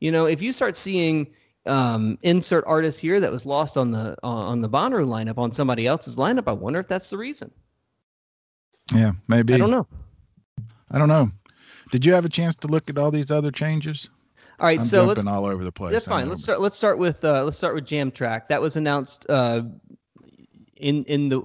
You 0.00 0.12
know, 0.12 0.26
if 0.26 0.42
you 0.42 0.52
start 0.52 0.76
seeing 0.76 1.28
um, 1.66 2.18
insert 2.22 2.64
artist 2.66 3.00
here 3.00 3.20
that 3.20 3.32
was 3.32 3.46
lost 3.46 3.76
on 3.76 3.90
the 3.90 4.16
on 4.22 4.60
the 4.60 4.68
Bonnaroo 4.68 5.06
lineup 5.06 5.38
on 5.38 5.52
somebody 5.52 5.86
else's 5.86 6.16
lineup, 6.16 6.44
I 6.46 6.52
wonder 6.52 6.80
if 6.80 6.88
that's 6.88 7.10
the 7.10 7.18
reason. 7.18 7.50
Yeah, 8.94 9.12
maybe. 9.28 9.54
I 9.54 9.58
don't 9.58 9.70
know. 9.70 9.86
I 10.90 10.98
don't 10.98 11.08
know. 11.08 11.30
Did 11.90 12.06
you 12.06 12.12
have 12.12 12.24
a 12.24 12.28
chance 12.28 12.56
to 12.56 12.68
look 12.68 12.88
at 12.88 12.98
all 12.98 13.10
these 13.10 13.30
other 13.30 13.50
changes? 13.50 14.10
All 14.58 14.66
right, 14.66 14.78
I'm 14.78 14.84
so 14.84 15.06
jumping 15.06 15.24
let's 15.24 15.26
all 15.26 15.46
over 15.46 15.64
the 15.64 15.72
place. 15.72 15.92
That's 15.92 16.06
fine. 16.06 16.28
Let's 16.28 16.42
start. 16.42 16.60
Let's 16.60 16.76
start 16.76 16.98
with 16.98 17.24
uh, 17.24 17.44
let's 17.44 17.56
start 17.56 17.74
with 17.74 17.86
Jamtrak. 17.86 18.48
That 18.48 18.60
was 18.60 18.76
announced 18.76 19.26
uh, 19.28 19.62
in 20.76 21.04
in 21.04 21.28
the 21.28 21.42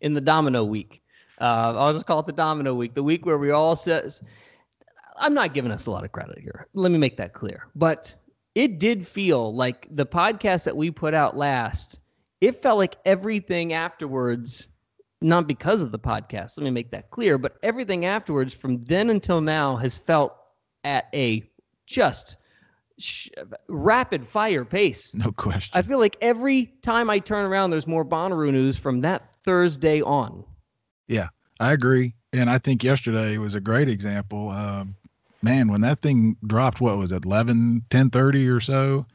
in 0.00 0.12
the 0.12 0.20
Domino 0.20 0.64
Week. 0.64 1.02
Uh, 1.40 1.74
I'll 1.76 1.92
just 1.92 2.06
call 2.06 2.18
it 2.18 2.26
the 2.26 2.32
Domino 2.32 2.74
Week, 2.74 2.94
the 2.94 3.02
week 3.02 3.24
where 3.26 3.38
we 3.38 3.50
all 3.50 3.76
says. 3.76 4.22
I'm 5.20 5.34
not 5.34 5.52
giving 5.52 5.72
us 5.72 5.86
a 5.86 5.90
lot 5.90 6.04
of 6.04 6.12
credit 6.12 6.38
here. 6.38 6.68
Let 6.74 6.92
me 6.92 6.98
make 6.98 7.16
that 7.16 7.32
clear. 7.32 7.66
But 7.74 8.14
it 8.54 8.78
did 8.78 9.06
feel 9.06 9.54
like 9.54 9.88
the 9.90 10.06
podcast 10.06 10.64
that 10.64 10.76
we 10.76 10.90
put 10.90 11.14
out 11.14 11.36
last. 11.36 12.00
It 12.40 12.56
felt 12.56 12.78
like 12.78 12.96
everything 13.04 13.72
afterwards, 13.72 14.68
not 15.20 15.46
because 15.46 15.82
of 15.82 15.92
the 15.92 15.98
podcast. 15.98 16.56
Let 16.56 16.64
me 16.64 16.70
make 16.70 16.90
that 16.90 17.10
clear. 17.10 17.38
But 17.38 17.56
everything 17.62 18.04
afterwards, 18.04 18.54
from 18.54 18.80
then 18.82 19.10
until 19.10 19.40
now, 19.40 19.76
has 19.76 19.96
felt 19.96 20.34
at 20.84 21.08
a 21.14 21.42
just 21.86 22.36
sh- 22.98 23.28
rapid 23.68 24.26
fire 24.26 24.64
pace. 24.64 25.14
No 25.14 25.32
question. 25.32 25.76
I 25.76 25.82
feel 25.82 25.98
like 25.98 26.16
every 26.20 26.66
time 26.82 27.10
I 27.10 27.18
turn 27.18 27.44
around, 27.44 27.70
there's 27.70 27.86
more 27.86 28.04
Bonnaroo 28.04 28.52
news 28.52 28.78
from 28.78 29.00
that 29.00 29.34
Thursday 29.42 30.02
on. 30.02 30.44
Yeah, 31.08 31.28
I 31.60 31.72
agree. 31.72 32.14
And 32.32 32.50
I 32.50 32.58
think 32.58 32.84
yesterday 32.84 33.38
was 33.38 33.54
a 33.54 33.60
great 33.60 33.88
example. 33.88 34.50
Um, 34.50 34.94
man, 35.42 35.68
when 35.70 35.80
that 35.80 36.02
thing 36.02 36.36
dropped, 36.46 36.80
what 36.80 36.98
was 36.98 37.10
it, 37.10 37.24
11, 37.24 37.84
1030 37.90 38.48
or 38.48 38.60
so? 38.60 39.06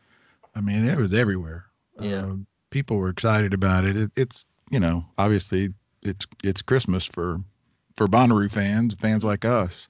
I 0.56 0.62
mean, 0.62 0.88
it 0.88 0.98
was 0.98 1.14
everywhere. 1.14 1.66
Yeah. 2.00 2.26
Uh, 2.26 2.36
people 2.72 2.98
were 2.98 3.10
excited 3.10 3.54
about 3.54 3.86
it. 3.86 3.96
it. 3.96 4.12
It's, 4.16 4.46
you 4.72 4.80
know, 4.80 5.06
obviously 5.18 5.74
it's, 6.04 6.26
it's 6.44 6.62
Christmas 6.62 7.06
for, 7.06 7.40
for 7.96 8.08
Bonnaroo 8.08 8.52
fans, 8.52 8.94
fans 8.96 9.24
like 9.24 9.46
us. 9.46 9.90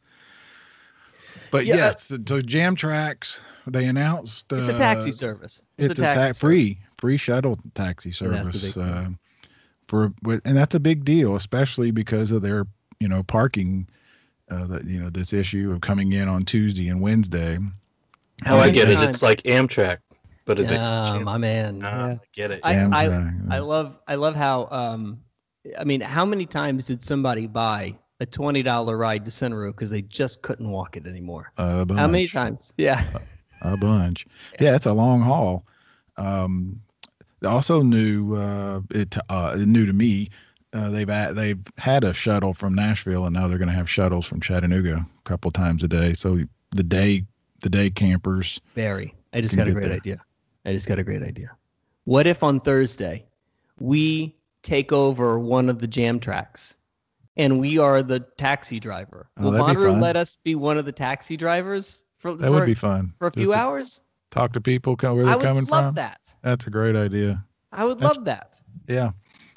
But 1.51 1.65
Yeah, 1.65 1.75
uh, 1.75 1.77
yes, 1.77 2.03
so, 2.05 2.15
so 2.27 2.41
Jamtraks, 2.41 3.39
they 3.67 3.85
announced 3.85 4.51
It's 4.51 4.69
a 4.69 4.73
taxi 4.73 5.11
uh, 5.11 5.13
service. 5.13 5.61
it's, 5.77 5.91
a, 5.99 6.03
taxi 6.03 6.33
ta- 6.33 6.33
free 6.33 6.79
free 6.99 7.17
shuttle 7.17 7.57
taxi 7.75 8.11
service 8.11 8.77
uh, 8.77 9.09
for 9.87 10.13
and 10.45 10.57
that's 10.57 10.75
a 10.75 10.79
big 10.79 11.03
deal 11.03 11.35
especially 11.35 11.91
because 11.91 12.31
of 12.31 12.41
their 12.41 12.65
you 12.99 13.07
know 13.07 13.23
parking 13.23 13.87
uh 14.49 14.65
the, 14.67 14.83
you 14.85 14.99
know 14.99 15.09
this 15.09 15.33
issue 15.33 15.71
of 15.71 15.81
coming 15.81 16.13
in 16.13 16.27
on 16.29 16.45
tuesday 16.45 16.87
and 16.87 17.01
wednesday 17.01 17.57
How 18.43 18.57
I 18.57 18.69
get 18.69 18.89
it, 18.89 19.01
it's 19.01 19.21
like 19.21 19.43
Amtrak, 19.43 19.99
but 20.45 20.59
a 20.59 20.63
Yeah, 20.63 21.19
my 21.23 21.37
man. 21.37 21.81
Ah, 21.83 22.07
yeah. 22.07 22.13
I 22.13 22.19
get 22.33 22.51
it. 22.51 22.59
I- 22.63 22.73
I- 22.75 23.05
I 23.49 23.59
uh, 23.59 23.65
love 23.65 23.99
I 24.07 24.15
love 24.15 24.35
how 24.35 24.67
um 24.71 25.19
I 25.77 25.83
mean 25.83 26.01
how 26.01 26.25
many 26.25 26.45
times 26.45 26.87
did 26.87 27.01
somebody 27.03 27.47
buy 27.47 27.97
a 28.19 28.25
twenty 28.25 28.63
dollar 28.63 28.97
ride 28.97 29.25
to 29.25 29.31
Centeroo 29.31 29.69
because 29.71 29.89
they 29.89 30.01
just 30.03 30.41
couldn't 30.41 30.69
walk 30.69 30.97
it 30.97 31.07
anymore? 31.07 31.51
a 31.57 31.85
How 31.93 32.07
many 32.07 32.27
times? 32.27 32.73
Yeah. 32.77 33.05
a 33.61 33.77
bunch 33.77 34.25
yeah 34.59 34.75
it's 34.75 34.85
a 34.87 34.91
long 34.91 35.21
haul 35.21 35.65
um 36.17 36.75
also 37.45 37.81
new 37.81 38.35
uh 38.35 38.81
it 38.91 39.15
uh 39.29 39.55
new 39.57 39.85
to 39.85 39.93
me 39.93 40.29
uh, 40.73 40.89
they've 40.89 41.07
had, 41.07 41.35
they've 41.35 41.59
had 41.77 42.03
a 42.03 42.13
shuttle 42.13 42.51
from 42.53 42.73
Nashville 42.73 43.25
and 43.25 43.33
now 43.35 43.47
they're 43.47 43.59
going 43.59 43.67
to 43.67 43.73
have 43.75 43.87
shuttles 43.87 44.25
from 44.25 44.41
Chattanooga 44.41 44.95
a 44.95 45.07
couple 45.23 45.51
times 45.51 45.83
a 45.83 45.87
day. 45.87 46.13
So 46.13 46.39
the 46.71 46.81
day 46.83 47.23
the 47.61 47.69
day 47.69 47.89
campers 47.91 48.59
Barry, 48.73 49.13
I 49.33 49.39
just 49.41 49.55
got 49.55 49.67
a 49.67 49.71
great 49.71 49.83
there. 49.83 49.93
idea. 49.93 50.21
I 50.65 50.73
just 50.73 50.87
got 50.87 50.97
a 50.99 51.03
great 51.03 51.21
idea. 51.23 51.51
What 52.05 52.27
if 52.27 52.41
on 52.43 52.59
Thursday 52.59 53.23
we 53.79 54.35
take 54.63 54.91
over 54.91 55.37
one 55.39 55.69
of 55.69 55.79
the 55.79 55.87
Jamtraks 55.87 56.77
and 57.37 57.59
we 57.59 57.77
are 57.77 58.01
the 58.01 58.21
taxi 58.37 58.79
driver? 58.79 59.29
Oh, 59.37 59.43
Will 59.45 59.51
that'd 59.51 59.67
be 59.67 59.73
Bonnaroo 59.81 59.91
fun. 59.91 59.99
let 60.01 60.15
us 60.15 60.37
be 60.43 60.55
one 60.55 60.77
of 60.77 60.85
the 60.85 60.91
taxi 60.91 61.37
drivers 61.37 62.03
for, 62.17 62.33
that 62.35 62.47
for, 62.47 62.51
would 62.51 62.65
be 62.65 62.73
fun 62.73 63.13
for 63.19 63.27
a 63.27 63.31
Just 63.31 63.43
few 63.43 63.53
hours? 63.53 64.01
Talk 64.31 64.53
to 64.53 64.61
people 64.61 64.95
come 64.95 65.15
where 65.17 65.25
they're 65.25 65.37
coming 65.37 65.65
from. 65.65 65.73
I 65.73 65.77
would 65.77 65.83
love 65.83 65.89
from. 65.89 65.95
that. 65.95 66.35
That's 66.43 66.65
a 66.65 66.69
great 66.69 66.95
idea. 66.95 67.45
I 67.71 67.85
would 67.85 67.99
That's- 67.99 68.15
love 68.15 68.25
that. 68.25 68.59
Yeah, 68.87 69.11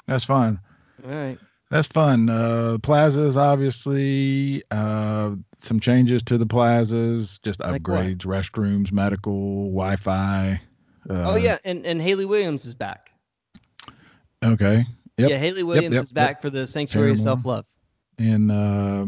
that's 0.07 0.23
fun. 0.23 0.59
All 1.03 1.11
right. 1.11 1.37
That's 1.69 1.87
fun. 1.87 2.29
Uh, 2.29 2.77
plazas, 2.81 3.35
obviously, 3.35 4.63
uh, 4.71 5.31
some 5.57 5.79
changes 5.81 6.23
to 6.23 6.37
the 6.37 6.45
plazas, 6.45 7.39
just 7.43 7.59
Like 7.59 7.85
what? 7.87 7.99
upgrades, 8.05 8.19
restrooms, 8.19 8.91
medical, 8.93 9.65
Wi-Fi. 9.65 10.61
Uh, 11.09 11.13
oh 11.13 11.35
yeah, 11.35 11.57
and 11.65 11.85
and 11.85 12.01
Hayley 12.01 12.23
Williams 12.25 12.65
is 12.65 12.73
back. 12.73 13.11
Okay. 14.43 14.85
Yep. 15.17 15.29
Yeah, 15.31 15.37
Hayley 15.37 15.63
Williams 15.63 15.95
yep, 15.95 16.03
is 16.03 16.11
back 16.11 16.41
for 16.41 16.49
the 16.49 16.67
Sanctuary 16.67 17.11
of 17.11 17.19
Self 17.19 17.43
Love. 17.43 17.65
And 18.19 18.51
uh, 18.51 19.07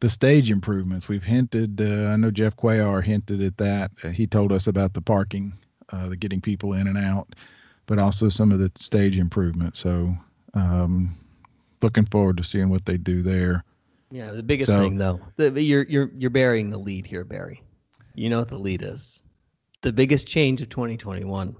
the 0.00 0.08
stage 0.08 0.50
improvements, 0.50 1.08
we've 1.08 1.24
hinted. 1.24 1.80
Uh, 1.80 2.08
I 2.08 2.16
know 2.16 2.30
Jeff 2.30 2.56
Cuellar 2.56 3.04
hinted 3.04 3.42
at 3.42 3.58
that. 3.58 3.90
Uh, 4.02 4.08
he 4.08 4.26
told 4.26 4.50
us 4.50 4.66
about 4.66 4.94
the 4.94 5.02
parking, 5.02 5.52
uh, 5.92 6.08
the 6.08 6.16
getting 6.16 6.40
people 6.40 6.72
in 6.72 6.86
and 6.86 6.96
out, 6.96 7.34
but 7.84 7.98
also 7.98 8.30
some 8.30 8.50
of 8.50 8.58
the 8.58 8.72
stage 8.76 9.18
improvements. 9.18 9.78
So, 9.78 10.14
um, 10.54 11.14
looking 11.82 12.06
forward 12.06 12.38
to 12.38 12.44
seeing 12.44 12.70
what 12.70 12.86
they 12.86 12.96
do 12.96 13.22
there. 13.22 13.62
Yeah, 14.10 14.32
the 14.32 14.42
biggest 14.42 14.70
So- 14.70 14.80
thing 14.80 14.96
though, 14.96 15.20
the, 15.36 15.60
you're 15.60 15.84
you're 15.84 16.10
you're 16.16 16.30
burying 16.30 16.70
the 16.70 16.78
lead 16.78 17.06
here, 17.06 17.24
Barry. 17.24 17.62
You 18.14 18.30
know 18.30 18.38
what 18.38 18.48
the 18.48 18.58
lead 18.58 18.80
is. 18.80 19.22
The 19.82 19.92
biggest 19.92 20.26
change 20.26 20.62
of 20.62 20.70
2021 20.70 21.54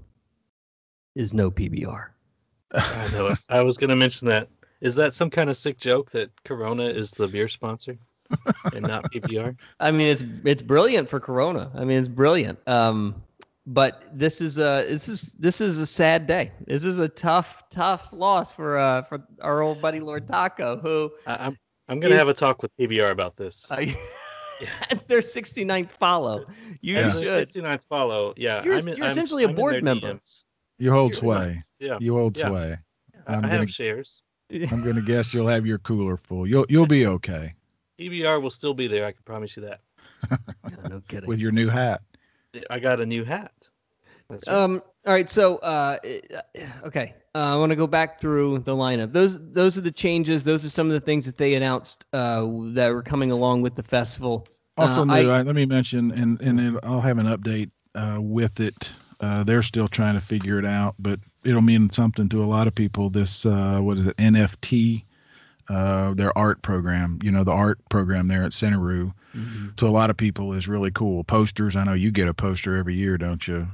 is 1.15 1.33
no 1.33 1.51
PBR. 1.51 2.07
I 2.73 3.09
know 3.13 3.27
it. 3.27 3.37
I 3.49 3.61
was 3.61 3.77
going 3.77 3.89
to 3.89 3.95
mention 3.95 4.27
that. 4.27 4.49
Is 4.81 4.93
that 4.95 5.13
some 5.13 5.29
kind 5.29 5.49
of 5.49 5.57
sick 5.57 5.79
joke 5.79 6.11
that 6.11 6.29
Corona 6.43 6.83
is 6.83 7.11
the 7.11 7.27
beer 7.27 7.47
sponsor 7.47 7.97
and 8.73 8.85
not 8.85 9.11
PBR? 9.11 9.57
I 9.79 9.91
mean, 9.91 10.07
it's 10.07 10.23
it's 10.43 10.61
brilliant 10.61 11.09
for 11.09 11.19
Corona. 11.19 11.71
I 11.75 11.83
mean, 11.83 11.97
it's 11.97 12.09
brilliant. 12.09 12.59
Um, 12.67 13.15
but 13.65 14.03
this 14.13 14.39
is 14.39 14.59
a 14.59 14.85
this 14.87 15.09
is 15.09 15.33
this 15.39 15.61
is 15.61 15.77
a 15.79 15.87
sad 15.87 16.27
day. 16.27 16.51
This 16.67 16.85
is 16.85 16.99
a 16.99 17.09
tough 17.09 17.63
tough 17.69 18.09
loss 18.13 18.53
for 18.53 18.77
uh 18.77 19.01
for 19.03 19.23
our 19.41 19.61
old 19.61 19.81
buddy 19.81 19.99
Lord 19.99 20.27
Taco, 20.27 20.77
who 20.77 21.11
I, 21.25 21.47
I'm 21.47 21.57
I'm 21.89 21.99
going 21.99 22.11
to 22.11 22.15
Is- 22.15 22.19
have 22.19 22.27
a 22.27 22.33
talk 22.33 22.61
with 22.61 22.75
PBR 22.77 23.11
about 23.11 23.35
this. 23.35 23.69
uh, 23.71 23.77
that's 24.89 25.03
their 25.05 25.19
69th 25.19 25.91
follow. 25.91 26.45
You 26.81 26.97
As 26.97 27.13
should. 27.13 27.47
69th 27.47 27.83
follow, 27.85 28.33
yeah. 28.37 28.63
You're- 28.63 28.77
I'm 28.79 28.87
you're 28.87 28.97
I'm- 29.03 29.11
essentially 29.11 29.43
a 29.43 29.47
I'm 29.47 29.51
in 29.51 29.55
board 29.55 29.83
member. 29.83 30.13
DMs. 30.13 30.43
You 30.79 30.91
hold 30.91 31.15
sway. 31.15 31.63
Yeah, 31.79 31.97
You 31.99 32.13
hold 32.15 32.37
Yeah. 32.37 32.49
sway. 32.49 32.77
I 33.27 33.33
I'm 33.33 33.39
I 33.39 33.47
gonna- 33.47 33.59
have 33.59 33.69
shares. 33.71 34.21
I'm 34.51 34.83
gonna 34.83 35.01
guess 35.01 35.33
you'll 35.33 35.47
have 35.47 35.65
your 35.65 35.79
cooler 35.79 36.17
full. 36.17 36.47
You'll 36.47 36.65
you'll 36.69 36.87
be 36.87 37.05
okay 37.07 37.53
PBR 37.99 38.41
will 38.41 38.51
still 38.51 38.73
be 38.75 38.87
there. 38.87 39.05
I 39.05 39.11
can 39.11 39.21
promise 39.25 39.57
you 39.57 39.63
that. 39.63 39.81
Yeah, 40.31 40.75
no 40.89 41.01
kidding. 41.07 41.27
with 41.27 41.39
your 41.41 41.51
new 41.51 41.67
hat. 41.67 42.01
I 42.69 42.77
got 42.79 42.99
a 43.01 43.05
new 43.05 43.23
hat. 43.23 43.51
That's 44.29 44.47
right. 44.47 44.55
Um. 44.55 44.81
All 45.05 45.13
right. 45.13 45.29
So, 45.29 45.55
uh, 45.57 45.97
okay. 46.83 47.13
Uh, 47.33 47.37
I 47.37 47.55
want 47.55 47.71
to 47.71 47.75
go 47.75 47.87
back 47.87 48.19
through 48.19 48.59
the 48.59 48.75
lineup. 48.75 49.11
Those 49.13 49.39
those 49.51 49.77
are 49.77 49.81
the 49.81 49.91
changes. 49.91 50.43
Those 50.43 50.63
are 50.65 50.69
some 50.69 50.87
of 50.87 50.93
the 50.93 50.99
things 50.99 51.25
that 51.25 51.37
they 51.37 51.55
announced 51.55 52.05
uh, 52.13 52.41
that 52.73 52.89
were 52.93 53.01
coming 53.03 53.31
along 53.31 53.61
with 53.63 53.75
the 53.75 53.83
festival. 53.83 54.47
Also 54.77 55.01
Uh, 55.01 55.05
new, 55.05 55.29
I- 55.31 55.39
I, 55.39 55.41
let 55.41 55.55
me 55.55 55.65
mention, 55.65 56.11
and 56.11 56.39
and 56.41 56.79
I'll 56.83 57.01
have 57.01 57.17
an 57.17 57.25
update 57.27 57.71
uh, 57.95 58.19
with 58.21 58.59
it. 58.59 58.89
Uh, 59.19 59.43
they're 59.43 59.63
still 59.63 59.87
trying 59.87 60.13
to 60.15 60.21
figure 60.21 60.59
it 60.59 60.65
out, 60.65 60.95
but 60.99 61.19
it'll 61.43 61.61
mean 61.61 61.89
something 61.91 62.29
to 62.29 62.43
a 62.43 62.45
lot 62.45 62.67
of 62.67 62.75
people. 62.75 63.09
This 63.09 63.45
uh, 63.45 63.79
what 63.81 63.97
is 63.97 64.07
it? 64.07 64.17
NFT, 64.17 65.03
uh, 65.69 66.13
their 66.13 66.37
art 66.37 66.61
program. 66.61 67.19
You 67.23 67.31
know, 67.31 67.43
the 67.43 67.51
art 67.51 67.79
program 67.89 68.27
there 68.27 68.43
at 68.43 68.51
Centeroo. 68.51 69.13
To 69.77 69.87
a 69.87 69.89
lot 69.89 70.09
of 70.09 70.17
people 70.17 70.53
is 70.53 70.67
really 70.67 70.89
cool. 70.89 71.23
Posters. 71.23 71.75
I 71.75 71.83
know 71.83 71.93
you 71.93 72.09
get 72.09 72.27
a 72.27 72.33
poster 72.33 72.75
every 72.75 72.95
year, 72.95 73.19
don't 73.19 73.47
you, 73.47 73.67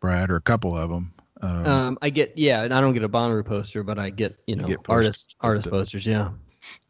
Brad? 0.00 0.30
Or 0.30 0.36
a 0.36 0.40
couple 0.40 0.74
of 0.74 0.88
them. 0.88 1.12
Um, 1.42 1.66
Um, 1.66 1.98
I 2.00 2.08
get 2.08 2.32
yeah, 2.36 2.62
and 2.62 2.72
I 2.72 2.80
don't 2.80 2.94
get 2.94 3.02
a 3.04 3.08
Bonnaroo 3.08 3.44
poster, 3.44 3.82
but 3.82 3.98
I 3.98 4.08
get 4.10 4.38
you 4.46 4.56
know 4.56 4.66
get 4.66 4.78
artist 4.88 5.36
artist 5.40 5.66
uh, 5.66 5.70
posters. 5.70 6.06
Yeah. 6.06 6.30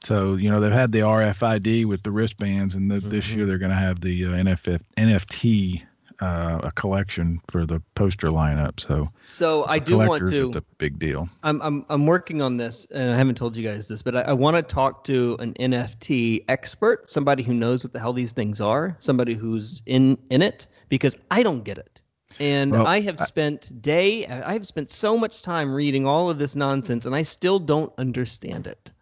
So 0.04 0.34
you 0.34 0.48
know 0.50 0.60
they've 0.60 0.70
had 0.72 0.92
the 0.92 1.00
RFID 1.00 1.86
with 1.86 2.02
the 2.04 2.10
wristbands, 2.12 2.74
and 2.76 2.88
the, 2.90 3.00
this 3.00 3.26
Mhm. 3.26 3.36
year 3.36 3.46
they're 3.46 3.58
going 3.58 3.70
to 3.70 3.76
have 3.76 4.00
the 4.00 4.26
uh, 4.26 4.28
NFT 4.96 5.82
uh, 6.20 6.60
a 6.62 6.70
collection 6.72 7.40
for 7.48 7.66
the 7.66 7.80
poster 7.94 8.28
lineup. 8.28 8.78
So 8.80 9.08
So 9.22 9.64
I 9.64 9.78
do 9.78 9.96
want 9.96 10.28
to. 10.28 10.48
it's 10.48 10.56
a 10.56 10.62
big 10.78 10.98
deal. 10.98 11.28
I'm 11.42 11.60
I'm 11.62 11.84
I'm 11.88 12.06
working 12.06 12.42
on 12.42 12.56
this, 12.56 12.86
and 12.90 13.12
I 13.12 13.16
haven't 13.16 13.36
told 13.36 13.56
you 13.56 13.66
guys 13.66 13.88
this, 13.88 14.02
but 14.02 14.16
I, 14.16 14.20
I 14.22 14.32
want 14.32 14.56
to 14.56 14.62
talk 14.62 15.04
to 15.04 15.36
an 15.40 15.54
NFT 15.54 16.44
expert, 16.48 17.08
somebody 17.08 17.42
who 17.42 17.54
knows 17.54 17.82
what 17.84 17.92
the 17.92 18.00
hell 18.00 18.12
these 18.12 18.32
things 18.32 18.60
are, 18.60 18.96
somebody 18.98 19.34
who's 19.34 19.82
in 19.86 20.18
in 20.30 20.42
it, 20.42 20.66
because 20.88 21.16
I 21.30 21.42
don't 21.42 21.64
get 21.64 21.78
it. 21.78 22.02
And 22.38 22.72
Well, 22.72 22.86
I 22.86 23.00
have 23.00 23.18
spent 23.20 23.82
day, 23.82 24.24
I 24.26 24.52
have 24.52 24.66
spent 24.66 24.88
so 24.88 25.18
much 25.18 25.42
time 25.42 25.74
reading 25.74 26.06
all 26.06 26.30
of 26.30 26.38
this 26.38 26.54
nonsense, 26.54 27.04
and 27.04 27.14
I 27.14 27.22
still 27.22 27.58
don't 27.58 27.92
understand 27.98 28.66
it. 28.66 28.92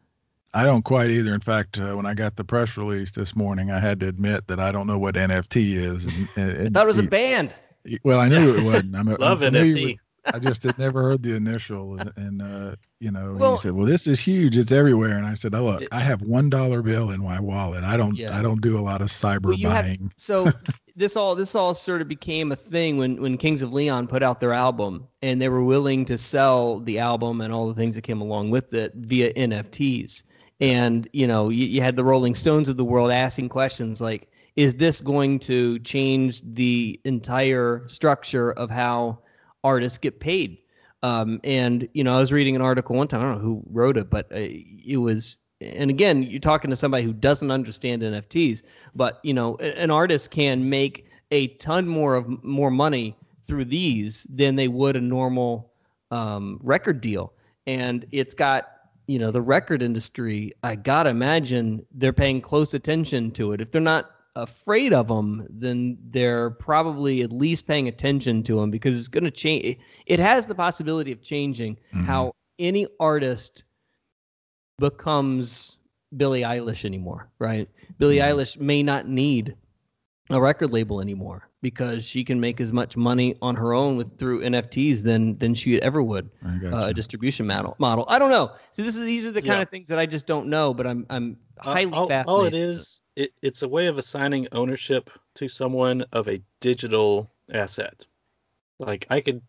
I 0.54 0.64
don't 0.64 0.82
quite 0.82 1.10
either. 1.10 1.34
In 1.34 1.40
fact, 1.40 1.78
uh, 1.78 1.94
when 1.94 2.06
I 2.06 2.14
got 2.14 2.36
the 2.36 2.44
press 2.44 2.76
release 2.76 3.10
this 3.10 3.36
morning, 3.36 3.70
I 3.70 3.78
had 3.78 4.00
to 4.00 4.08
admit 4.08 4.46
that 4.48 4.58
I 4.58 4.72
don't 4.72 4.86
know 4.86 4.98
what 4.98 5.14
NFT 5.14 5.76
is. 5.76 6.06
And, 6.06 6.28
and, 6.36 6.68
I 6.76 6.80
thought 6.80 6.84
it 6.84 6.86
was 6.86 6.98
a 6.98 7.02
band. 7.02 7.54
Well, 8.02 8.18
I 8.20 8.28
knew 8.28 8.56
it 8.56 8.62
wasn't. 8.64 8.96
I'm, 8.96 9.08
I'm 9.08 9.16
Love 9.16 9.40
NFT. 9.40 9.84
with- 9.84 9.96
I 10.34 10.38
just 10.38 10.62
had 10.62 10.78
never 10.78 11.02
heard 11.02 11.22
the 11.22 11.34
initial, 11.34 11.98
and, 11.98 12.12
and 12.16 12.42
uh, 12.42 12.76
you 13.00 13.10
know, 13.10 13.34
Well- 13.38 13.52
he 13.56 13.62
said, 13.62 13.72
"Well, 13.72 13.86
this 13.86 14.06
is 14.06 14.20
huge. 14.20 14.58
It's 14.58 14.72
everywhere." 14.72 15.16
And 15.16 15.24
I 15.24 15.32
said, 15.32 15.54
"Oh, 15.54 15.64
look, 15.64 15.82
It- 15.82 15.88
I 15.90 16.00
have 16.00 16.20
one 16.20 16.50
dollar 16.50 16.82
bill 16.82 17.12
in 17.12 17.22
my 17.22 17.40
wallet. 17.40 17.82
I 17.82 17.96
don't, 17.96 18.14
Yeah. 18.14 18.38
I 18.38 18.42
don't 18.42 18.60
do 18.60 18.76
a 18.78 18.80
lot 18.80 19.00
of 19.00 19.08
cyber 19.08 19.46
Well, 19.46 19.54
you 19.54 19.68
had- 19.68 19.84
buying." 19.84 20.12
So 20.18 20.50
this 20.96 21.16
all 21.16 21.34
this 21.34 21.54
all 21.54 21.72
sort 21.72 22.02
of 22.02 22.08
became 22.08 22.52
a 22.52 22.56
thing 22.56 22.98
when 22.98 23.22
when 23.22 23.38
Kings 23.38 23.62
of 23.62 23.72
Leon 23.72 24.06
put 24.06 24.22
out 24.22 24.40
their 24.40 24.52
album 24.52 25.06
and 25.22 25.40
they 25.40 25.48
were 25.48 25.64
willing 25.64 26.04
to 26.06 26.18
sell 26.18 26.80
the 26.80 26.98
album 26.98 27.40
and 27.40 27.50
all 27.52 27.66
the 27.68 27.74
things 27.74 27.94
that 27.94 28.02
came 28.02 28.20
along 28.20 28.50
with 28.50 28.74
it 28.74 28.92
via 28.96 29.32
NFTs. 29.32 30.24
And 30.60 31.08
you 31.12 31.26
know, 31.26 31.48
you, 31.48 31.66
you 31.66 31.80
had 31.80 31.96
the 31.96 32.04
Rolling 32.04 32.34
Stones 32.34 32.68
of 32.68 32.76
the 32.76 32.84
world 32.84 33.10
asking 33.10 33.48
questions 33.48 34.00
like, 34.00 34.28
"Is 34.56 34.74
this 34.74 35.00
going 35.00 35.38
to 35.40 35.78
change 35.80 36.42
the 36.54 37.00
entire 37.04 37.84
structure 37.86 38.52
of 38.52 38.70
how 38.70 39.18
artists 39.62 39.98
get 39.98 40.20
paid?" 40.20 40.58
Um, 41.02 41.40
and 41.44 41.88
you 41.92 42.02
know, 42.02 42.16
I 42.16 42.20
was 42.20 42.32
reading 42.32 42.56
an 42.56 42.62
article 42.62 42.96
one 42.96 43.08
time. 43.08 43.20
I 43.20 43.24
don't 43.24 43.36
know 43.36 43.44
who 43.44 43.62
wrote 43.70 43.96
it, 43.96 44.10
but 44.10 44.26
uh, 44.32 44.38
it 44.38 44.98
was. 45.00 45.38
And 45.60 45.90
again, 45.90 46.22
you're 46.22 46.38
talking 46.38 46.70
to 46.70 46.76
somebody 46.76 47.02
who 47.02 47.12
doesn't 47.12 47.50
understand 47.50 48.02
NFTs, 48.02 48.62
but 48.94 49.18
you 49.24 49.34
know, 49.34 49.56
an 49.56 49.90
artist 49.90 50.30
can 50.30 50.68
make 50.68 51.06
a 51.30 51.48
ton 51.56 51.86
more 51.86 52.14
of 52.14 52.44
more 52.44 52.70
money 52.70 53.16
through 53.44 53.64
these 53.64 54.26
than 54.30 54.54
they 54.54 54.68
would 54.68 54.94
a 54.94 55.00
normal 55.00 55.72
um, 56.10 56.60
record 56.62 57.00
deal. 57.00 57.32
And 57.66 58.06
it's 58.12 58.34
got 58.34 58.77
you 59.08 59.18
know 59.18 59.32
the 59.32 59.42
record 59.42 59.82
industry. 59.82 60.52
I 60.62 60.76
gotta 60.76 61.10
imagine 61.10 61.84
they're 61.92 62.12
paying 62.12 62.40
close 62.40 62.74
attention 62.74 63.32
to 63.32 63.52
it. 63.52 63.60
If 63.60 63.72
they're 63.72 63.80
not 63.80 64.10
afraid 64.36 64.92
of 64.92 65.08
them, 65.08 65.44
then 65.50 65.98
they're 66.10 66.50
probably 66.50 67.22
at 67.22 67.32
least 67.32 67.66
paying 67.66 67.88
attention 67.88 68.44
to 68.44 68.60
them 68.60 68.70
because 68.70 68.96
it's 68.96 69.08
going 69.08 69.24
to 69.24 69.32
change. 69.32 69.78
It 70.06 70.20
has 70.20 70.46
the 70.46 70.54
possibility 70.54 71.10
of 71.10 71.22
changing 71.22 71.76
Mhm. 71.92 72.04
how 72.04 72.32
any 72.60 72.86
artist 73.00 73.64
becomes 74.78 75.78
Billie 76.16 76.42
Eilish 76.42 76.84
anymore, 76.84 77.28
right? 77.40 77.68
Billie 77.98 78.18
Mhm. 78.18 78.28
Eilish 78.28 78.60
may 78.60 78.82
not 78.82 79.08
need 79.08 79.56
a 80.30 80.40
record 80.40 80.70
label 80.72 81.00
anymore 81.00 81.47
because 81.60 82.04
she 82.04 82.24
can 82.24 82.38
make 82.38 82.60
as 82.60 82.72
much 82.72 82.96
money 82.96 83.36
on 83.42 83.54
her 83.56 83.74
own 83.74 83.96
with 83.96 84.18
through 84.18 84.42
NFTs 84.42 85.02
than 85.02 85.36
than 85.38 85.54
she 85.54 85.80
ever 85.82 86.02
would 86.02 86.30
I 86.44 86.66
uh, 86.66 86.86
a 86.88 86.94
distribution 86.94 87.46
model. 87.46 87.74
Model. 87.78 88.04
I 88.08 88.18
don't 88.18 88.30
know. 88.30 88.52
So 88.72 88.82
this 88.82 88.96
is 88.96 89.04
these 89.04 89.26
are 89.26 89.32
the 89.32 89.40
kind 89.42 89.56
Yeah. 89.56 89.62
of 89.62 89.68
things 89.68 89.88
that 89.88 89.98
I 89.98 90.06
just 90.06 90.26
don't 90.26 90.48
know, 90.48 90.72
but 90.72 90.86
I'm 90.86 91.06
I'm 91.10 91.36
Uh, 91.60 91.72
highly 91.72 91.92
all, 91.92 92.08
fascinated. 92.08 92.28
all 92.28 92.44
it 92.44 92.54
is, 92.54 93.02
it, 93.16 93.32
it's 93.42 93.62
a 93.62 93.68
way 93.68 93.86
of 93.86 93.98
assigning 93.98 94.46
ownership 94.52 95.10
to 95.34 95.48
someone 95.48 96.02
of 96.12 96.28
a 96.28 96.40
digital 96.60 97.30
asset. 97.52 98.06
Like 98.78 99.06
I 99.10 99.20
could 99.20 99.42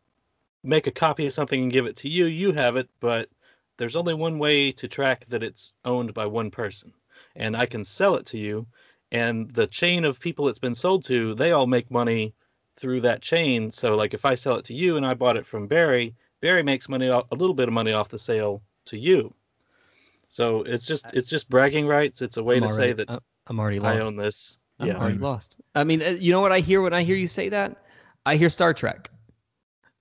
make 0.63 0.87
a 0.87 0.91
copy 0.91 1.25
of 1.27 1.33
something 1.33 1.63
and 1.63 1.71
give 1.71 1.85
it 1.85 1.95
to 1.97 2.09
you, 2.09 2.25
you 2.25 2.51
have 2.53 2.75
it, 2.75 2.89
but 2.99 3.29
there's 3.77 3.95
only 3.95 4.13
one 4.13 4.39
way 4.39 4.71
to 4.73 4.87
track 4.87 5.25
that 5.29 5.43
it's 5.43 5.73
owned 5.85 6.13
by 6.13 6.25
one 6.25 6.51
person. 6.51 6.93
And 7.35 7.55
I 7.55 7.65
can 7.65 7.83
sell 7.83 8.15
it 8.15 8.25
to 8.27 8.37
you, 8.37 8.67
and 9.11 9.49
the 9.51 9.67
chain 9.67 10.05
of 10.05 10.19
people 10.19 10.47
it's 10.47 10.59
been 10.59 10.75
sold 10.75 11.03
to, 11.05 11.33
they 11.35 11.51
all 11.51 11.67
make 11.67 11.89
money 11.91 12.33
through 12.77 13.01
that 13.01 13.21
chain. 13.21 13.71
So 13.71 13.95
like 13.95 14.13
if 14.13 14.25
I 14.25 14.35
sell 14.35 14.55
it 14.55 14.65
to 14.65 14.73
you 14.73 14.97
and 14.97 15.05
I 15.05 15.13
bought 15.13 15.37
it 15.37 15.45
from 15.45 15.67
Barry, 15.67 16.15
Barry 16.41 16.63
makes 16.63 16.87
money 16.87 17.09
off, 17.09 17.25
a 17.31 17.35
little 17.35 17.55
bit 17.55 17.67
of 17.67 17.73
money 17.73 17.93
off 17.93 18.09
the 18.09 18.19
sale 18.19 18.61
to 18.85 18.97
you. 18.97 19.33
So 20.29 20.61
it's 20.63 20.85
just 20.85 21.11
it's 21.13 21.27
just 21.27 21.49
bragging 21.49 21.87
rights. 21.87 22.21
It's 22.21 22.37
a 22.37 22.43
way 22.43 22.57
I'm 22.57 22.61
to 22.61 22.67
already, 22.67 22.89
say 22.91 22.93
that 22.93 23.09
uh, 23.09 23.19
I'm 23.47 23.59
already 23.59 23.79
lost. 23.79 23.99
I 24.01 24.05
own 24.05 24.15
this. 24.15 24.57
I'm 24.79 24.87
Yeah. 24.87 24.99
already 24.99 25.17
lost. 25.17 25.57
I 25.75 25.83
mean, 25.83 26.01
uh, 26.01 26.09
you 26.09 26.31
know 26.31 26.41
what 26.41 26.51
I 26.51 26.59
hear 26.59 26.81
when 26.81 26.93
I 26.93 27.03
hear 27.03 27.15
you 27.15 27.27
say 27.27 27.49
that? 27.49 27.75
I 28.25 28.35
hear 28.35 28.49
Star 28.49 28.73
Trek. 28.73 29.09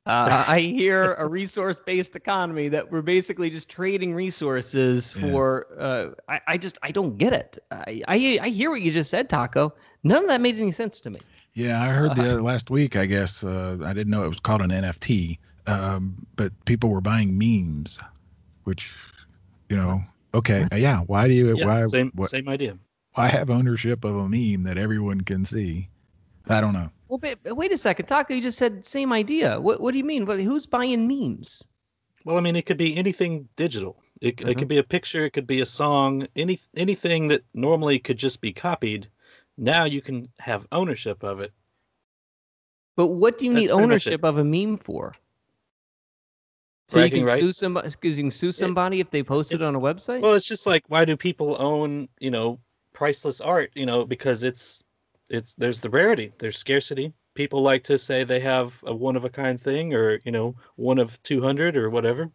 Uh, 0.09 0.45
I 0.49 0.61
hear 0.61 1.15
a 1.15 1.27
resource-based 1.27 2.17
economy 2.17 2.69
that 2.69 2.91
we're 2.91 3.03
basically 3.03 3.51
just 3.51 3.69
trading 3.69 4.15
resources 4.15 5.15
Yeah. 5.15 5.31
for. 5.31 5.67
Uh, 5.79 6.09
I, 6.29 6.41
I 6.49 6.59
just 6.59 6.79
I 6.83 6.91
don't 6.91 7.19
get 7.19 7.33
it. 7.33 7.59
I, 7.71 8.03
I 8.09 8.39
I 8.43 8.49
hear 8.49 8.71
what 8.71 8.81
you 8.81 8.91
just 8.91 9.11
said, 9.11 9.29
Taco. 9.29 9.75
None 10.03 10.23
of 10.23 10.29
that 10.29 10.41
made 10.41 10.59
any 10.59 10.73
sense 10.73 11.01
to 11.01 11.11
me. 11.11 11.21
Yeah, 11.55 11.83
I 11.83 11.89
heard 11.89 12.15
the 12.15 12.41
last 12.41 12.71
week. 12.71 12.97
I 12.97 13.05
guess 13.07 13.43
uh, 13.43 13.79
I 13.85 13.93
didn't 13.93 14.11
know 14.11 14.25
it 14.25 14.29
was 14.29 14.41
called 14.41 14.63
an 14.63 14.71
NFT, 14.71 15.39
um, 15.67 16.25
but 16.37 16.53
people 16.67 16.89
were 16.89 17.01
buying 17.01 17.37
memes, 17.37 17.99
which, 18.63 18.93
you 19.69 19.77
know, 19.77 20.01
okay, 20.35 20.67
uh, 20.73 20.77
yeah. 20.77 21.01
Why 21.01 21.27
do 21.27 21.35
you? 21.35 21.57
Yeah, 21.57 21.67
why? 21.67 21.87
same 21.87 22.13
what, 22.15 22.31
same 22.31 22.49
idea. 22.49 22.79
why 23.15 23.27
have 23.27 23.51
ownership 23.51 24.05
of 24.05 24.17
a 24.17 24.29
meme 24.29 24.63
that 24.63 24.79
everyone 24.79 25.21
can 25.23 25.45
see? 25.45 25.89
I 26.49 26.61
don't 26.61 26.73
know. 26.73 26.91
Well, 27.09 27.19
but, 27.19 27.39
but 27.43 27.57
wait 27.57 27.73
a 27.73 27.79
second, 27.79 28.07
Taco. 28.07 28.35
You 28.35 28.43
just 28.43 28.59
said 28.59 28.85
same 28.85 29.13
idea. 29.13 29.59
What 29.61 29.81
what 29.81 29.93
do 29.93 29.99
you 29.99 30.05
mean? 30.05 30.27
What, 30.27 30.41
who's 30.41 30.67
buying 30.67 31.07
memes? 31.09 31.63
Well, 32.25 32.37
I 32.37 32.41
mean, 32.41 32.57
it 32.57 32.67
could 32.67 32.77
be 32.77 32.97
anything 32.97 33.49
digital. 33.57 34.03
It, 34.21 34.37
Mhm. 34.37 34.49
it 34.51 34.59
could 34.59 34.69
be 34.69 34.79
a 34.79 34.83
picture. 34.83 35.25
It 35.25 35.31
could 35.31 35.47
be 35.47 35.61
a 35.61 35.67
song. 35.67 36.27
Any 36.37 36.59
anything 36.77 37.29
that 37.29 37.45
normally 37.55 37.99
could 37.99 38.19
just 38.19 38.41
be 38.41 38.53
copied. 38.53 39.09
Now 39.57 39.85
you 39.85 40.03
can 40.03 40.29
have 40.39 40.67
ownership 40.71 41.23
of 41.23 41.41
it. 41.41 41.53
But 42.97 43.09
what 43.09 43.39
do 43.39 43.47
you 43.47 43.53
That's 43.53 43.63
need 43.63 43.71
ownership 43.71 44.25
of 44.25 44.39
a 44.39 44.45
meme 44.45 44.77
for? 44.77 45.15
So 46.89 46.99
you 46.99 47.03
Bragging 47.11 47.27
can 47.27 47.37
sue 47.39 47.47
rights. 47.47 47.59
somebody. 47.59 47.89
You 48.03 48.15
can 48.17 48.31
sue 48.31 48.53
somebody 48.53 49.01
if 49.01 49.11
they 49.11 49.23
post 49.23 49.53
it 49.53 49.63
on 49.63 49.75
a 49.75 49.81
website. 49.81 50.21
Well, 50.21 50.35
it's 50.35 50.47
just 50.47 50.67
like 50.67 50.85
why 50.89 51.05
do 51.05 51.17
people 51.17 51.57
own 51.61 52.09
you 52.19 52.31
know 52.31 52.59
priceless 52.93 53.41
art? 53.41 53.71
You 53.75 53.87
know 53.87 54.05
because 54.05 54.43
it's 54.43 54.83
it's 55.31 55.55
there's 55.59 55.81
the 55.81 55.91
rarity. 55.91 56.33
There's 56.39 56.59
scarcity. 56.59 57.13
People 57.35 57.63
like 57.63 57.85
to 57.85 57.99
say 57.99 58.25
they 58.25 58.41
have 58.41 58.75
a 58.85 58.95
one 58.95 59.17
of 59.17 59.25
a 59.25 59.31
kind 59.31 59.61
thing 59.61 59.95
or 59.95 60.21
you 60.25 60.33
know 60.33 60.55
one 60.77 60.99
of 60.99 61.23
two 61.23 61.41
hundred 61.41 61.77
or 61.77 61.91
whatever, 61.91 62.31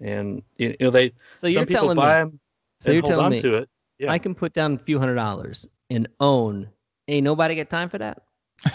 and 0.00 0.42
you 0.56 0.76
know 0.80 0.90
they 0.90 1.12
so 1.34 1.46
you're 1.46 1.60
some 1.60 1.66
people 1.66 1.80
telling 1.80 1.96
buy 1.96 2.24
me. 2.24 2.32
So 2.80 2.92
you're 2.92 3.00
hold 3.00 3.10
telling 3.10 3.26
on 3.26 3.30
me 3.32 3.42
to 3.42 3.54
it. 3.56 3.68
Yeah. 3.98 4.12
I 4.12 4.18
can 4.18 4.34
put 4.34 4.52
down 4.52 4.74
a 4.74 4.78
few 4.78 4.98
hundred 4.98 5.14
dollars 5.14 5.66
and 5.90 6.08
own. 6.20 6.68
Ain't 7.08 7.24
nobody 7.24 7.54
got 7.54 7.70
time 7.70 7.88
for 7.88 7.98
that. 7.98 8.22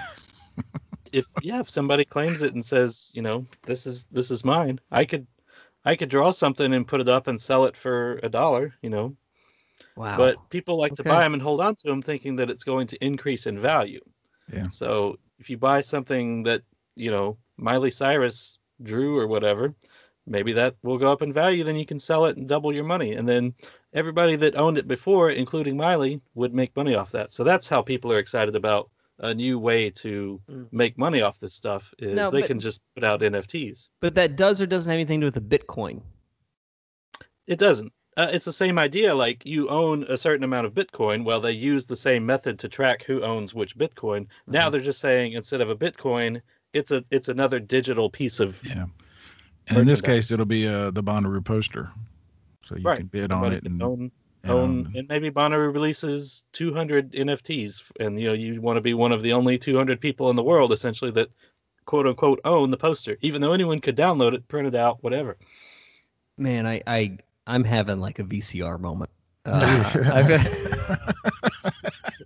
if 1.12 1.26
yeah, 1.42 1.60
if 1.60 1.70
somebody 1.70 2.06
claims 2.06 2.42
it 2.42 2.54
and 2.54 2.66
says, 2.66 3.12
you 3.14 3.22
know, 3.22 3.46
this 3.64 3.86
is 3.86 4.06
this 4.12 4.32
is 4.32 4.44
mine, 4.44 4.80
I 4.92 5.06
could 5.06 5.28
I 5.86 5.96
could 5.96 6.10
draw 6.10 6.32
something 6.32 6.74
and 6.74 6.88
put 6.88 7.02
it 7.02 7.10
up 7.10 7.28
and 7.28 7.40
sell 7.40 7.66
it 7.66 7.76
for 7.76 8.20
a 8.24 8.30
dollar, 8.30 8.74
you 8.82 8.90
know. 8.90 9.16
Wow. 9.96 10.18
But 10.18 10.38
people 10.50 10.78
like 10.78 10.94
to 10.96 11.04
buy 11.04 11.22
them 11.22 11.34
and 11.34 11.42
hold 11.42 11.62
on 11.62 11.76
to 11.76 11.84
them 11.88 12.02
thinking 12.02 12.36
that 12.38 12.50
it's 12.50 12.64
going 12.64 12.88
to 12.88 13.04
increase 13.06 13.46
in 13.48 13.60
value. 13.60 14.02
Yeah. 14.52 14.70
So 14.70 15.18
if 15.40 15.50
you 15.50 15.58
buy 15.58 15.82
something 15.82 16.44
that, 16.44 16.62
you 16.96 17.12
know, 17.12 17.38
Miley 17.58 17.92
Cyrus 17.92 18.58
drew 18.84 19.18
or 19.18 19.28
whatever, 19.28 19.74
maybe 20.28 20.54
that 20.54 20.76
will 20.84 20.98
go 20.98 21.12
up 21.12 21.22
in 21.22 21.32
value, 21.34 21.64
then 21.64 21.76
you 21.76 21.86
can 21.86 22.00
sell 22.00 22.26
it 22.26 22.38
and 22.38 22.48
double 22.48 22.74
your 22.74 22.84
money. 22.84 23.14
And 23.14 23.28
then 23.28 23.54
everybody 23.94 24.36
that 24.38 24.56
owned 24.56 24.78
it 24.78 24.88
before, 24.88 25.32
including 25.32 25.78
Miley, 25.78 26.22
would 26.36 26.54
make 26.54 26.76
money 26.76 26.96
off 26.96 27.12
that. 27.12 27.32
So 27.32 27.44
that's 27.44 27.68
how 27.68 27.82
people 27.82 28.12
are 28.12 28.20
excited 28.20 28.56
about 28.56 28.90
a 29.20 29.34
new 29.36 29.60
way 29.60 29.90
to 29.92 30.42
Mm. 30.50 30.68
make 30.72 30.98
money 30.98 31.22
off 31.22 31.40
this 31.40 31.54
stuff 31.54 31.94
is 32.00 32.16
No, 32.16 32.32
they 32.32 32.42
but- 32.42 32.48
can 32.48 32.60
just 32.60 32.82
put 32.96 33.04
out 33.04 33.22
NFTs. 33.22 33.90
but 34.00 34.16
that 34.16 34.36
does 34.36 34.60
or 34.62 34.66
doesn't 34.66 34.90
have 34.90 34.96
anything 34.98 35.22
to 35.22 35.30
do 35.30 35.32
with 35.40 35.50
the 35.50 35.58
Bitcoin. 35.58 36.02
It 37.48 37.60
doesn't. 37.60 37.92
Uh, 38.22 38.30
it's 38.32 38.46
the 38.46 38.54
same 38.54 38.78
idea. 38.78 39.14
Like 39.16 39.44
you 39.46 39.68
own 39.70 40.04
a 40.04 40.16
certain 40.18 40.44
amount 40.44 40.68
of 40.68 40.74
Bitcoin. 40.74 41.24
Well, 41.24 41.40
they 41.42 41.52
use 41.54 41.86
the 41.86 41.96
same 41.96 42.26
method 42.26 42.60
to 42.60 42.70
track 42.70 43.04
who 43.04 43.24
owns 43.24 43.54
which 43.54 43.78
Bitcoin. 43.78 44.28
Now 44.48 44.64
Mm-hmm. 44.66 44.72
they're 44.74 44.82
just 44.82 45.00
saying 45.02 45.34
instead 45.34 45.62
of 45.62 45.70
a 45.70 45.76
Bitcoin, 45.76 46.42
it's 46.74 46.92
a 46.92 47.04
it's 47.10 47.30
another 47.30 47.60
digital 47.60 48.10
piece 48.10 48.40
of 48.40 48.62
Yeah. 48.64 48.86
And 49.68 49.78
in 49.80 49.86
this 49.86 50.02
case, 50.02 50.32
it'll 50.32 50.46
be 50.46 50.68
uh, 50.68 50.92
the 50.92 51.04
Bonnaroo 51.04 51.44
poster, 51.44 51.90
so 52.66 52.76
you 52.76 52.84
Right. 52.84 52.98
can 52.98 53.08
bid 53.08 53.32
on 53.32 53.54
it 53.54 53.64
and, 53.64 53.82
own 53.82 54.12
and 54.44 54.52
own 54.52 54.60
own- 54.60 54.92
and 54.96 55.08
maybe 55.08 55.30
Bonnaroo 55.32 55.74
releases 55.74 56.46
200 56.54 57.14
NFTs, 57.14 57.84
and 58.00 58.20
you 58.20 58.28
know 58.28 58.34
you 58.34 58.62
want 58.62 58.78
to 58.78 58.82
be 58.82 58.94
one 58.94 59.12
of 59.12 59.22
the 59.22 59.34
only 59.34 59.58
200 59.58 60.00
people 60.02 60.30
in 60.30 60.36
the 60.36 60.44
world 60.44 60.72
essentially 60.74 61.12
that 61.12 61.30
quote 61.86 62.06
unquote 62.08 62.40
own 62.44 62.70
the 62.72 62.78
poster, 62.78 63.18
even 63.22 63.42
though 63.42 63.54
anyone 63.54 63.80
could 63.80 63.96
download 63.98 64.34
it, 64.34 64.48
print 64.48 64.68
it 64.68 64.76
out, 64.76 65.02
whatever. 65.04 65.38
Man, 66.38 66.66
I 66.68 66.82
I 66.88 67.18
I'm 67.48 67.64
having 67.64 68.00
like 68.00 68.20
a 68.20 68.24
VCR 68.24 68.80
moment. 68.80 69.12
Uh, 69.44 69.84
I've 70.14 70.30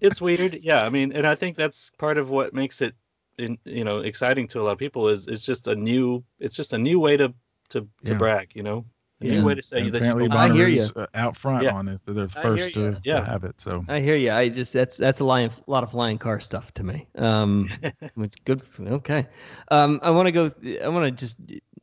it's 0.00 0.20
weird 0.20 0.54
yeah 0.54 0.82
i 0.82 0.88
mean 0.88 1.12
and 1.12 1.26
i 1.26 1.34
think 1.36 1.56
that's 1.56 1.90
part 1.98 2.18
of 2.18 2.30
what 2.30 2.52
makes 2.52 2.80
it 2.80 2.94
in, 3.38 3.56
you 3.64 3.84
know 3.84 4.00
exciting 4.00 4.48
to 4.48 4.60
a 4.60 4.62
lot 4.62 4.72
of 4.72 4.78
people 4.78 5.08
is 5.08 5.28
is 5.28 5.40
just 5.42 5.68
a 5.68 5.74
new 5.74 6.22
it's 6.40 6.54
just 6.54 6.72
a 6.72 6.78
new 6.78 6.98
way 6.98 7.16
to 7.16 7.32
to, 7.68 7.80
to 8.04 8.12
Yeah. 8.12 8.18
brag 8.18 8.50
you 8.54 8.62
know 8.64 8.84
a 9.20 9.24
Yeah. 9.24 9.32
new 9.38 9.44
way 9.44 9.54
to 9.54 9.62
say 9.62 9.78
and 9.82 9.92
that 9.92 10.02
you 10.02 10.08
apparently 10.10 10.24
own 10.24 10.32
I 10.32 10.48
hear 10.48 10.66
Bonnaroo's, 10.68 10.92
uh, 10.96 11.06
out 11.14 11.36
front 11.36 11.62
Yeah. 11.62 11.74
on 11.74 11.88
it. 11.88 12.00
They're 12.06 12.14
the 12.14 12.28
first 12.28 12.72
to, 12.72 13.00
Yeah. 13.04 13.20
to 13.20 13.24
have 13.24 13.44
it. 13.44 13.60
So 13.60 13.84
I 13.86 14.00
hear 14.00 14.16
you. 14.16 14.32
I 14.32 14.48
just 14.48 14.72
that's 14.72 14.96
that's 14.96 15.20
a 15.20 15.24
lion, 15.24 15.50
lot 15.66 15.84
of 15.84 15.90
flying 15.90 16.16
car 16.18 16.40
stuff 16.40 16.72
to 16.74 16.82
me. 16.82 17.06
Um, 17.16 17.70
which 18.14 18.42
good. 18.44 18.62
Okay. 18.80 19.26
Um, 19.70 20.00
I 20.02 20.10
want 20.10 20.26
to 20.26 20.32
go. 20.32 20.50
I 20.82 20.88
want 20.88 21.04
to 21.04 21.10
just 21.10 21.36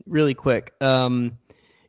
really 0.07 0.34
quick. 0.34 0.73
Um, 0.82 1.38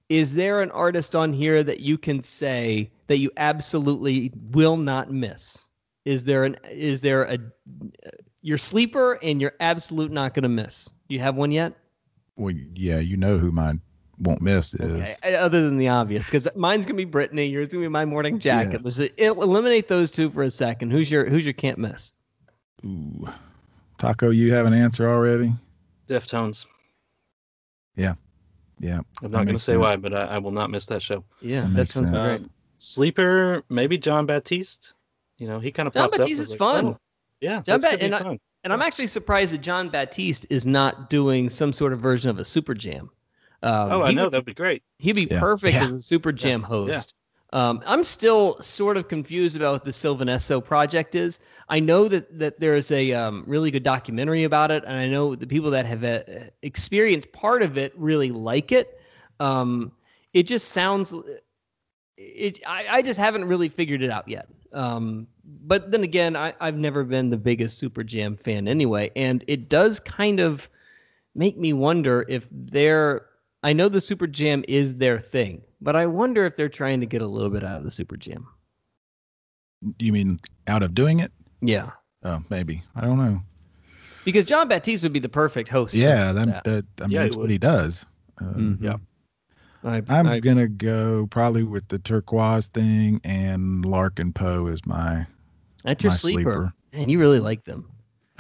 is 0.09 0.35
there 0.35 0.63
an 0.63 0.71
artist 0.71 1.15
on 1.15 1.33
here 1.33 1.63
that 1.63 1.81
you 1.81 1.99
can 1.99 2.23
say 2.23 2.91
that 3.07 3.19
you 3.19 3.31
absolutely 3.37 4.33
will 4.51 4.77
not 4.77 5.13
miss? 5.13 5.69
Is 6.05 6.25
there 6.25 6.45
an 6.45 6.57
is 6.71 7.01
there 7.01 7.25
a 7.25 7.39
your 8.41 8.59
sleeper 8.59 9.19
and 9.23 9.41
you're 9.41 9.55
absolute 9.61 10.11
not 10.11 10.35
going 10.35 10.45
to 10.45 10.49
miss? 10.49 10.87
Do 11.09 11.15
you 11.15 11.21
have 11.21 11.37
one 11.37 11.51
yet? 11.51 11.75
Well, 12.37 12.55
yeah, 12.75 12.99
you 12.99 13.17
know 13.17 13.37
who 13.37 13.51
mine 13.51 13.81
won't 14.21 14.41
miss 14.41 14.75
is. 14.75 14.81
Okay, 14.81 15.37
other 15.37 15.63
than 15.63 15.77
the 15.77 15.89
obvious, 15.89 16.27
because 16.27 16.49
mine's 16.55 16.87
gonna 16.87 16.97
be 16.97 17.05
Brittany, 17.05 17.47
yours 17.47 17.69
gonna 17.69 17.85
be 17.85 17.89
my 17.89 18.05
morning 18.05 18.39
jacket. 18.39 18.75
Yeah. 18.75 18.81
Let's 18.83 18.97
just 18.97 19.13
eliminate 19.19 19.89
those 19.89 20.11
two 20.11 20.31
for 20.31 20.43
a 20.45 20.51
second. 20.51 20.91
Who's 20.91 21.11
your 21.11 21.29
who's 21.29 21.45
your 21.45 21.53
can't 21.53 21.79
miss? 21.79 22.13
Ooh. 22.85 23.29
Taco, 23.99 24.31
you 24.31 24.53
have 24.53 24.67
an 24.67 24.75
answer 24.75 25.09
already? 25.09 25.53
Deftones. 26.09 26.65
Yeah. 27.97 28.15
I'm 28.83 29.31
not 29.31 29.45
going 29.45 29.49
to 29.57 29.61
say 29.61 29.73
sense. 29.73 29.81
why, 29.81 29.97
but 29.97 30.13
I, 30.15 30.23
I 30.25 30.39
will 30.39 30.51
not 30.53 30.71
miss 30.71 30.87
that 30.87 31.03
show. 31.03 31.25
Yeah, 31.41 31.63
That 31.63 31.75
that 31.75 31.93
sounds 31.93 32.11
sense. 32.11 32.39
great. 32.39 32.51
Sleeper, 32.79 33.63
maybe 33.69 33.99
Jon 33.99 34.27
Batiste. 34.27 34.95
You 35.39 35.47
know, 35.49 35.59
he 35.61 35.71
kind 35.71 35.87
of 35.87 35.93
John 35.95 36.05
popped 36.11 36.19
Baptiste 36.19 36.41
up. 36.41 36.45
is 36.45 36.51
was 36.51 36.59
fun. 36.59 36.87
oh, 36.87 36.99
yeah, 37.41 37.63
John 37.63 37.81
that's 37.81 37.85
Ba- 37.85 37.91
gonna 37.93 38.05
and 38.05 38.15
I- 38.15 38.19
fun. 38.23 38.39
And 38.65 38.73
I'm 38.73 38.83
actually 38.83 39.07
surprised 39.07 39.53
that 39.55 39.59
Jon 39.63 39.89
Batiste 39.89 40.47
is 40.51 40.67
not 40.67 41.09
doing 41.11 41.49
some 41.49 41.73
sort 41.73 41.93
of 41.93 42.01
version 42.01 42.29
of 42.29 42.39
a 42.41 42.45
super 42.45 42.75
jam. 42.75 43.09
Um, 43.63 43.93
oh, 43.93 44.03
I 44.03 44.11
know 44.13 44.25
would- 44.25 44.33
that'd 44.33 44.45
be 44.45 44.53
great. 44.55 44.83
He'd 44.99 45.15
be 45.15 45.29
Yeah. 45.31 45.39
perfect 45.41 45.75
Yeah. 45.75 45.85
as 45.85 45.93
a 45.93 46.03
super 46.03 46.33
jam 46.33 46.63
host. 46.63 47.15
Um, 47.53 47.83
I'm 47.87 48.05
still 48.05 48.61
sort 48.61 48.99
of 48.99 49.09
confused 49.09 49.57
about 49.57 49.73
what 49.73 49.85
the 49.85 49.93
Sylvan 49.93 50.29
Esso 50.29 50.63
project 50.63 51.15
is. 51.15 51.41
I 51.71 51.81
know 51.81 52.07
that 52.09 52.39
that 52.39 52.61
there's 52.61 52.91
a 52.91 53.13
um, 53.13 53.45
really 53.47 53.71
good 53.71 53.83
documentary 53.83 54.45
about 54.45 54.71
it, 54.71 54.85
and 54.87 54.99
I 54.99 55.07
know 55.09 55.35
the 55.35 55.47
people 55.47 55.71
that 55.71 55.87
have 55.87 56.05
uh, 56.05 56.21
experienced 56.63 57.33
part 57.33 57.63
of 57.63 57.79
it 57.79 57.93
really 57.97 58.31
like 58.31 58.71
it. 58.73 59.01
Um, 59.41 59.93
it 60.35 60.43
just 60.43 60.69
sounds. 60.69 61.15
It. 62.19 62.61
I, 62.67 62.87
I 62.91 63.03
just 63.03 63.19
haven't 63.19 63.47
really 63.47 63.69
figured 63.69 64.03
it 64.03 64.11
out 64.11 64.29
yet. 64.29 64.49
Um, 64.75 65.27
but 65.45 65.91
then 65.91 66.03
again, 66.03 66.37
I, 66.37 66.53
I've 66.61 66.77
never 66.77 67.03
been 67.03 67.31
the 67.31 67.39
biggest 67.39 67.79
Super 67.79 68.05
Jam 68.05 68.37
fan 68.37 68.69
anyway, 68.69 69.11
and 69.17 69.43
it 69.47 69.71
does 69.71 70.01
kind 70.01 70.41
of 70.41 70.69
make 71.35 71.57
me 71.57 71.73
wonder 71.73 72.27
if 72.29 72.47
they're. 72.51 73.28
I 73.63 73.73
know 73.73 73.89
the 73.89 74.01
Super 74.01 74.27
Jam 74.27 74.65
is 74.69 74.97
their 74.97 75.19
thing, 75.19 75.63
but 75.81 75.97
I 75.97 76.07
wonder 76.07 76.47
if 76.47 76.57
they're 76.57 76.69
trying 76.69 77.01
to 77.01 77.07
get 77.07 77.23
a 77.23 77.27
little 77.27 77.51
bit 77.51 77.65
out 77.65 77.79
of 77.79 77.85
the 77.85 77.91
Super 77.91 78.17
Jam. 78.17 78.47
Do 79.97 80.05
You 80.07 80.13
mean 80.13 80.41
out 80.67 80.83
of 80.83 80.95
doing 80.95 81.21
it? 81.21 81.33
Yeah, 81.61 81.91
Oh, 82.25 82.43
maybe. 82.51 82.83
I 82.97 83.03
don't 83.03 83.17
know. 83.19 83.41
because 84.25 84.45
Jon 84.45 84.69
Batiste 84.69 85.03
would 85.05 85.13
be 85.13 85.21
the 85.21 85.29
perfect 85.29 85.69
host. 85.69 85.95
Yeah, 85.95 86.33
that, 86.33 86.47
that. 86.47 86.65
that 86.65 86.85
I 87.01 87.03
mean 87.07 87.11
Yeah, 87.13 87.23
that's 87.23 87.37
what 87.37 87.51
he 87.51 87.59
does. 87.59 88.05
Uh, 88.41 88.45
Mhm. 88.55 88.83
Yeah. 88.83 88.97
I, 89.85 90.03
I'm 90.09 90.41
gonna 90.41 90.67
go 90.69 91.27
probably 91.31 91.63
with 91.63 91.87
the 91.89 92.01
turquoise 92.01 92.67
thing 92.67 93.21
and 93.23 93.85
Larkin 93.85 94.33
Poe 94.33 94.67
is 94.67 94.85
my 94.87 95.25
that's 95.85 96.03
your 96.03 96.11
my 96.11 96.17
sleeper. 96.17 96.41
sleeper. 96.43 96.73
and 96.93 97.11
you 97.11 97.21
really 97.21 97.39
like 97.39 97.65
them. 97.65 97.89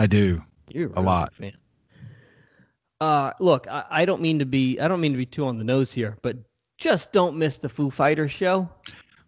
I 0.00 0.06
do. 0.08 0.42
You're 0.68 0.86
A 0.86 0.90
really 0.94 1.04
lot. 1.06 1.30
big 1.38 1.52
fan. 1.52 1.60
Uh, 3.00 3.32
look, 3.38 3.66
I, 3.68 3.84
I 3.90 4.04
don't 4.04 4.20
mean 4.20 4.38
to 4.40 4.46
be 4.46 4.78
I 4.80 4.88
don't 4.88 5.00
mean 5.00 5.12
to 5.12 5.18
be 5.18 5.26
too 5.26 5.46
on 5.46 5.58
the 5.58 5.64
nose 5.64 5.92
here, 5.92 6.18
but 6.22 6.36
just 6.78 7.12
don't 7.12 7.36
miss 7.36 7.58
the 7.58 7.68
Foo 7.68 7.90
Fighters 7.90 8.30
show. 8.32 8.68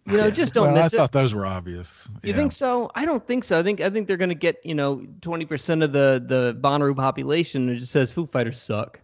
You 0.07 0.17
know, 0.17 0.31
just 0.31 0.53
don't 0.53 0.73
well, 0.73 0.83
miss 0.83 0.93
I 0.93 0.97
it. 0.97 0.99
thought 0.99 1.11
those 1.11 1.33
were 1.33 1.45
obvious. 1.45 2.09
You 2.23 2.31
Yeah. 2.31 2.35
think 2.35 2.51
so? 2.51 2.89
I 2.95 3.05
don't 3.05 3.25
think 3.25 3.43
so. 3.43 3.59
I 3.59 3.63
think 3.63 3.79
I 3.81 3.89
think 3.89 4.07
they're 4.07 4.17
going 4.17 4.29
to 4.29 4.35
get 4.35 4.57
you 4.65 4.75
know 4.75 5.05
twenty 5.21 5.45
percent 5.45 5.83
of 5.83 5.93
the 5.93 6.23
the 6.25 6.57
Bonnaroo 6.59 6.95
population 6.95 7.67
who 7.67 7.75
just 7.77 7.91
says 7.91 8.11
Foo 8.11 8.25
Fighters 8.25 8.59
suck. 8.61 8.99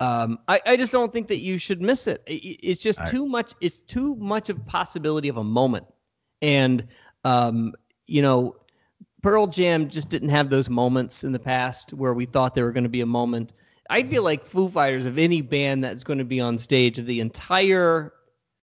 um, 0.00 0.38
I 0.48 0.60
I 0.66 0.76
just 0.76 0.92
don't 0.92 1.12
think 1.12 1.28
that 1.28 1.38
you 1.40 1.58
should 1.58 1.82
miss 1.82 2.06
it. 2.06 2.22
I- 2.28 2.32
I- 2.32 2.56
It's 2.62 2.80
just 2.80 3.00
I- 3.00 3.06
too 3.06 3.26
much. 3.26 3.52
It's 3.60 3.78
too 3.78 4.14
much 4.16 4.48
of 4.48 4.56
a 4.56 4.60
possibility 4.60 5.28
of 5.28 5.36
a 5.36 5.44
moment, 5.44 5.84
and 6.40 6.86
um, 7.24 7.74
you 8.06 8.22
know, 8.22 8.56
Pearl 9.22 9.46
Jam 9.46 9.90
just 9.90 10.10
didn't 10.10 10.28
have 10.28 10.48
those 10.48 10.70
moments 10.70 11.24
in 11.24 11.32
the 11.32 11.38
past 11.38 11.92
where 11.92 12.14
we 12.14 12.24
thought 12.24 12.54
there 12.54 12.64
were 12.64 12.72
going 12.72 12.84
to 12.84 12.88
be 12.90 13.00
a 13.00 13.06
moment. 13.06 13.52
I 13.90 14.02
feel 14.02 14.22
like 14.22 14.44
Foo 14.44 14.68
Fighters 14.68 15.06
of 15.06 15.18
any 15.18 15.40
band 15.42 15.84
that's 15.84 16.04
going 16.04 16.18
to 16.18 16.24
be 16.24 16.40
on 16.40 16.58
stage 16.58 16.98
of 16.98 17.06
the 17.06 17.20
entire 17.20 18.12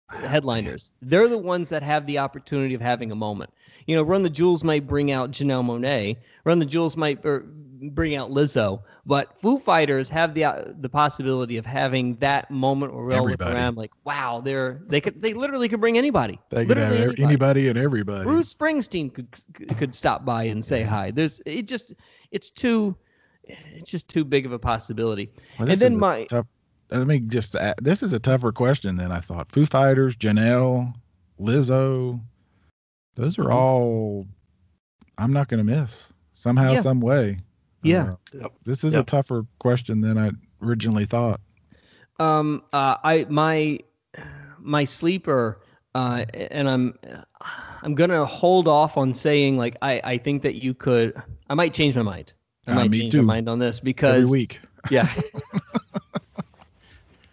headliners. 0.09 0.91
They're 1.01 1.27
the 1.27 1.37
ones 1.37 1.69
that 1.69 1.83
have 1.83 2.05
the 2.05 2.17
opportunity 2.17 2.73
of 2.73 2.81
having 2.81 3.11
a 3.11 3.15
moment. 3.15 3.51
You 3.87 3.95
know, 3.95 4.03
Run 4.03 4.23
the 4.23 4.29
Jewels 4.29 4.63
might 4.63 4.87
bring 4.87 5.11
out 5.11 5.31
Janelle 5.31 5.63
Monáe. 5.63 6.17
Run 6.43 6.59
the 6.59 6.65
Jewels 6.65 6.97
might 6.97 7.21
bring 7.21 8.15
out 8.15 8.31
Lizzo. 8.31 8.81
But 9.05 9.39
Foo 9.39 9.59
Fighters 9.59 10.09
have 10.09 10.33
the 10.33 10.45
uh, 10.45 10.63
the 10.79 10.89
possibility 10.89 11.57
of 11.57 11.65
having 11.67 12.15
that 12.15 12.49
moment 12.49 12.95
where 12.95 13.05
we 13.05 13.13
all 13.13 13.29
look 13.29 13.41
around 13.41 13.77
like, 13.77 13.91
wow, 14.03 14.41
they're 14.43 14.81
they 14.87 14.99
could 14.99 15.21
they 15.21 15.33
literally 15.33 15.69
could 15.69 15.81
bring 15.81 15.97
anybody. 15.97 16.39
They 16.49 16.65
could 16.65 16.77
have 16.77 16.89
literally 16.91 17.13
every- 17.13 17.23
anybody 17.23 17.67
and 17.67 17.77
everybody. 17.77 18.23
Bruce 18.23 18.51
Springsteen 18.51 19.13
could 19.13 19.77
could 19.77 19.93
stop 19.93 20.25
by 20.25 20.43
and 20.45 20.65
say 20.65 20.81
hi. 20.81 21.11
There's 21.11 21.41
it 21.45 21.67
just 21.67 21.93
it's 22.31 22.49
too 22.49 22.95
it's 23.47 23.89
just 23.91 24.07
too 24.07 24.23
big 24.23 24.45
of 24.45 24.51
a 24.51 24.59
possibility. 24.59 25.31
Well, 25.59 25.69
and 25.69 25.79
then 25.79 25.93
is 25.93 25.97
my 25.97 26.25
tough, 26.25 26.45
let 26.91 27.07
me 27.07 27.19
just 27.19 27.55
add, 27.55 27.75
this 27.81 28.03
is 28.03 28.13
a 28.13 28.19
tougher 28.19 28.51
question 28.51 28.95
than 28.95 29.11
I 29.11 29.19
thought. 29.19 29.51
Foo 29.51 29.65
Fighters, 29.65 30.15
Janelle, 30.15 30.93
Lizzo, 31.39 32.19
those 33.15 33.37
Mm-hmm. 33.37 33.47
are 33.47 33.51
all 33.51 34.27
I'm 35.17 35.31
not 35.31 35.47
going 35.47 35.65
to 35.65 35.75
miss 35.75 36.09
somehow, 36.33 36.73
Yeah. 36.73 36.81
some 36.81 36.99
way. 36.99 37.39
Yeah. 37.83 38.03
Uh, 38.03 38.15
Yep. 38.33 38.51
this 38.65 38.83
is 38.83 38.95
a 38.95 39.03
tougher 39.03 39.45
question 39.59 40.01
than 40.01 40.17
I 40.17 40.31
originally 40.61 41.05
thought. 41.05 41.39
Um, 42.19 42.63
uh, 42.73 42.97
I 43.03 43.25
my 43.29 43.79
my 44.59 44.83
sleeper, 44.83 45.61
uh, 45.93 46.25
and 46.33 46.67
I'm 46.69 46.95
I'm 47.81 47.93
gonna 47.95 48.25
hold 48.25 48.67
off 48.67 48.97
on 48.97 49.13
saying 49.13 49.57
like 49.57 49.77
I 49.81 50.01
I 50.03 50.17
think 50.17 50.41
that 50.43 50.55
you 50.63 50.73
could. 50.73 51.13
I 51.49 51.53
might 51.53 51.73
change 51.73 51.95
my 51.95 52.01
mind. 52.01 52.33
I 52.68 52.74
might 52.74 52.91
change 52.91 53.11
too. 53.11 53.22
my 53.22 53.36
mind 53.36 53.49
on 53.49 53.59
this 53.59 53.80
Every 53.80 53.86
because 53.86 54.30
week. 54.30 54.59
yeah, 54.89 55.11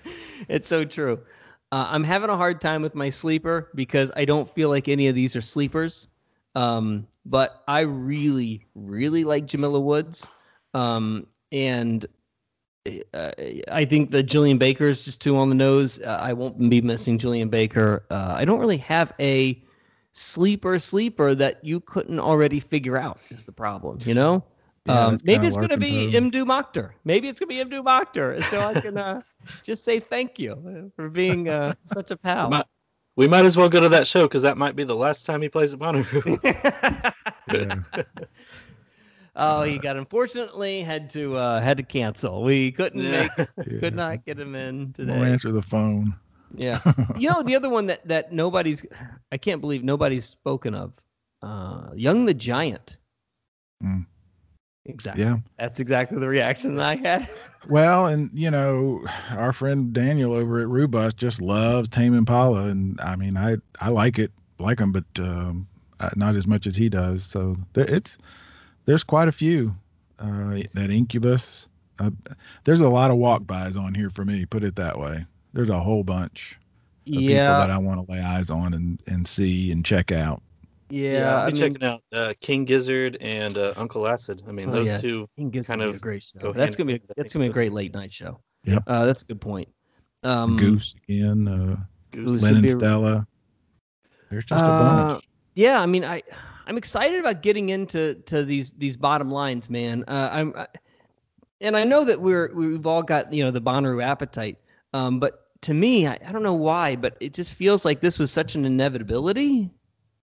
it's 0.49 0.68
so 0.68 0.85
true. 0.85 1.20
Uh, 1.72 1.87
I'm 1.89 2.05
having 2.05 2.28
a 2.28 2.37
hard 2.37 2.61
time 2.61 2.83
with 2.83 2.95
my 2.95 3.09
sleeper 3.09 3.70
because 3.74 4.12
I 4.14 4.24
don't 4.24 4.49
feel 4.49 4.68
like 4.68 4.89
any 4.89 5.09
of 5.09 5.14
these 5.14 5.35
are 5.35 5.41
sleepers. 5.41 6.09
Um, 6.55 7.07
but 7.24 7.62
I 7.66 7.80
really, 7.80 8.66
really 8.74 9.24
like 9.24 9.47
Jamila 9.47 9.80
Woods. 9.80 10.26
Um, 10.74 11.26
and 11.51 12.05
uh, 13.14 13.30
I 13.70 13.85
think 13.85 14.11
that 14.11 14.24
Julien 14.24 14.59
Baker 14.59 14.89
is 14.89 15.05
just 15.05 15.20
too 15.20 15.37
on 15.37 15.49
the 15.49 15.55
nose. 15.55 16.01
Uh, 16.01 16.18
I 16.20 16.33
won't 16.33 16.68
be 16.68 16.80
missing 16.80 17.16
Julien 17.16 17.49
Baker. 17.49 18.05
Uh, 18.11 18.35
I 18.37 18.45
don't 18.45 18.59
really 18.59 18.78
have 18.78 19.12
a 19.20 19.62
sleeper 20.12 20.78
sleeper 20.78 21.35
that 21.35 21.64
you 21.64 21.80
couldn't 21.80 22.20
already 22.20 22.61
figure 22.61 22.99
out 22.99 23.18
is 23.30 23.45
the 23.45 23.53
problem, 23.53 23.99
you 24.05 24.12
know? 24.14 24.45
Yeah, 24.87 25.07
um, 25.07 25.18
maybe 25.22 25.47
it's 25.47 25.57
going 25.57 25.68
to 25.68 25.76
be 25.76 26.07
lurking 26.09 26.30
Mdou 26.33 26.45
Moctar. 26.45 26.91
Maybe 27.05 27.28
it's 27.28 27.39
going 27.39 27.57
to 27.57 27.64
be 27.64 27.70
Mdou 27.70 27.85
Moctar. 27.85 28.43
So 28.45 28.61
I 28.61 28.80
can 28.80 28.99
uh, 28.99 29.20
just 29.62 29.85
say 29.85 30.01
thank 30.01 30.39
you 30.41 30.91
for 30.97 31.09
being 31.09 31.49
uh, 31.49 31.74
such 31.87 32.11
a 32.11 32.16
pal. 32.16 32.51
might- 32.51 32.66
We 33.14 33.28
might 33.28 33.45
as 33.45 33.57
well 33.57 33.68
go 33.68 33.78
to 33.78 33.89
that 33.91 34.09
show 34.09 34.26
because 34.26 34.43
that 34.43 34.57
might 34.59 34.74
be 34.74 34.83
the 34.85 34.97
last 34.97 35.24
time 35.24 35.41
he 35.43 35.49
plays 35.49 35.72
at 35.74 35.78
Bonnaroo. 35.78 37.12
Yeah. 37.53 37.80
oh, 39.37 39.62
he 39.62 39.78
got 39.78 39.97
unfortunately 39.97 40.83
had 40.83 41.11
to 41.11 41.37
uh, 41.37 41.61
had 41.61 41.76
to 41.76 41.83
cancel. 41.83 42.43
We 42.43 42.72
couldn't 42.72 43.03
Yeah. 43.03 43.28
make 43.37 43.49
Yeah. 43.66 43.78
could 43.80 43.95
not 43.95 44.24
get 44.24 44.39
him 44.39 44.55
in 44.55 44.78
Won't 44.78 44.95
today. 44.95 45.12
answer 45.20 45.53
the 45.53 45.61
phone. 45.62 46.14
Yeah. 46.55 46.80
you 47.18 47.28
know 47.30 47.43
the 47.43 47.55
other 47.57 47.68
one 47.68 47.87
that 47.87 48.07
that 48.09 48.33
nobody's 48.33 48.87
I 49.33 49.37
can't 49.39 49.61
believe 49.61 49.83
nobody's 49.85 50.24
spoken 50.24 50.74
of. 50.74 50.93
Uh 51.43 51.91
Young 51.95 52.24
the 52.24 52.35
Giant. 52.35 52.99
Mm. 53.85 54.07
Exactly. 54.85 55.22
Yeah. 55.22 55.37
That's 55.59 55.80
exactly 55.80 56.18
the 56.18 56.28
reaction 56.28 56.74
that 56.76 56.87
I 56.87 56.95
had. 56.97 57.28
Well, 57.68 58.07
and 58.07 58.30
you 58.35 58.51
know, 58.51 59.05
our 59.30 59.53
friend 59.53 59.93
Daniel 59.93 60.35
over 60.35 60.59
at 60.61 60.68
Rubus 60.68 61.14
just 61.14 61.41
loves 61.41 61.89
Tame 61.89 62.14
Impala, 62.14 62.66
and 62.66 63.01
I 63.01 63.14
mean, 63.14 63.37
I 63.37 63.57
I 63.80 63.89
like 63.91 64.18
it, 64.18 64.33
like 64.59 64.80
him, 64.80 64.91
but 64.91 65.05
um, 65.18 65.68
uh, 66.01 66.11
not 66.16 66.35
as 66.35 66.47
much 66.47 66.66
as 66.66 66.74
he 66.74 66.89
does. 66.89 67.22
So 67.22 67.57
there, 67.74 67.85
it's 67.85 68.18
there's 68.87 69.05
quite 69.05 69.28
a 69.28 69.33
few. 69.33 69.74
Uh, 70.18 70.62
that 70.74 70.91
Incubus. 70.91 71.68
Uh, 71.99 72.11
there's 72.64 72.80
a 72.80 72.89
lot 72.89 73.11
of 73.11 73.16
walk 73.16 73.47
bys 73.47 73.76
on 73.76 73.95
here 73.95 74.11
for 74.11 74.24
me. 74.24 74.45
Put 74.45 74.64
it 74.64 74.74
that 74.76 74.99
way. 74.99 75.24
There's 75.53 75.70
a 75.70 75.78
whole 75.80 76.03
bunch 76.03 76.59
of 77.12 77.18
people 77.18 77.35
that 77.35 77.70
I 77.70 77.78
want 77.78 78.05
to 78.05 78.12
lay 78.12 78.20
eyes 78.20 78.51
on 78.51 78.74
and 78.74 79.01
and 79.07 79.26
see 79.26 79.70
and 79.70 79.85
check 79.85 80.11
out. 80.11 80.43
Yeah, 80.93 81.34
I'll 81.36 81.47
I 81.47 81.47
be 81.47 81.53
mean, 81.55 81.62
checking 81.72 81.88
out 81.88 82.03
uh, 82.12 82.34
King 82.40 82.64
Gizzard 82.66 83.16
and 83.22 83.57
uh, 83.57 83.72
Uncle 83.76 84.07
Acid. 84.07 84.43
I 84.47 84.53
mean, 84.53 84.68
Oh, 84.68 84.72
those 84.72 84.88
yeah. 84.88 85.01
two. 85.01 85.26
King 85.38 85.51
Gizzard's 85.51 85.68
kind 85.68 85.80
gonna 85.80 85.90
be 85.93 85.97
of 85.97 86.03
a 86.03 86.05
great 86.05 86.22
show. 86.22 86.38
go 86.40 86.53
That's 86.53 86.76
gonna 86.76 86.88
be 86.88 86.93
in 86.95 86.99
hand, 87.01 87.11
I 87.11 87.14
that's 87.16 87.32
gonna 87.32 87.47
be 87.47 87.51
a 87.51 87.53
great 87.55 87.72
late 87.72 87.95
night 87.95 88.12
show. 88.12 88.40
Yeah, 88.64 88.78
Uh, 88.86 89.07
that's 89.07 89.22
a 89.22 89.24
good 89.24 89.40
point. 89.40 89.68
Um, 90.22 90.57
Goose 90.59 90.95
again. 91.09 91.49
Uh, 91.49 91.76
Goose. 92.11 92.26
Goose. 92.32 92.43
Lynn 92.43 92.51
would 92.53 92.57
and 92.59 92.62
be 92.62 92.68
a- 92.68 92.78
Stella. 92.78 93.26
There's 94.30 94.45
just 94.45 94.62
a 94.62 94.66
Uh, 94.66 95.09
bunch. 95.14 95.24
Yeah, 95.55 95.80
I 95.80 95.86
mean, 95.86 96.05
I 96.05 96.22
I'm 96.66 96.76
excited 96.76 97.18
about 97.18 97.40
getting 97.43 97.70
into 97.70 98.14
to 98.26 98.45
these 98.45 98.72
these 98.72 98.97
bottom 98.97 99.30
lines, 99.30 99.70
man. 99.70 100.05
Uh, 100.07 100.28
I'm, 100.30 100.53
I, 100.57 100.66
and 101.62 101.74
I 101.76 101.84
know 101.84 102.05
that 102.05 102.20
we're 102.20 102.53
we've 102.55 102.86
all 102.86 103.03
got 103.03 103.32
you 103.32 103.43
know 103.45 103.51
the 103.51 103.61
Bonnaroo 103.62 104.03
appetite, 104.05 104.59
um, 104.93 105.18
but 105.18 105.49
to 105.62 105.72
me, 105.74 106.07
I, 106.07 106.18
I 106.26 106.32
don't 106.32 106.43
know 106.43 106.55
why, 106.55 106.97
but 106.97 107.16
it 107.20 107.32
just 107.32 107.53
feels 107.55 107.84
like 107.86 108.01
this 108.03 108.18
was 108.18 108.30
such 108.30 108.55
an 108.57 108.64
inevitability. 108.66 109.70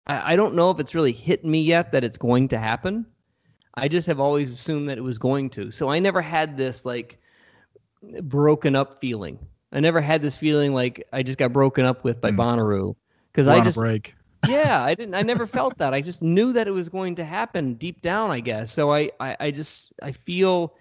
I, 0.07 0.33
I 0.33 0.35
don't 0.35 0.55
know 0.55 0.71
if 0.71 0.79
it's 0.79 0.95
really 0.95 1.11
hit 1.11 1.45
me 1.45 1.61
yet 1.61 1.91
that 1.91 2.03
it's 2.03 2.17
going 2.17 2.47
to 2.49 2.57
happen. 2.57 3.05
I 3.75 3.87
just 3.87 4.07
have 4.07 4.19
always 4.19 4.51
assumed 4.51 4.89
that 4.89 4.97
it 4.97 5.01
was 5.01 5.17
going 5.17 5.49
to. 5.51 5.69
So 5.71 5.89
I 5.89 5.99
never 5.99 6.21
had 6.21 6.55
this 6.57 6.85
like 6.85 7.19
broken 8.23 8.75
up 8.75 8.99
feeling. 8.99 9.39
I 9.71 9.79
never 9.79 9.99
had 9.99 10.21
this 10.21 10.35
feeling 10.35 10.73
like 10.73 11.05
I 11.11 11.23
just 11.23 11.37
got 11.37 11.51
broken 11.51 11.85
up 11.85 12.03
with 12.03 12.21
by 12.21 12.31
Mm. 12.31 12.37
Bonnaroo 12.37 12.95
because 13.31 13.47
I 13.47 13.59
just 13.59 13.77
break. 13.77 14.15
yeah 14.47 14.83
I 14.83 14.93
didn't 14.95 15.15
I 15.15 15.21
never 15.23 15.45
felt 15.45 15.77
that 15.79 15.93
I 15.93 16.01
just 16.01 16.21
knew 16.21 16.53
that 16.53 16.67
it 16.67 16.71
was 16.71 16.87
going 16.87 17.15
to 17.15 17.25
happen 17.25 17.73
deep 17.73 18.01
down 18.01 18.31
I 18.31 18.39
guess 18.39 18.71
so 18.71 18.93
I 18.93 19.09
I, 19.19 19.35
I 19.39 19.51
just 19.51 19.91
I 20.01 20.11
feel 20.11 20.75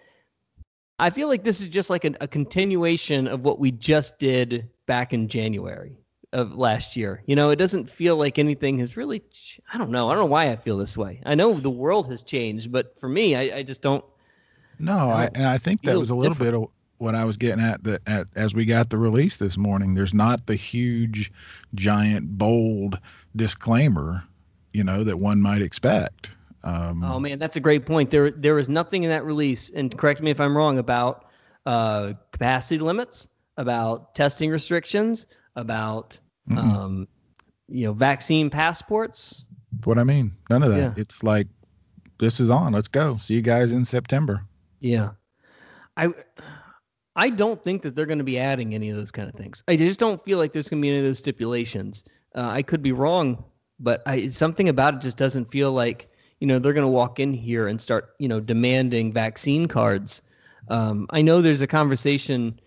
I 0.99 1.11
feel 1.11 1.29
like 1.29 1.43
this 1.43 1.61
is 1.61 1.66
just 1.68 1.91
like 1.91 2.05
a, 2.05 2.14
a 2.20 2.29
continuation 2.29 3.27
of 3.27 3.41
what 3.41 3.59
we 3.59 3.72
just 3.72 4.18
did 4.18 4.68
back 4.87 5.12
in 5.12 5.29
January 5.29 5.97
of 6.35 6.57
last 6.57 6.97
year. 6.97 7.22
You 7.26 7.37
know, 7.37 7.51
it 7.51 7.57
doesn't 7.57 7.89
feel 7.89 8.16
like 8.16 8.39
anything 8.39 8.78
has 8.80 8.97
really. 8.97 9.20
ch- 9.20 9.61
I 9.72 9.78
don't 9.78 9.91
know. 9.91 10.11
I 10.11 10.14
don't 10.14 10.24
know 10.24 10.30
why 10.30 10.51
I 10.51 10.57
feel 10.57 10.76
this 10.76 10.97
way. 10.97 11.22
I 11.24 11.35
know 11.35 11.55
the 11.55 11.70
world 11.70 12.09
has 12.11 12.22
changed, 12.22 12.70
but 12.70 12.99
for 13.01 13.09
me, 13.09 13.35
I, 13.37 13.59
I 13.59 13.62
just 13.62 13.80
don't. 13.80 14.05
No, 14.78 15.11
I, 15.11 15.26
don't 15.26 15.37
and 15.37 15.47
I 15.47 15.57
think 15.57 15.82
that 15.82 15.97
was 15.97 16.11
a 16.11 16.14
little 16.14 16.35
bit 16.35 16.53
of 16.53 16.66
what 16.99 17.14
I 17.14 17.24
was 17.24 17.37
getting 17.37 17.64
at. 17.64 17.85
That 17.85 18.03
at, 18.07 18.26
as 18.35 18.55
we 18.55 18.64
got 18.64 18.91
the 18.91 18.99
release 18.99 19.37
this 19.37 19.57
morning, 19.57 19.95
there's 19.95 20.12
not 20.12 20.47
the 20.47 20.57
huge, 20.57 21.32
giant, 21.74 22.37
bold 22.37 22.99
disclaimer, 23.37 24.24
you 24.72 24.85
know, 24.85 25.05
that 25.05 25.18
one 25.18 25.41
might 25.41 25.62
expect. 25.62 26.30
Um, 26.64 27.05
Oh 27.05 27.20
man, 27.20 27.39
that's 27.39 27.57
a 27.57 27.61
great 27.61 27.87
point. 27.87 28.11
There 28.11 28.32
there 28.32 28.59
is 28.59 28.68
nothing 28.68 29.05
in 29.05 29.11
that 29.11 29.24
release, 29.24 29.70
and 29.70 29.97
correct 29.97 30.20
me 30.20 30.32
if 30.32 30.41
I'm 30.41 30.57
wrong 30.57 30.78
about 30.78 31.26
uh, 31.64 32.14
capacity 32.32 32.78
limits, 32.78 33.28
about 33.57 34.14
testing 34.16 34.51
restrictions, 34.51 35.26
about 35.55 36.18
Mm-mm. 36.49 36.59
um, 36.59 37.09
you 37.68 37.86
know 37.86 37.92
vaccine 37.92 38.51
passports. 38.51 39.45
That's 39.72 39.86
what 39.86 39.99
I 39.99 40.05
mean. 40.05 40.32
None 40.51 40.62
of 40.62 40.70
that. 40.70 40.78
Yeah. 40.78 40.95
It's 40.97 41.22
like 41.22 41.47
this 42.18 42.40
is 42.40 42.51
on. 42.51 42.72
Let's 42.72 42.88
go. 42.88 43.16
See 43.16 43.34
you 43.34 43.42
guys 43.42 43.70
in 43.70 43.84
September. 43.84 44.45
Yeah. 44.80 45.11
I 45.97 46.12
I 47.16 47.30
don't 47.30 47.62
think 47.62 47.82
that 47.82 47.95
they're 47.95 48.07
going 48.07 48.18
to 48.18 48.24
be 48.24 48.38
adding 48.38 48.74
any 48.74 48.90
of 48.90 48.97
those 48.97 49.11
kind 49.11 49.28
of 49.28 49.34
things. 49.34 49.62
I 49.68 49.76
just 49.76 50.01
don't 50.01 50.22
feel 50.24 50.38
like 50.38 50.53
there's 50.53 50.68
going 50.68 50.80
to 50.80 50.82
be 50.82 50.90
any 50.90 50.99
of 50.99 51.05
those 51.05 51.18
stipulations. 51.18 52.05
Uh, 52.34 52.51
I 52.53 52.62
could 52.62 52.82
be 52.82 52.92
wrong, 52.92 53.45
but 53.78 54.03
I 54.07 54.28
something 54.28 54.68
about 54.68 54.95
it 54.95 55.01
just 55.01 55.16
doesn't 55.16 55.51
feel 55.51 55.72
like 55.72 56.09
you 56.40 56.47
know 56.47 56.59
they're 56.59 56.72
going 56.72 56.82
to 56.82 56.88
walk 56.88 57.20
in 57.20 57.32
here 57.32 57.68
and 57.68 57.80
start 57.80 58.14
you 58.18 58.28
know 58.28 58.40
demanding 58.40 59.12
vaccine 59.12 59.66
cards. 59.66 60.22
Um, 60.68 61.07
I 61.11 61.22
know 61.22 61.40
there's 61.40 61.61
a 61.61 61.66
conversation. 61.66 62.59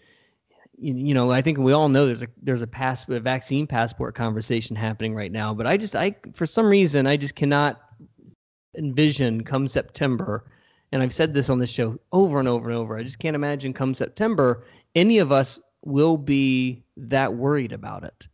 You, 0.80 0.94
you 0.94 1.14
know, 1.14 1.32
I 1.32 1.42
think 1.42 1.58
we 1.58 1.74
all 1.74 1.90
know 1.90 2.06
there's 2.06 2.22
a 2.22 2.28
there's 2.42 2.62
a 2.62 2.68
pass 2.68 3.08
a 3.10 3.20
vaccine 3.20 3.66
passport 3.68 4.14
conversation 4.16 4.76
happening 4.76 5.16
right 5.16 5.32
now. 5.32 5.54
But 5.54 5.66
I 5.68 5.76
just 5.78 5.96
I 5.96 6.16
for 6.34 6.46
some 6.46 6.68
reason 6.68 7.08
I 7.08 7.18
just 7.18 7.36
cannot 7.36 7.82
envision 8.78 9.44
come 9.44 9.68
September 9.68 10.50
and 10.92 11.02
I've 11.02 11.14
said 11.14 11.34
this 11.34 11.50
on 11.50 11.60
this 11.60 11.70
show 11.70 12.00
over 12.12 12.40
and 12.40 12.48
over 12.48 12.70
and 12.70 12.78
over. 12.78 12.98
I 12.98 13.04
just 13.04 13.20
can't 13.20 13.36
imagine 13.36 13.74
come 13.74 13.94
September 13.94 14.64
any 14.96 15.18
of 15.18 15.32
us 15.32 15.60
will 15.84 16.18
be 16.18 16.84
that 16.96 17.34
worried 17.34 17.72
about 17.72 18.04
it. 18.04 18.28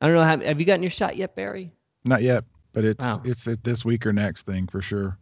I 0.00 0.06
don't 0.06 0.16
know. 0.16 0.22
Have, 0.24 0.42
have 0.42 0.58
you 0.58 0.66
gotten 0.66 0.82
your 0.82 0.90
shot 0.90 1.16
yet, 1.16 1.36
Barry? 1.36 1.72
Not 2.04 2.22
yet, 2.22 2.44
but 2.72 2.84
it's 2.84 3.04
Wow. 3.04 3.20
it's 3.24 3.46
a 3.46 3.56
this 3.56 3.84
week 3.84 4.06
or 4.06 4.12
next 4.12 4.46
thing 4.46 4.66
for 4.66 4.80
sure. 4.80 5.18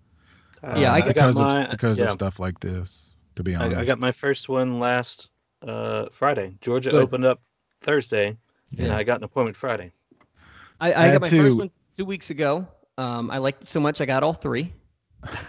Yeah, 0.62 0.92
Uh, 0.92 0.94
I 0.94 1.00
got 1.00 1.08
because 1.08 1.36
my- 1.36 1.64
of 1.64 1.70
because 1.70 1.98
yeah. 1.98 2.04
of 2.06 2.12
stuff 2.12 2.38
like 2.38 2.60
this. 2.60 3.14
To 3.36 3.42
be 3.42 3.54
honest, 3.54 3.76
I, 3.76 3.82
I 3.82 3.84
got 3.84 3.98
my 4.00 4.10
first 4.12 4.48
one 4.48 4.80
last 4.80 5.28
uh, 5.66 6.06
Friday. 6.12 6.56
Georgia 6.60 6.90
Good. 6.90 7.02
opened 7.02 7.24
up 7.24 7.40
Thursday, 7.80 8.36
and 8.78 8.92
I 8.92 9.02
got 9.02 9.18
an 9.18 9.24
appointment 9.24 9.56
Friday. 9.56 9.92
I, 10.80 10.92
I 10.92 11.04
had 11.06 11.12
got 11.14 11.20
my 11.22 11.28
to- 11.28 11.42
first 11.42 11.58
one 11.58 11.70
two 11.96 12.04
weeks 12.04 12.30
ago. 12.30 12.66
Um, 12.96 13.30
I 13.30 13.38
liked 13.38 13.62
it 13.62 13.68
so 13.68 13.78
much 13.80 14.00
I 14.00 14.06
got 14.06 14.22
all 14.22 14.32
three. 14.32 14.72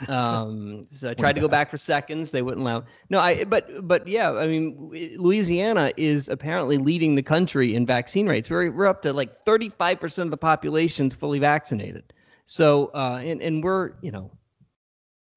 Um, 0.07 0.85
so 0.89 1.09
I 1.11 1.13
tried 1.13 1.33
to 1.33 1.41
go 1.41 1.47
back 1.47 1.69
for 1.69 1.77
seconds. 1.77 2.31
They 2.31 2.41
wouldn't 2.41 2.61
allow. 2.61 2.83
No, 3.09 3.19
I 3.19 3.43
but 3.43 3.87
but 3.87 4.07
yeah, 4.07 4.31
I 4.31 4.47
mean 4.47 4.91
Louisiana 5.17 5.91
is 5.97 6.29
apparently 6.29 6.77
leading 6.77 7.15
the 7.15 7.23
country 7.23 7.73
in 7.75 7.85
vaccine 7.85 8.27
rates. 8.27 8.49
We're 8.49 8.71
we're 8.71 8.87
up 8.87 9.01
to 9.03 9.13
like 9.13 9.45
35 9.45 9.99
percent 9.99 10.27
of 10.27 10.31
the 10.31 10.37
population's 10.37 11.13
fully 11.15 11.39
vaccinated. 11.39 12.13
So 12.45 12.87
uh, 12.93 13.19
and 13.23 13.41
and 13.41 13.63
we're 13.63 13.93
you 14.01 14.11
know 14.11 14.31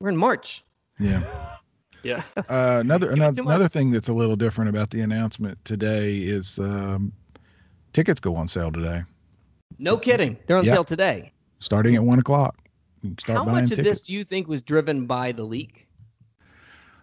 we're 0.01 0.11
in 0.11 0.17
March. 0.17 0.65
yeah. 0.99 1.23
Yeah. 2.03 2.23
Uh, 2.49 2.79
another 2.81 3.11
another 3.11 3.41
another 3.43 3.69
thing 3.69 3.91
that's 3.91 4.09
a 4.09 4.13
little 4.13 4.37
different 4.37 4.69
about 4.69 4.91
the 4.91 5.01
announcement 5.01 5.63
today 5.65 6.17
is 6.19 6.59
um, 6.59 7.13
tickets 7.93 8.21
go 8.21 8.35
on 8.35 8.49
sale 8.49 8.71
today, 8.73 9.03
No 9.79 9.97
kidding. 9.97 10.37
They're 10.47 10.59
on 10.59 10.65
Yeah. 10.65 10.73
sale 10.73 10.85
today. 10.85 11.33
starting 11.61 11.95
at 11.95 12.03
one 12.03 12.19
o'clock. 12.19 12.57
You 13.03 13.11
can 13.11 13.19
start 13.19 13.39
How 13.39 13.45
buying 13.45 13.55
much 13.57 13.63
of 13.65 13.69
tickets. 13.79 13.89
this 13.89 14.03
do 14.03 14.13
you 14.13 14.25
think 14.25 14.49
was 14.49 14.63
driven 14.63 15.07
by 15.07 15.33
the 15.33 15.45
leak? 15.45 15.89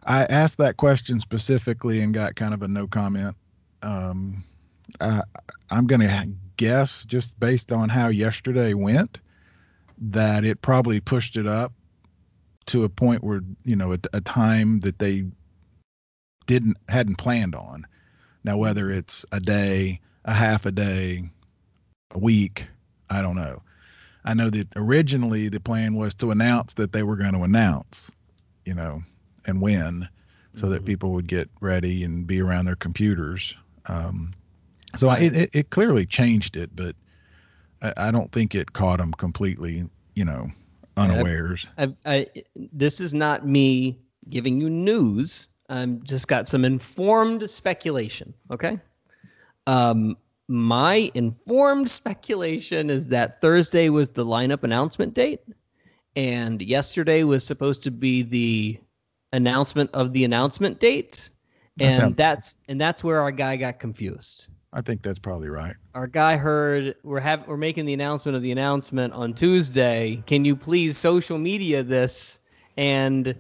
I 0.03 0.23
asked 0.25 0.57
that 0.57 0.77
question 0.77 1.19
specifically 1.19 2.01
and 2.01 2.13
got 2.13 2.35
kind 2.35 2.53
of 2.53 2.61
a 2.61 2.67
no 2.67 2.87
comment. 2.87 3.35
Um, 3.81 4.43
I, 5.01 5.21
I'm 5.69 5.87
going 5.87 6.01
to 6.01 6.29
guess, 6.57 7.05
just 7.05 7.39
based 7.39 7.71
on 7.71 7.89
how 7.89 8.07
yesterday 8.07 8.73
went, 8.73 9.19
that 9.97 10.45
it 10.45 10.61
probably 10.61 10.99
pushed 10.99 11.35
it 11.37 11.47
up 11.47 11.73
to 12.69 12.83
a 12.83 12.89
point 12.89 13.23
where 13.23 13.41
you 13.65 13.75
know 13.75 13.93
a, 13.93 13.99
a 14.13 14.21
time 14.21 14.79
that 14.81 14.99
they 14.99 15.25
didn't 16.47 16.77
hadn't 16.87 17.17
planned 17.17 17.55
on. 17.55 17.85
Now, 18.43 18.57
whether 18.57 18.89
it's 18.89 19.25
a 19.31 19.39
day, 19.39 19.99
a 20.25 20.33
half 20.33 20.65
a 20.65 20.71
day, 20.71 21.23
a 22.11 22.19
week, 22.19 22.67
I 23.09 23.21
don't 23.21 23.35
know. 23.35 23.61
I 24.23 24.33
know 24.33 24.49
that 24.49 24.67
originally 24.75 25.49
the 25.49 25.59
plan 25.59 25.95
was 25.95 26.13
to 26.15 26.31
announce 26.31 26.73
that 26.75 26.91
they 26.91 27.03
were 27.03 27.15
going 27.15 27.33
to 27.33 27.43
announce, 27.43 28.11
you 28.65 28.73
know, 28.73 29.01
and 29.45 29.61
when, 29.61 30.07
so 30.55 30.69
that 30.69 30.83
Mhm. 30.83 30.85
people 30.85 31.11
would 31.11 31.27
get 31.27 31.49
ready 31.61 32.03
and 32.03 32.25
be 32.27 32.41
around 32.41 32.65
their 32.65 32.75
computers. 32.75 33.55
Um, 33.87 34.33
so 34.95 35.09
I, 35.09 35.19
it, 35.19 35.35
it, 35.35 35.49
it 35.53 35.69
clearly 35.69 36.05
changed 36.05 36.57
it, 36.57 36.75
but 36.75 36.95
I, 37.81 37.93
I 38.07 38.11
don't 38.11 38.31
think 38.31 38.55
it 38.55 38.73
caught 38.73 38.99
them 38.99 39.11
completely, 39.13 39.89
you 40.15 40.25
know, 40.25 40.49
unawares. 40.99 41.67
I, 41.77 41.93
I, 42.05 42.27
this 42.55 42.99
is 42.99 43.13
not 43.13 43.47
me 43.47 43.97
giving 44.29 44.59
you 44.61 44.69
news. 44.69 45.47
I'm 45.69 46.03
just 46.03 46.27
got 46.27 46.47
some 46.47 46.65
informed 46.65 47.47
speculation. 47.49 48.33
Okay. 48.51 48.79
Um, 49.67 50.17
my 50.47 51.11
informed 51.13 51.89
speculation 51.89 52.89
is 52.89 53.07
that 53.07 53.39
Thursday 53.39 53.89
was 53.89 54.09
the 54.09 54.25
lineup 54.25 54.63
announcement 54.63 55.13
date, 55.13 55.41
and 56.15 56.61
yesterday 56.61 57.23
was 57.23 57.45
supposed 57.45 57.83
to 57.83 57.91
be 57.91 58.23
the 58.23 58.79
announcement 59.31 59.91
of 59.93 60.11
the 60.13 60.23
announcement 60.25 60.79
date, 60.79 61.29
That's 61.77 61.93
and 61.93 62.01
how- 62.01 62.09
that's 62.09 62.55
and 62.67 62.81
that's 62.81 63.03
where 63.03 63.21
our 63.21 63.31
guy 63.31 63.57
got 63.57 63.79
confused. 63.79 64.47
I 64.71 64.81
think 64.81 65.01
that's 65.01 65.19
probably 65.19 65.49
right. 65.49 65.75
our 65.95 66.05
guy 66.05 66.37
heard 66.37 66.95
we're 67.03 67.19
have 67.19 67.47
we're 67.47 67.57
making 67.57 67.85
the 67.85 67.93
announcement 67.93 68.35
of 68.35 68.43
the 68.43 68.51
announcement 68.51 69.13
on 69.13 69.33
Tuesday. 69.33 70.23
Can 70.27 70.45
you 70.45 70.55
please 70.55 70.97
social 70.97 71.37
media 71.37 71.81
this? 71.81 72.39
And 72.77 73.35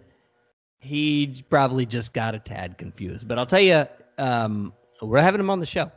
he 0.79 1.43
probably 1.49 1.85
just 1.85 2.13
got 2.13 2.35
a 2.35 2.39
tad 2.39 2.77
confused. 2.77 3.27
But 3.27 3.37
I'll 3.37 3.45
tell 3.45 3.59
you, 3.59 3.85
um, 4.17 4.73
we're 5.01 5.21
having 5.21 5.39
him 5.39 5.49
on 5.49 5.59
the 5.59 5.65
show. 5.65 5.91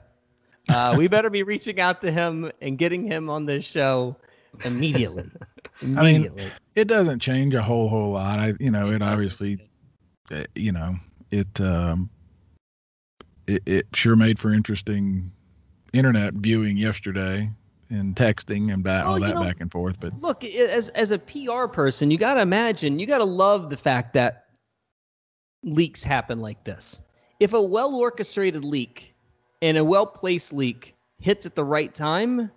Uh, 0.68 0.94
we 0.98 1.08
better 1.08 1.30
be 1.30 1.42
reaching 1.42 1.80
out 1.80 2.00
to 2.02 2.10
him 2.10 2.50
and 2.60 2.76
getting 2.78 3.06
him 3.06 3.30
on 3.30 3.46
this 3.46 3.64
show 3.64 4.16
immediately. 4.64 5.30
I 5.82 6.12
mean, 6.12 6.30
It 6.74 6.86
doesn't 6.88 7.20
change 7.20 7.54
a 7.54 7.62
whole 7.62 7.88
whole 7.88 8.12
lot. 8.12 8.38
I, 8.38 8.54
you 8.60 8.70
know, 8.70 8.90
it 8.90 9.02
obviously, 9.02 9.68
uh, 10.30 10.44
you 10.54 10.72
know, 10.72 10.94
it 11.30 11.60
um, 11.60 12.10
it, 13.54 13.62
it 13.66 13.86
sure 13.94 14.16
made 14.16 14.38
for 14.38 14.52
interesting 14.52 15.30
internet 15.92 16.34
viewing 16.34 16.76
yesterday 16.76 17.50
and 17.90 18.16
texting 18.16 18.72
and 18.72 18.82
back, 18.82 19.04
Well, 19.04 19.12
all 19.14 19.18
you 19.18 19.26
that 19.26 19.34
know- 19.34 19.42
back 19.42 19.60
and 19.60 19.70
forth. 19.70 20.00
But 20.00 20.18
look 20.20 20.44
as 20.44 20.88
as 20.90 21.10
a 21.10 21.18
PR 21.18 21.66
person, 21.66 22.10
you 22.10 22.18
got 22.18 22.34
to 22.34 22.40
imagine, 22.40 22.98
you 22.98 23.06
got 23.06 23.18
to 23.18 23.24
love 23.24 23.70
the 23.70 23.76
fact 23.76 24.14
that 24.14 24.46
leaks 25.62 26.02
happen 26.02 26.40
like 26.40 26.64
this. 26.64 27.00
If 27.40 27.52
a 27.52 27.62
well 27.62 27.94
orchestrated 27.94 28.64
leak 28.64 29.14
and 29.60 29.76
a 29.76 29.84
well 29.84 30.06
placed 30.06 30.52
leak 30.52 30.94
hits 31.20 31.46
at 31.46 31.54
the 31.54 31.64
right 31.64 31.94
time, 31.94 32.50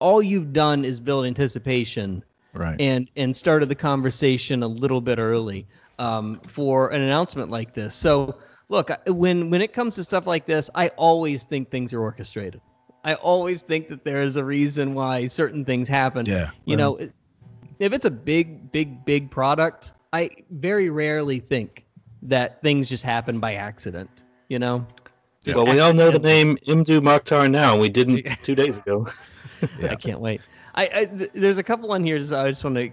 all 0.00 0.22
you've 0.22 0.52
done 0.52 0.84
is 0.84 1.00
build 1.00 1.26
anticipation 1.26 2.22
right, 2.52 2.80
and 2.80 3.08
and 3.16 3.34
started 3.36 3.68
the 3.68 3.74
conversation 3.74 4.62
a 4.62 4.68
little 4.68 5.00
bit 5.00 5.18
early 5.18 5.66
um, 5.98 6.40
for 6.46 6.90
an 6.90 7.00
announcement 7.00 7.50
like 7.50 7.74
this. 7.74 7.94
So 7.94 8.36
look, 8.68 8.90
when 9.06 9.50
when 9.50 9.60
it 9.62 9.72
comes 9.72 9.94
to 9.96 10.04
stuff 10.04 10.26
like 10.26 10.46
this, 10.46 10.70
I 10.74 10.88
always 10.90 11.44
think 11.44 11.70
things 11.70 11.92
are 11.92 12.00
orchestrated. 12.00 12.60
I 13.04 13.14
always 13.14 13.62
think 13.62 13.88
that 13.88 14.04
there 14.04 14.22
is 14.22 14.36
a 14.36 14.44
reason 14.44 14.92
why 14.94 15.26
certain 15.28 15.64
things 15.64 15.88
happen. 15.88 16.26
yeah, 16.26 16.50
You 16.64 16.76
well, 16.76 16.98
know, 16.98 17.08
if 17.78 17.92
it's 17.92 18.04
a 18.04 18.10
big, 18.10 18.70
big, 18.72 19.04
big 19.04 19.30
product, 19.30 19.92
I 20.12 20.30
very 20.50 20.90
rarely 20.90 21.38
think 21.38 21.86
that 22.22 22.60
things 22.60 22.88
just 22.88 23.04
happen 23.04 23.38
by 23.38 23.54
accident. 23.54 24.24
You 24.48 24.58
know, 24.58 24.86
Just 25.44 25.56
well, 25.56 25.66
we 25.66 25.78
all 25.78 25.92
know 25.94 26.10
the 26.10 26.18
name 26.18 26.58
Mdou 26.66 27.00
Moctar 27.00 27.50
now. 27.50 27.78
We 27.78 27.88
didn't 27.88 28.24
two 28.42 28.54
days 28.54 28.78
ago. 28.78 29.06
Yeah. 29.80 29.90
I 29.90 29.96
can't 29.96 30.20
wait. 30.20 30.40
I, 30.76 30.88
I 30.94 31.04
th- 31.06 31.30
there's 31.34 31.58
a 31.58 31.64
couple 31.64 31.90
on 31.90 32.04
here. 32.04 32.22
So 32.22 32.38
I 32.40 32.48
just 32.48 32.62
want 32.62 32.76
to. 32.76 32.90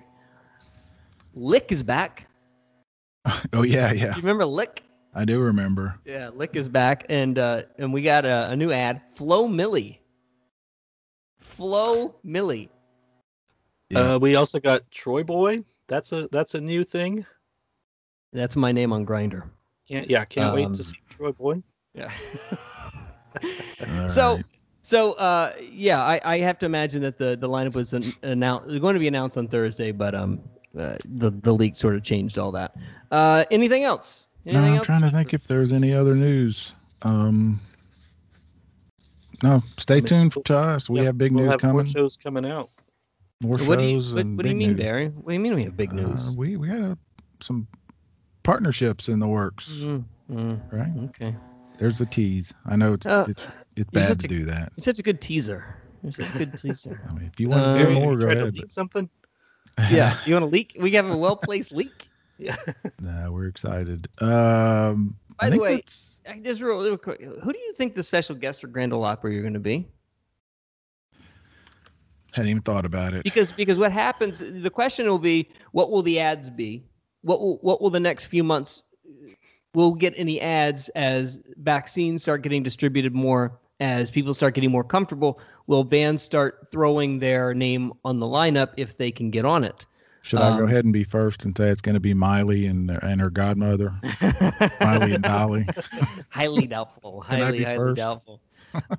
Lick 1.36 1.72
is 1.72 1.84
back. 1.84 2.28
Oh 3.54 3.62
yeah, 3.64 3.92
yeah. 3.92 4.16
You 4.16 4.22
remember 4.22 4.46
Lick? 4.46 4.82
I 5.16 5.24
do 5.24 5.40
remember. 5.40 5.98
Yeah, 6.06 6.30
Lick 6.36 6.56
is 6.56 6.68
back, 6.68 7.06
and 7.10 7.40
uh, 7.40 7.64
and 7.78 7.94
we 7.94 8.02
got 8.02 8.26
a, 8.26 8.50
a 8.52 8.56
new 8.56 8.72
ad. 8.72 9.02
Flo 9.12 9.48
Milli. 9.48 10.00
Flo 11.40 12.16
Milli. 12.26 12.70
Yeah. 13.90 14.16
Uh, 14.16 14.20
we 14.20 14.36
also 14.36 14.60
got 14.60 14.82
TroyBoi. 14.92 15.64
That's 15.88 16.12
a 16.12 16.28
that's 16.32 16.56
a 16.56 16.62
new 16.62 16.84
thing. 16.84 17.26
That's 18.34 18.56
my 18.56 18.72
name 18.72 18.92
on 18.92 19.06
Grindr. 19.06 19.44
Can't 19.88 20.10
yeah, 20.10 20.26
can't 20.26 20.54
wait 20.54 20.66
Um, 20.66 20.74
to 20.74 20.84
see 20.84 20.98
TroyBoi. 21.18 21.64
Yeah. 21.94 22.12
All 24.02 24.10
so 24.10 24.36
right. 24.36 24.46
so 24.82 25.14
uh 25.14 25.54
yeah, 25.62 26.02
I, 26.04 26.20
I 26.26 26.40
have 26.40 26.58
to 26.60 26.66
imagine 26.66 27.02
that 27.04 27.18
the 27.18 27.38
the 27.40 27.48
lineup 27.48 27.74
was 27.74 27.94
an, 27.94 28.14
announced 28.24 28.82
going 28.82 28.96
to 28.96 29.00
be 29.00 29.08
announced 29.08 29.38
on 29.38 29.48
Thursday, 29.48 29.92
but 29.92 30.14
um 30.16 30.42
uh, 30.78 30.98
the 31.06 31.30
the 31.32 31.54
leak 31.54 31.78
sort 31.78 31.96
of 31.96 32.04
changed 32.04 32.38
all 32.38 32.52
that. 32.52 32.76
Uh 33.12 33.46
anything 33.52 33.84
else? 33.84 34.28
No, 34.54 34.60
I'm 34.60 34.76
else? 34.78 34.86
trying 34.86 35.02
to 35.02 35.12
think 35.12 35.34
if 35.34 35.48
there's 35.48 35.72
any 35.72 35.94
other 35.94 36.16
news. 36.16 36.76
Um, 37.02 37.60
no, 39.44 39.62
stay 39.78 39.96
mean, 39.96 40.06
tuned 40.06 40.34
we'll- 40.36 40.44
to 40.44 40.58
us. 40.58 40.90
We 40.90 41.00
Yep, 41.00 41.06
have 41.06 41.18
big 41.18 41.32
we'll 41.34 41.44
news 41.46 41.52
have 41.54 41.64
more 41.64 41.72
coming. 41.82 41.92
shows 41.92 42.16
coming 42.18 42.46
out. 42.46 42.70
More 43.42 43.58
What 43.58 43.80
do 43.80 43.86
you 43.86 44.00
shows 44.00 44.14
what, 44.14 44.22
and 44.22 44.38
what 44.38 44.44
do 44.44 44.50
you 44.50 44.56
mean, 44.56 44.70
news. 44.70 44.80
Barry? 44.80 45.08
What 45.10 45.28
do 45.28 45.34
you 45.34 45.40
mean 45.40 45.56
we 45.56 45.64
have 45.64 45.76
big 45.76 45.92
Uh, 45.92 45.96
news? 45.98 46.36
we 46.38 46.56
we 46.58 46.68
got 46.70 46.78
a, 46.80 46.98
some 47.42 47.68
partnerships 48.44 49.10
in 49.10 49.20
the 49.20 49.28
works, 49.28 49.72
Mm, 49.72 50.06
mm, 50.32 50.60
right? 50.72 50.92
okay. 51.10 51.36
There's 51.78 51.98
the 51.98 52.06
tease. 52.06 52.54
I 52.66 52.76
know 52.78 52.94
it's 52.94 53.06
Uh, 53.06 53.26
it's 53.28 53.44
it's 53.76 53.90
bad 53.92 54.20
to 54.22 54.26
a- 54.26 54.30
do 54.30 54.46
that. 54.46 54.72
You're 54.78 54.84
such 54.84 55.00
a 55.00 55.04
good 55.04 55.20
teaser. 55.20 55.76
You're 56.02 56.14
such 56.14 56.30
a 56.34 56.38
good 56.38 56.58
teaser. 56.58 57.02
I 57.10 57.14
mean, 57.14 57.26
if 57.34 57.40
you 57.40 57.50
want 57.50 57.64
Uh, 57.66 57.74
to 57.74 57.80
do 57.80 57.86
Barry, 57.86 57.96
more, 57.96 58.14
you 58.14 58.20
go 58.20 58.26
tried 58.26 58.34
to 58.36 58.42
ahead. 58.44 58.54
leak 58.54 58.70
something. 58.70 59.10
yeah. 59.92 60.18
You 60.26 60.34
want 60.36 60.44
to 60.44 60.50
leak? 60.50 60.78
We 60.80 60.92
have 60.92 61.10
a 61.10 61.18
well 61.18 61.36
placed 61.36 61.74
leak. 61.74 62.08
Yeah. 62.38 62.58
no, 63.00 63.32
we're 63.32 63.48
excited. 63.48 64.08
Um, 64.20 65.16
By 65.40 65.50
the 65.50 65.60
way, 65.60 65.76
that's- 65.76 66.20
I 66.30 66.40
just 66.40 66.62
real, 66.62 66.84
real 66.84 66.98
quick. 66.98 67.22
Who 67.22 67.54
do 67.54 67.60
you 67.60 67.74
think 67.74 67.96
the 67.96 68.04
special 68.04 68.36
guest 68.36 68.62
for 68.62 68.68
Grand 68.68 68.94
Ole 68.94 69.04
Opry 69.04 69.34
you're 69.34 69.44
going 69.44 69.54
to 69.54 69.60
be? 69.60 69.88
hadn't 72.34 72.50
even 72.50 72.62
thought 72.64 72.86
about 72.86 73.14
it. 73.14 73.24
because 73.24 73.54
because 73.54 73.80
what 73.80 73.94
happens 73.94 74.40
the 74.40 74.70
question 74.70 75.08
will 75.08 75.18
be 75.20 75.48
what 75.72 75.90
will 75.90 76.02
the 76.02 76.20
ads 76.20 76.50
be 76.50 76.84
what 77.22 77.40
will 77.40 77.58
what 77.62 77.82
will 77.82 77.90
the 77.90 78.00
next 78.00 78.26
few 78.26 78.44
months 78.44 78.84
will 79.74 79.94
get 79.94 80.14
any 80.18 80.42
ads 80.42 80.90
as 80.90 81.40
vaccines 81.58 82.24
start 82.24 82.42
getting 82.42 82.62
distributed 82.62 83.14
more 83.16 83.58
as 83.80 84.12
people 84.12 84.34
start 84.34 84.54
getting 84.54 84.70
more 84.70 84.84
comfortable 84.84 85.40
will 85.68 85.86
bands 85.86 86.22
start 86.22 86.68
throwing 86.74 87.20
their 87.20 87.54
name 87.54 87.94
on 88.04 88.20
the 88.20 88.26
lineup 88.26 88.74
if 88.76 88.98
they 88.98 89.12
can 89.12 89.32
get 89.32 89.46
on 89.46 89.64
it 89.64 89.86
Should 90.26 90.42
I 90.42 90.58
go 90.58 90.64
um, 90.64 90.70
ahead 90.70 90.86
and 90.86 90.94
be 90.94 91.04
first 91.04 91.46
and 91.46 91.56
say 91.56 91.70
it's 91.70 91.82
going 91.82 91.94
to 91.94 92.00
be 92.00 92.16
Miley 92.16 92.66
and 92.66 92.90
and 92.90 93.22
her 93.22 93.30
godmother, 93.30 93.94
Miley 94.82 95.14
and 95.14 95.24
Dolly? 95.24 95.68
highly 96.30 96.66
doubtful 96.66 97.22
highly 97.28 97.64
highly 97.64 97.78
first? 97.78 97.98
doubtful. 97.98 98.42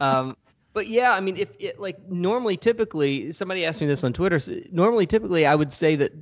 Um 0.01 0.37
but 0.73 0.89
yeah 0.89 1.13
i 1.13 1.21
mean 1.21 1.37
if 1.39 1.49
it 1.59 1.81
like 1.81 1.97
normally 2.09 2.57
typically 2.57 3.33
somebody 3.33 3.65
asked 3.65 3.81
me 3.81 3.87
this 3.87 4.05
on 4.05 4.13
twitter 4.13 4.37
s- 4.37 4.51
normally 4.71 5.07
typically 5.07 5.47
i 5.47 5.55
would 5.55 5.73
say 5.73 5.97
that 5.97 6.13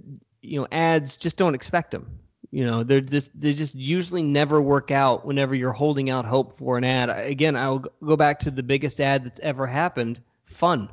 you 0.42 0.61
know 0.61 0.66
ads 0.70 1.16
just 1.16 1.36
don't 1.36 1.57
expect 1.57 1.90
them 1.90 2.07
you 2.52 2.64
know 2.64 2.84
they're 2.84 3.00
just 3.00 3.38
they 3.38 3.52
just 3.52 3.74
usually 3.74 4.22
never 4.22 4.62
work 4.62 4.92
out 4.92 5.26
whenever 5.26 5.57
you're 5.57 5.72
holding 5.72 6.09
out 6.09 6.24
hope 6.24 6.57
for 6.57 6.78
an 6.78 6.84
ad. 6.84 7.11
Again 7.11 7.57
i'll 7.57 7.80
go 7.80 8.16
back 8.16 8.38
to 8.40 8.50
the 8.50 8.62
biggest 8.62 9.00
ad 9.00 9.24
that's 9.24 9.40
ever 9.40 9.66
happened 9.66 10.22
fun. 10.44 10.88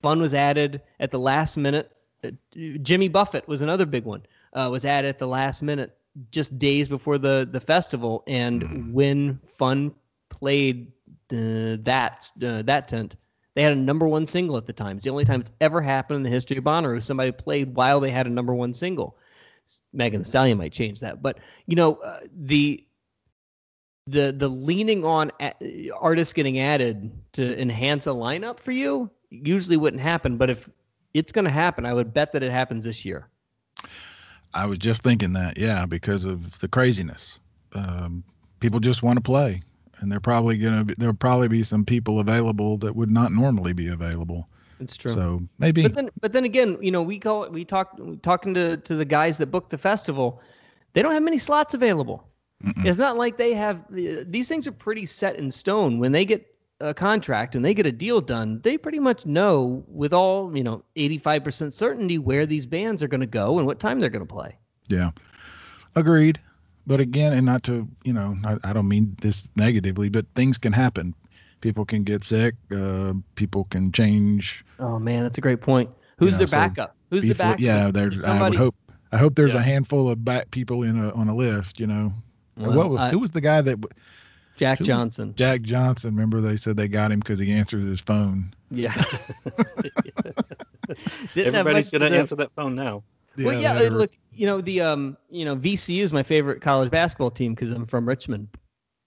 Fun 0.00 0.20
was 0.20 0.32
added 0.32 0.80
at 1.00 1.10
the 1.10 1.18
last 1.18 1.56
minute 1.56 1.90
jimmy 2.82 3.08
buffett 3.08 3.46
was 3.48 3.62
another 3.62 3.86
big 3.86 4.04
one 4.04 4.22
uh, 4.54 4.68
was 4.70 4.84
added 4.84 5.08
at 5.08 5.18
the 5.18 5.26
last 5.26 5.62
minute 5.62 5.96
just 6.30 6.56
days 6.58 6.88
before 6.88 7.18
the 7.18 7.48
the 7.52 7.60
festival 7.60 8.22
and 8.26 8.92
when 8.92 9.38
fun 9.46 9.92
played 10.28 10.92
uh, 11.32 11.76
that 11.82 12.30
uh, 12.44 12.62
that 12.62 12.88
tent 12.88 13.16
they 13.54 13.62
had 13.62 13.72
a 13.72 13.76
number 13.76 14.08
one 14.08 14.26
single 14.26 14.56
at 14.56 14.64
the 14.64 14.72
time. 14.72 14.96
It's 14.96 15.04
the 15.04 15.10
only 15.10 15.26
time 15.26 15.42
it's 15.42 15.50
ever 15.60 15.82
happened 15.82 16.16
in 16.16 16.22
the 16.22 16.30
history 16.30 16.56
of 16.56 16.64
Bonnaroo. 16.64 17.02
Somebody 17.02 17.32
played 17.32 17.74
while 17.74 18.00
they 18.00 18.10
had 18.10 18.26
a 18.26 18.30
number 18.30 18.54
one 18.54 18.72
single. 18.72 19.18
Megan 19.92 20.22
Thee 20.22 20.24
Stallion 20.24 20.58
might 20.58 20.72
change 20.72 21.00
that 21.00 21.22
but 21.22 21.38
you 21.66 21.76
know 21.76 21.94
uh, 21.96 22.20
the 22.34 22.84
the 24.06 24.32
the 24.32 24.48
leaning 24.48 25.04
on 25.04 25.30
a- 25.40 25.90
artists 25.98 26.32
getting 26.32 26.58
added 26.58 27.10
to 27.32 27.60
enhance 27.60 28.06
a 28.06 28.10
lineup 28.10 28.58
for 28.58 28.72
you 28.72 29.08
usually 29.30 29.76
wouldn't 29.76 30.02
happen 30.02 30.36
but 30.36 30.50
if 30.50 30.68
it's 31.14 31.32
going 31.32 31.44
to 31.44 31.50
happen 31.50 31.86
i 31.86 31.92
would 31.92 32.12
bet 32.12 32.32
that 32.32 32.42
it 32.42 32.50
happens 32.50 32.84
this 32.84 33.04
year 33.04 33.28
I 34.54 34.66
was 34.66 34.78
just 34.78 35.02
thinking 35.02 35.32
that, 35.32 35.58
yeah, 35.58 35.86
because 35.86 36.24
of 36.24 36.58
the 36.60 36.68
craziness. 36.68 37.40
Um, 37.72 38.22
people 38.60 38.80
just 38.80 39.02
want 39.02 39.16
to 39.16 39.22
play, 39.22 39.62
and 39.98 40.12
they're 40.12 40.20
probably 40.20 40.58
gonna 40.58 40.84
there'll 40.98 41.14
probably 41.14 41.48
be 41.48 41.62
some 41.62 41.84
people 41.84 42.20
available 42.20 42.76
that 42.78 42.94
would 42.94 43.10
not 43.10 43.32
normally 43.32 43.72
be 43.72 43.88
available. 43.88 44.48
it's 44.78 44.96
true 44.96 45.12
So 45.12 45.42
maybe 45.58 45.82
But 45.82 45.94
then, 45.94 46.10
but 46.20 46.32
then 46.32 46.44
again, 46.44 46.76
you 46.82 46.90
know, 46.90 47.02
we 47.02 47.18
call 47.18 47.48
we 47.48 47.64
talk 47.64 47.98
talking 48.22 48.52
to 48.54 48.76
to 48.76 48.94
the 48.94 49.04
guys 49.06 49.38
that 49.38 49.46
booked 49.46 49.70
the 49.70 49.78
festival. 49.78 50.42
They 50.92 51.00
don't 51.00 51.12
have 51.12 51.22
many 51.22 51.38
slots 51.38 51.72
available. 51.72 52.28
Mm-mm. 52.62 52.84
It's 52.84 52.98
not 52.98 53.16
like 53.16 53.38
they 53.38 53.54
have 53.54 53.86
these 53.90 54.48
things 54.48 54.66
are 54.66 54.72
pretty 54.72 55.06
set 55.06 55.36
in 55.36 55.50
stone. 55.50 55.98
When 55.98 56.12
they 56.12 56.26
get 56.26 56.46
a 56.82 56.92
contract 56.94 57.54
and 57.54 57.64
they 57.64 57.72
get 57.74 57.86
a 57.86 57.92
deal 57.92 58.20
done, 58.20 58.60
they 58.62 58.76
pretty 58.76 58.98
much 58.98 59.24
know 59.24 59.84
with 59.88 60.12
all 60.12 60.54
you 60.56 60.62
know 60.64 60.82
eighty 60.96 61.18
five 61.18 61.44
percent 61.44 61.72
certainty 61.72 62.18
where 62.18 62.44
these 62.46 62.66
bands 62.66 63.02
are 63.02 63.08
going 63.08 63.20
to 63.20 63.26
go 63.26 63.58
and 63.58 63.66
what 63.66 63.78
time 63.80 64.00
they're 64.00 64.10
going 64.10 64.26
to 64.26 64.34
play. 64.34 64.56
Yeah, 64.88 65.10
agreed. 65.94 66.40
But 66.86 66.98
again, 67.00 67.32
and 67.32 67.46
not 67.46 67.62
to 67.64 67.88
you 68.04 68.12
know, 68.12 68.36
I, 68.44 68.58
I 68.64 68.72
don't 68.72 68.88
mean 68.88 69.16
this 69.22 69.48
negatively, 69.56 70.08
but 70.08 70.26
things 70.34 70.58
can 70.58 70.72
happen. 70.72 71.14
People 71.60 71.84
can 71.84 72.02
get 72.02 72.24
sick. 72.24 72.56
Uh, 72.74 73.14
people 73.36 73.64
can 73.70 73.92
change. 73.92 74.64
Oh 74.80 74.98
man, 74.98 75.22
that's 75.22 75.38
a 75.38 75.40
great 75.40 75.60
point. 75.60 75.88
Who's 76.18 76.34
know, 76.34 76.38
their 76.38 76.46
so 76.48 76.56
backup? 76.56 76.96
Who's 77.10 77.22
the 77.22 77.34
backup? 77.34 77.60
Yeah, 77.60 77.90
there's. 77.92 78.22
somebody- 78.24 78.56
I 78.56 78.60
would 78.60 78.64
hope. 78.64 78.74
I 79.12 79.18
hope 79.18 79.34
there's 79.34 79.54
Yeah. 79.54 79.60
a 79.60 79.62
handful 79.62 80.08
of 80.08 80.24
back 80.24 80.50
people 80.50 80.82
in 80.82 80.98
a 80.98 81.10
on 81.12 81.28
a 81.28 81.36
list. 81.36 81.78
You 81.78 81.86
know, 81.86 82.12
Well, 82.56 82.72
what 82.72 82.90
was, 82.90 83.00
I- 83.00 83.10
who 83.10 83.18
was 83.20 83.30
the 83.30 83.40
guy 83.40 83.60
that 83.62 83.78
Jack 84.56 84.78
who 84.78 84.84
Johnson. 84.84 85.34
Jack 85.36 85.62
Johnson? 85.62 86.14
Remember 86.14 86.40
they 86.40 86.56
said 86.56 86.76
they 86.76 86.88
got 86.88 87.10
him 87.10 87.20
because 87.20 87.38
he 87.38 87.50
answered 87.52 87.82
his 87.82 88.00
phone. 88.00 88.52
Yeah. 88.70 88.94
Didn't 91.34 91.54
Everybody's 91.54 91.86
much 91.86 91.90
to 91.92 91.98
gonna 91.98 92.10
do. 92.10 92.16
answer 92.20 92.36
that 92.36 92.52
phone 92.54 92.74
now. 92.74 93.02
well, 93.38 93.60
yeah. 93.60 93.70
uh, 93.70 93.74
whatever. 93.74 93.96
Look, 93.98 94.12
you 94.32 94.46
know 94.46 94.60
the 94.60 94.80
um, 94.80 95.16
you 95.30 95.44
know 95.44 95.56
VCU 95.56 96.02
is 96.02 96.12
my 96.12 96.22
favorite 96.22 96.60
college 96.60 96.90
basketball 96.90 97.30
team 97.30 97.54
because 97.54 97.70
I'm 97.70 97.86
from 97.86 98.06
Richmond. 98.06 98.48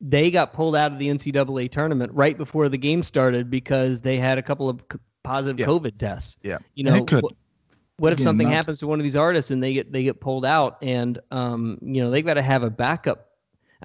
They 0.02 0.30
got 0.32 0.54
pulled 0.54 0.76
out 0.76 0.92
of 0.92 1.00
the 1.00 1.08
NCAA 1.08 1.72
tournament 1.72 2.12
right 2.14 2.38
before 2.38 2.70
the 2.70 2.78
game 2.78 3.02
started 3.04 3.50
because 3.50 4.02
they 4.02 4.18
had 4.18 4.38
a 4.38 4.42
couple 4.42 4.68
of 4.70 4.82
c- 4.92 5.00
positive 5.24 5.60
Yeah. 5.60 5.66
COVID 5.68 5.98
tests. 5.98 6.38
Yeah. 6.44 6.58
You 6.76 6.84
know, 6.84 6.96
it 6.98 7.08
could. 7.08 7.24
wh- 7.24 8.02
what 8.02 8.12
if 8.12 8.18
Again, 8.18 8.26
something 8.26 8.48
not 8.48 8.56
happens 8.56 8.80
to 8.80 8.88
one 8.88 9.00
of 9.00 9.04
these 9.04 9.16
artists 9.16 9.52
and 9.52 9.64
they 9.64 9.74
get 9.74 9.92
they 9.92 10.04
get 10.04 10.20
pulled 10.20 10.46
out 10.46 10.78
and 10.82 11.18
um, 11.32 11.78
you 11.82 12.04
know 12.04 12.10
they've 12.12 12.26
got 12.26 12.34
to 12.36 12.42
have 12.42 12.64
a 12.64 12.70
backup. 12.70 13.25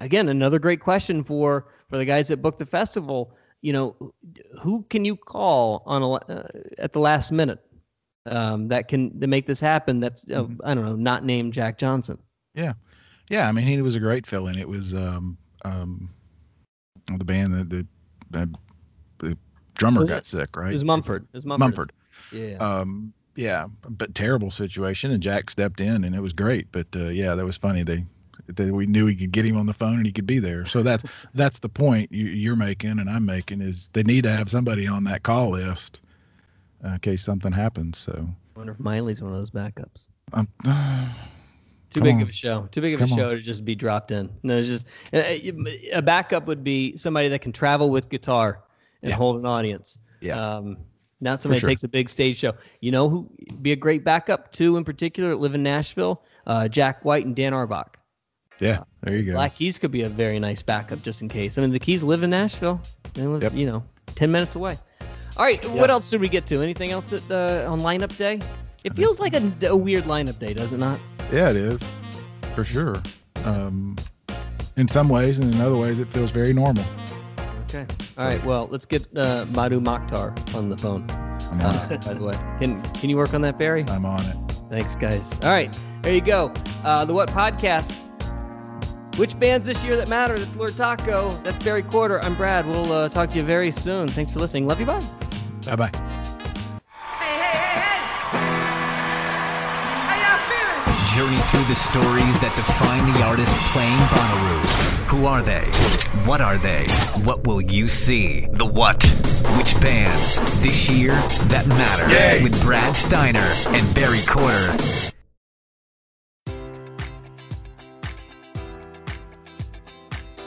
Again, 0.01 0.29
another 0.29 0.59
great 0.59 0.79
question 0.79 1.23
for 1.23 1.67
for 1.89 1.97
the 1.97 2.05
guys 2.05 2.27
that 2.29 2.37
booked 2.41 2.59
the 2.59 2.65
festival. 2.65 3.33
You 3.61 3.73
know, 3.73 4.13
who 4.59 4.83
can 4.89 5.05
you 5.05 5.15
call 5.15 5.83
on 5.85 6.01
a, 6.01 6.11
uh, 6.13 6.43
at 6.79 6.93
the 6.93 6.99
last 6.99 7.31
minute 7.31 7.59
um, 8.25 8.67
that 8.69 8.87
can 8.87 9.17
that 9.19 9.27
make 9.27 9.45
this 9.45 9.59
happen? 9.59 9.99
That's 9.99 10.23
uh, 10.25 10.43
Mm-hmm. 10.43 10.61
I 10.63 10.73
don't 10.73 10.83
know, 10.85 10.95
not 10.95 11.23
named 11.23 11.53
Jack 11.53 11.77
Johnson. 11.77 12.17
Yeah, 12.55 12.73
yeah. 13.29 13.47
I 13.47 13.51
mean, 13.51 13.65
he 13.67 13.81
was 13.81 13.95
a 13.95 13.99
great 13.99 14.25
fill 14.25 14.47
in. 14.47 14.57
It 14.57 14.67
was 14.67 14.93
um 14.95 15.37
um 15.63 16.09
the 17.17 17.25
band 17.25 17.53
that 17.53 17.69
the, 17.69 17.85
the, 18.31 18.53
the 19.19 19.37
drummer 19.75 20.05
got 20.05 20.19
it- 20.19 20.25
sick, 20.25 20.55
right? 20.55 20.69
It 20.69 20.73
was 20.73 20.83
Mumford. 20.83 21.27
It 21.33 21.37
was 21.37 21.45
Mumford. 21.45 21.59
Mumford. 21.77 21.91
Yeah. 22.31 22.55
Um, 22.57 23.13
yeah, 23.35 23.67
but 23.89 24.13
terrible 24.13 24.51
situation, 24.51 25.11
and 25.11 25.21
Jack 25.23 25.49
stepped 25.49 25.79
in, 25.81 26.03
and 26.03 26.13
it 26.15 26.21
was 26.21 26.33
great. 26.33 26.67
But 26.71 26.87
uh, 26.95 27.05
yeah, 27.09 27.33
that 27.35 27.45
was 27.45 27.57
funny. 27.57 27.83
They, 27.83 28.03
they 28.47 28.71
we 28.71 28.85
knew 28.85 29.05
we 29.05 29.15
could 29.15 29.31
get 29.31 29.45
him 29.45 29.57
on 29.57 29.65
the 29.65 29.73
phone, 29.73 29.97
and 29.97 30.05
he 30.05 30.11
could 30.11 30.25
be 30.27 30.39
there. 30.39 30.65
So 30.65 30.83
that's 30.83 31.03
that's 31.33 31.59
the 31.59 31.69
point 31.69 32.11
you, 32.11 32.25
you're 32.25 32.55
making, 32.55 32.99
and 32.99 33.09
I'm 33.09 33.25
making 33.25 33.61
is 33.61 33.89
they 33.93 34.03
need 34.03 34.23
to 34.23 34.31
have 34.31 34.49
somebody 34.49 34.87
on 34.87 35.03
that 35.05 35.23
call 35.23 35.51
list 35.51 35.99
uh, 36.85 36.89
in 36.89 36.99
case 36.99 37.23
something 37.23 37.51
happens. 37.51 37.97
So 37.97 38.27
I 38.55 38.59
wonder 38.59 38.73
if 38.73 38.79
Miley's 38.79 39.21
one 39.21 39.31
of 39.31 39.37
those 39.37 39.51
backups. 39.51 40.07
um, 40.33 40.47
Too 41.91 41.99
big 41.99 42.15
on. 42.15 42.21
of 42.21 42.29
a 42.29 42.33
show. 42.33 42.69
Too 42.71 42.79
big 42.79 42.93
of 42.93 43.01
a 43.01 43.03
Come 43.03 43.11
on. 43.13 43.17
show 43.17 43.35
to 43.35 43.41
just 43.41 43.65
be 43.65 43.75
dropped 43.75 44.11
in. 44.11 44.29
No, 44.43 44.57
it's 44.57 44.67
just 44.69 44.87
uh, 45.13 45.17
a 45.93 46.01
backup 46.01 46.47
would 46.47 46.63
be 46.63 46.95
somebody 46.95 47.27
that 47.27 47.39
can 47.41 47.51
travel 47.51 47.89
with 47.89 48.07
guitar 48.07 48.63
and 49.03 49.09
Yeah. 49.09 49.17
hold 49.17 49.37
an 49.37 49.45
audience. 49.45 49.97
Yeah. 50.21 50.37
Um, 50.39 50.77
not 51.19 51.41
somebody 51.41 51.59
sure. 51.59 51.67
that 51.67 51.71
takes 51.71 51.83
a 51.83 51.89
big 51.89 52.07
stage 52.07 52.37
show. 52.37 52.53
You 52.79 52.91
know 52.91 53.09
who 53.09 53.29
be 53.61 53.73
a 53.73 53.75
great 53.75 54.05
backup 54.05 54.53
too 54.53 54.77
in 54.77 54.85
particular 54.85 55.31
that 55.31 55.41
live 55.41 55.53
in 55.53 55.63
Nashville? 55.63 56.23
Uh, 56.47 56.69
Jack 56.69 57.03
White 57.03 57.25
and 57.25 57.35
Dan 57.35 57.53
Auerbach. 57.53 57.97
Yeah, 58.61 58.83
there 59.01 59.17
you 59.17 59.23
go. 59.25 59.33
Black 59.33 59.55
Keys 59.55 59.77
could 59.79 59.91
be 59.91 60.03
a 60.03 60.09
very 60.09 60.39
nice 60.39 60.61
backup 60.61 61.01
just 61.01 61.21
in 61.21 61.27
case. 61.27 61.57
I 61.57 61.61
mean, 61.61 61.71
the 61.71 61.79
Keys 61.79 62.03
live 62.03 62.23
in 62.23 62.29
Nashville. 62.29 62.79
They 63.15 63.25
live, 63.27 63.41
Yep. 63.43 63.53
you 63.55 63.65
know, 63.65 63.83
ten 64.15 64.31
minutes 64.31 64.55
away. 64.55 64.77
All 65.35 65.43
right, 65.45 65.63
what 65.71 65.89
else 65.89 66.09
did 66.09 66.21
we 66.21 66.29
get 66.29 66.45
to? 66.47 66.61
Anything 66.61 66.91
else 66.91 67.11
at, 67.11 67.23
uh, 67.31 67.65
on 67.67 67.79
lineup 67.81 68.15
day? 68.17 68.39
It 68.83 68.93
feels 68.95 69.19
like 69.19 69.33
a, 69.33 69.51
a 69.67 69.75
weird 69.75 70.03
lineup 70.05 70.37
day, 70.39 70.53
does 70.53 70.71
it 70.73 70.77
not? 70.77 70.99
Yeah, 71.31 71.49
it 71.49 71.55
is 71.55 71.81
for 72.55 72.63
sure. 72.63 73.01
Um, 73.45 73.95
in 74.77 74.87
some 74.87 75.09
ways, 75.09 75.39
and 75.39 75.53
in 75.53 75.59
other 75.61 75.77
ways, 75.77 75.99
it 75.99 76.07
feels 76.11 76.31
very 76.31 76.53
normal. 76.53 76.83
Okay. 77.63 77.85
All 78.17 78.25
right. 78.25 78.43
Well, 78.45 78.67
let's 78.69 78.85
get 78.85 79.03
uh, 79.15 79.45
Mdou 79.45 79.81
Moctar 79.83 80.37
on 80.55 80.69
the 80.69 80.77
phone. 80.77 81.09
I'm 81.09 81.61
on 81.61 81.75
Uh, 81.75 81.87
it. 81.91 82.01
by 82.05 82.13
the 82.13 82.23
way, 82.23 82.33
can 82.59 82.81
can 82.93 83.09
you 83.09 83.17
work 83.17 83.33
on 83.33 83.41
that, 83.41 83.57
Barry? 83.57 83.85
I'm 83.87 84.05
on 84.05 84.21
it. 84.25 84.35
Thanks, 84.69 84.95
guys. 84.95 85.33
All 85.43 85.49
right, 85.51 85.75
there 86.03 86.13
you 86.13 86.21
go. 86.21 86.53
Uh, 86.83 87.05
the 87.05 87.13
What 87.13 87.29
Podcast. 87.29 87.93
Which 89.17 89.37
bands 89.39 89.67
this 89.67 89.83
year 89.83 89.97
that 89.97 90.07
matter? 90.07 90.37
That's 90.39 90.55
Lord 90.55 90.75
Taco. 90.77 91.29
That's 91.43 91.63
Barry 91.63 91.83
Corder. 91.83 92.23
I'm 92.23 92.35
Brad. 92.35 92.65
We'll 92.65 92.91
uh, 92.91 93.09
talk 93.09 93.29
to 93.31 93.37
you 93.37 93.43
very 93.43 93.69
soon. 93.71 94.07
Thanks 94.07 94.31
for 94.31 94.39
listening. 94.39 94.67
Love 94.67 94.79
you. 94.79 94.85
Bye. 94.85 94.99
Bye 95.65 95.75
bye. 95.75 95.91
Hey, 97.19 97.37
hey, 97.37 97.59
hey, 97.67 98.51
Journey 101.15 101.41
through 101.49 101.65
the 101.65 101.75
stories 101.75 102.39
that 102.39 102.53
define 102.55 103.11
the 103.13 103.21
artists 103.23 103.57
playing 103.73 103.97
Bonnaroo. 104.07 104.61
Who 105.09 105.25
are 105.25 105.41
they? 105.43 105.65
What 106.25 106.39
are 106.39 106.57
they? 106.57 106.85
What 107.25 107.45
will 107.45 107.61
you 107.61 107.89
see? 107.89 108.47
The 108.53 108.65
what? 108.65 109.03
Which 109.57 109.79
bands 109.81 110.39
this 110.61 110.89
year 110.89 111.11
that 111.49 111.67
matter? 111.67 112.43
With 112.43 112.59
Brad 112.63 112.95
Steiner 112.95 113.39
and 113.67 113.93
Barry 113.93 114.21
Corder. 114.21 115.11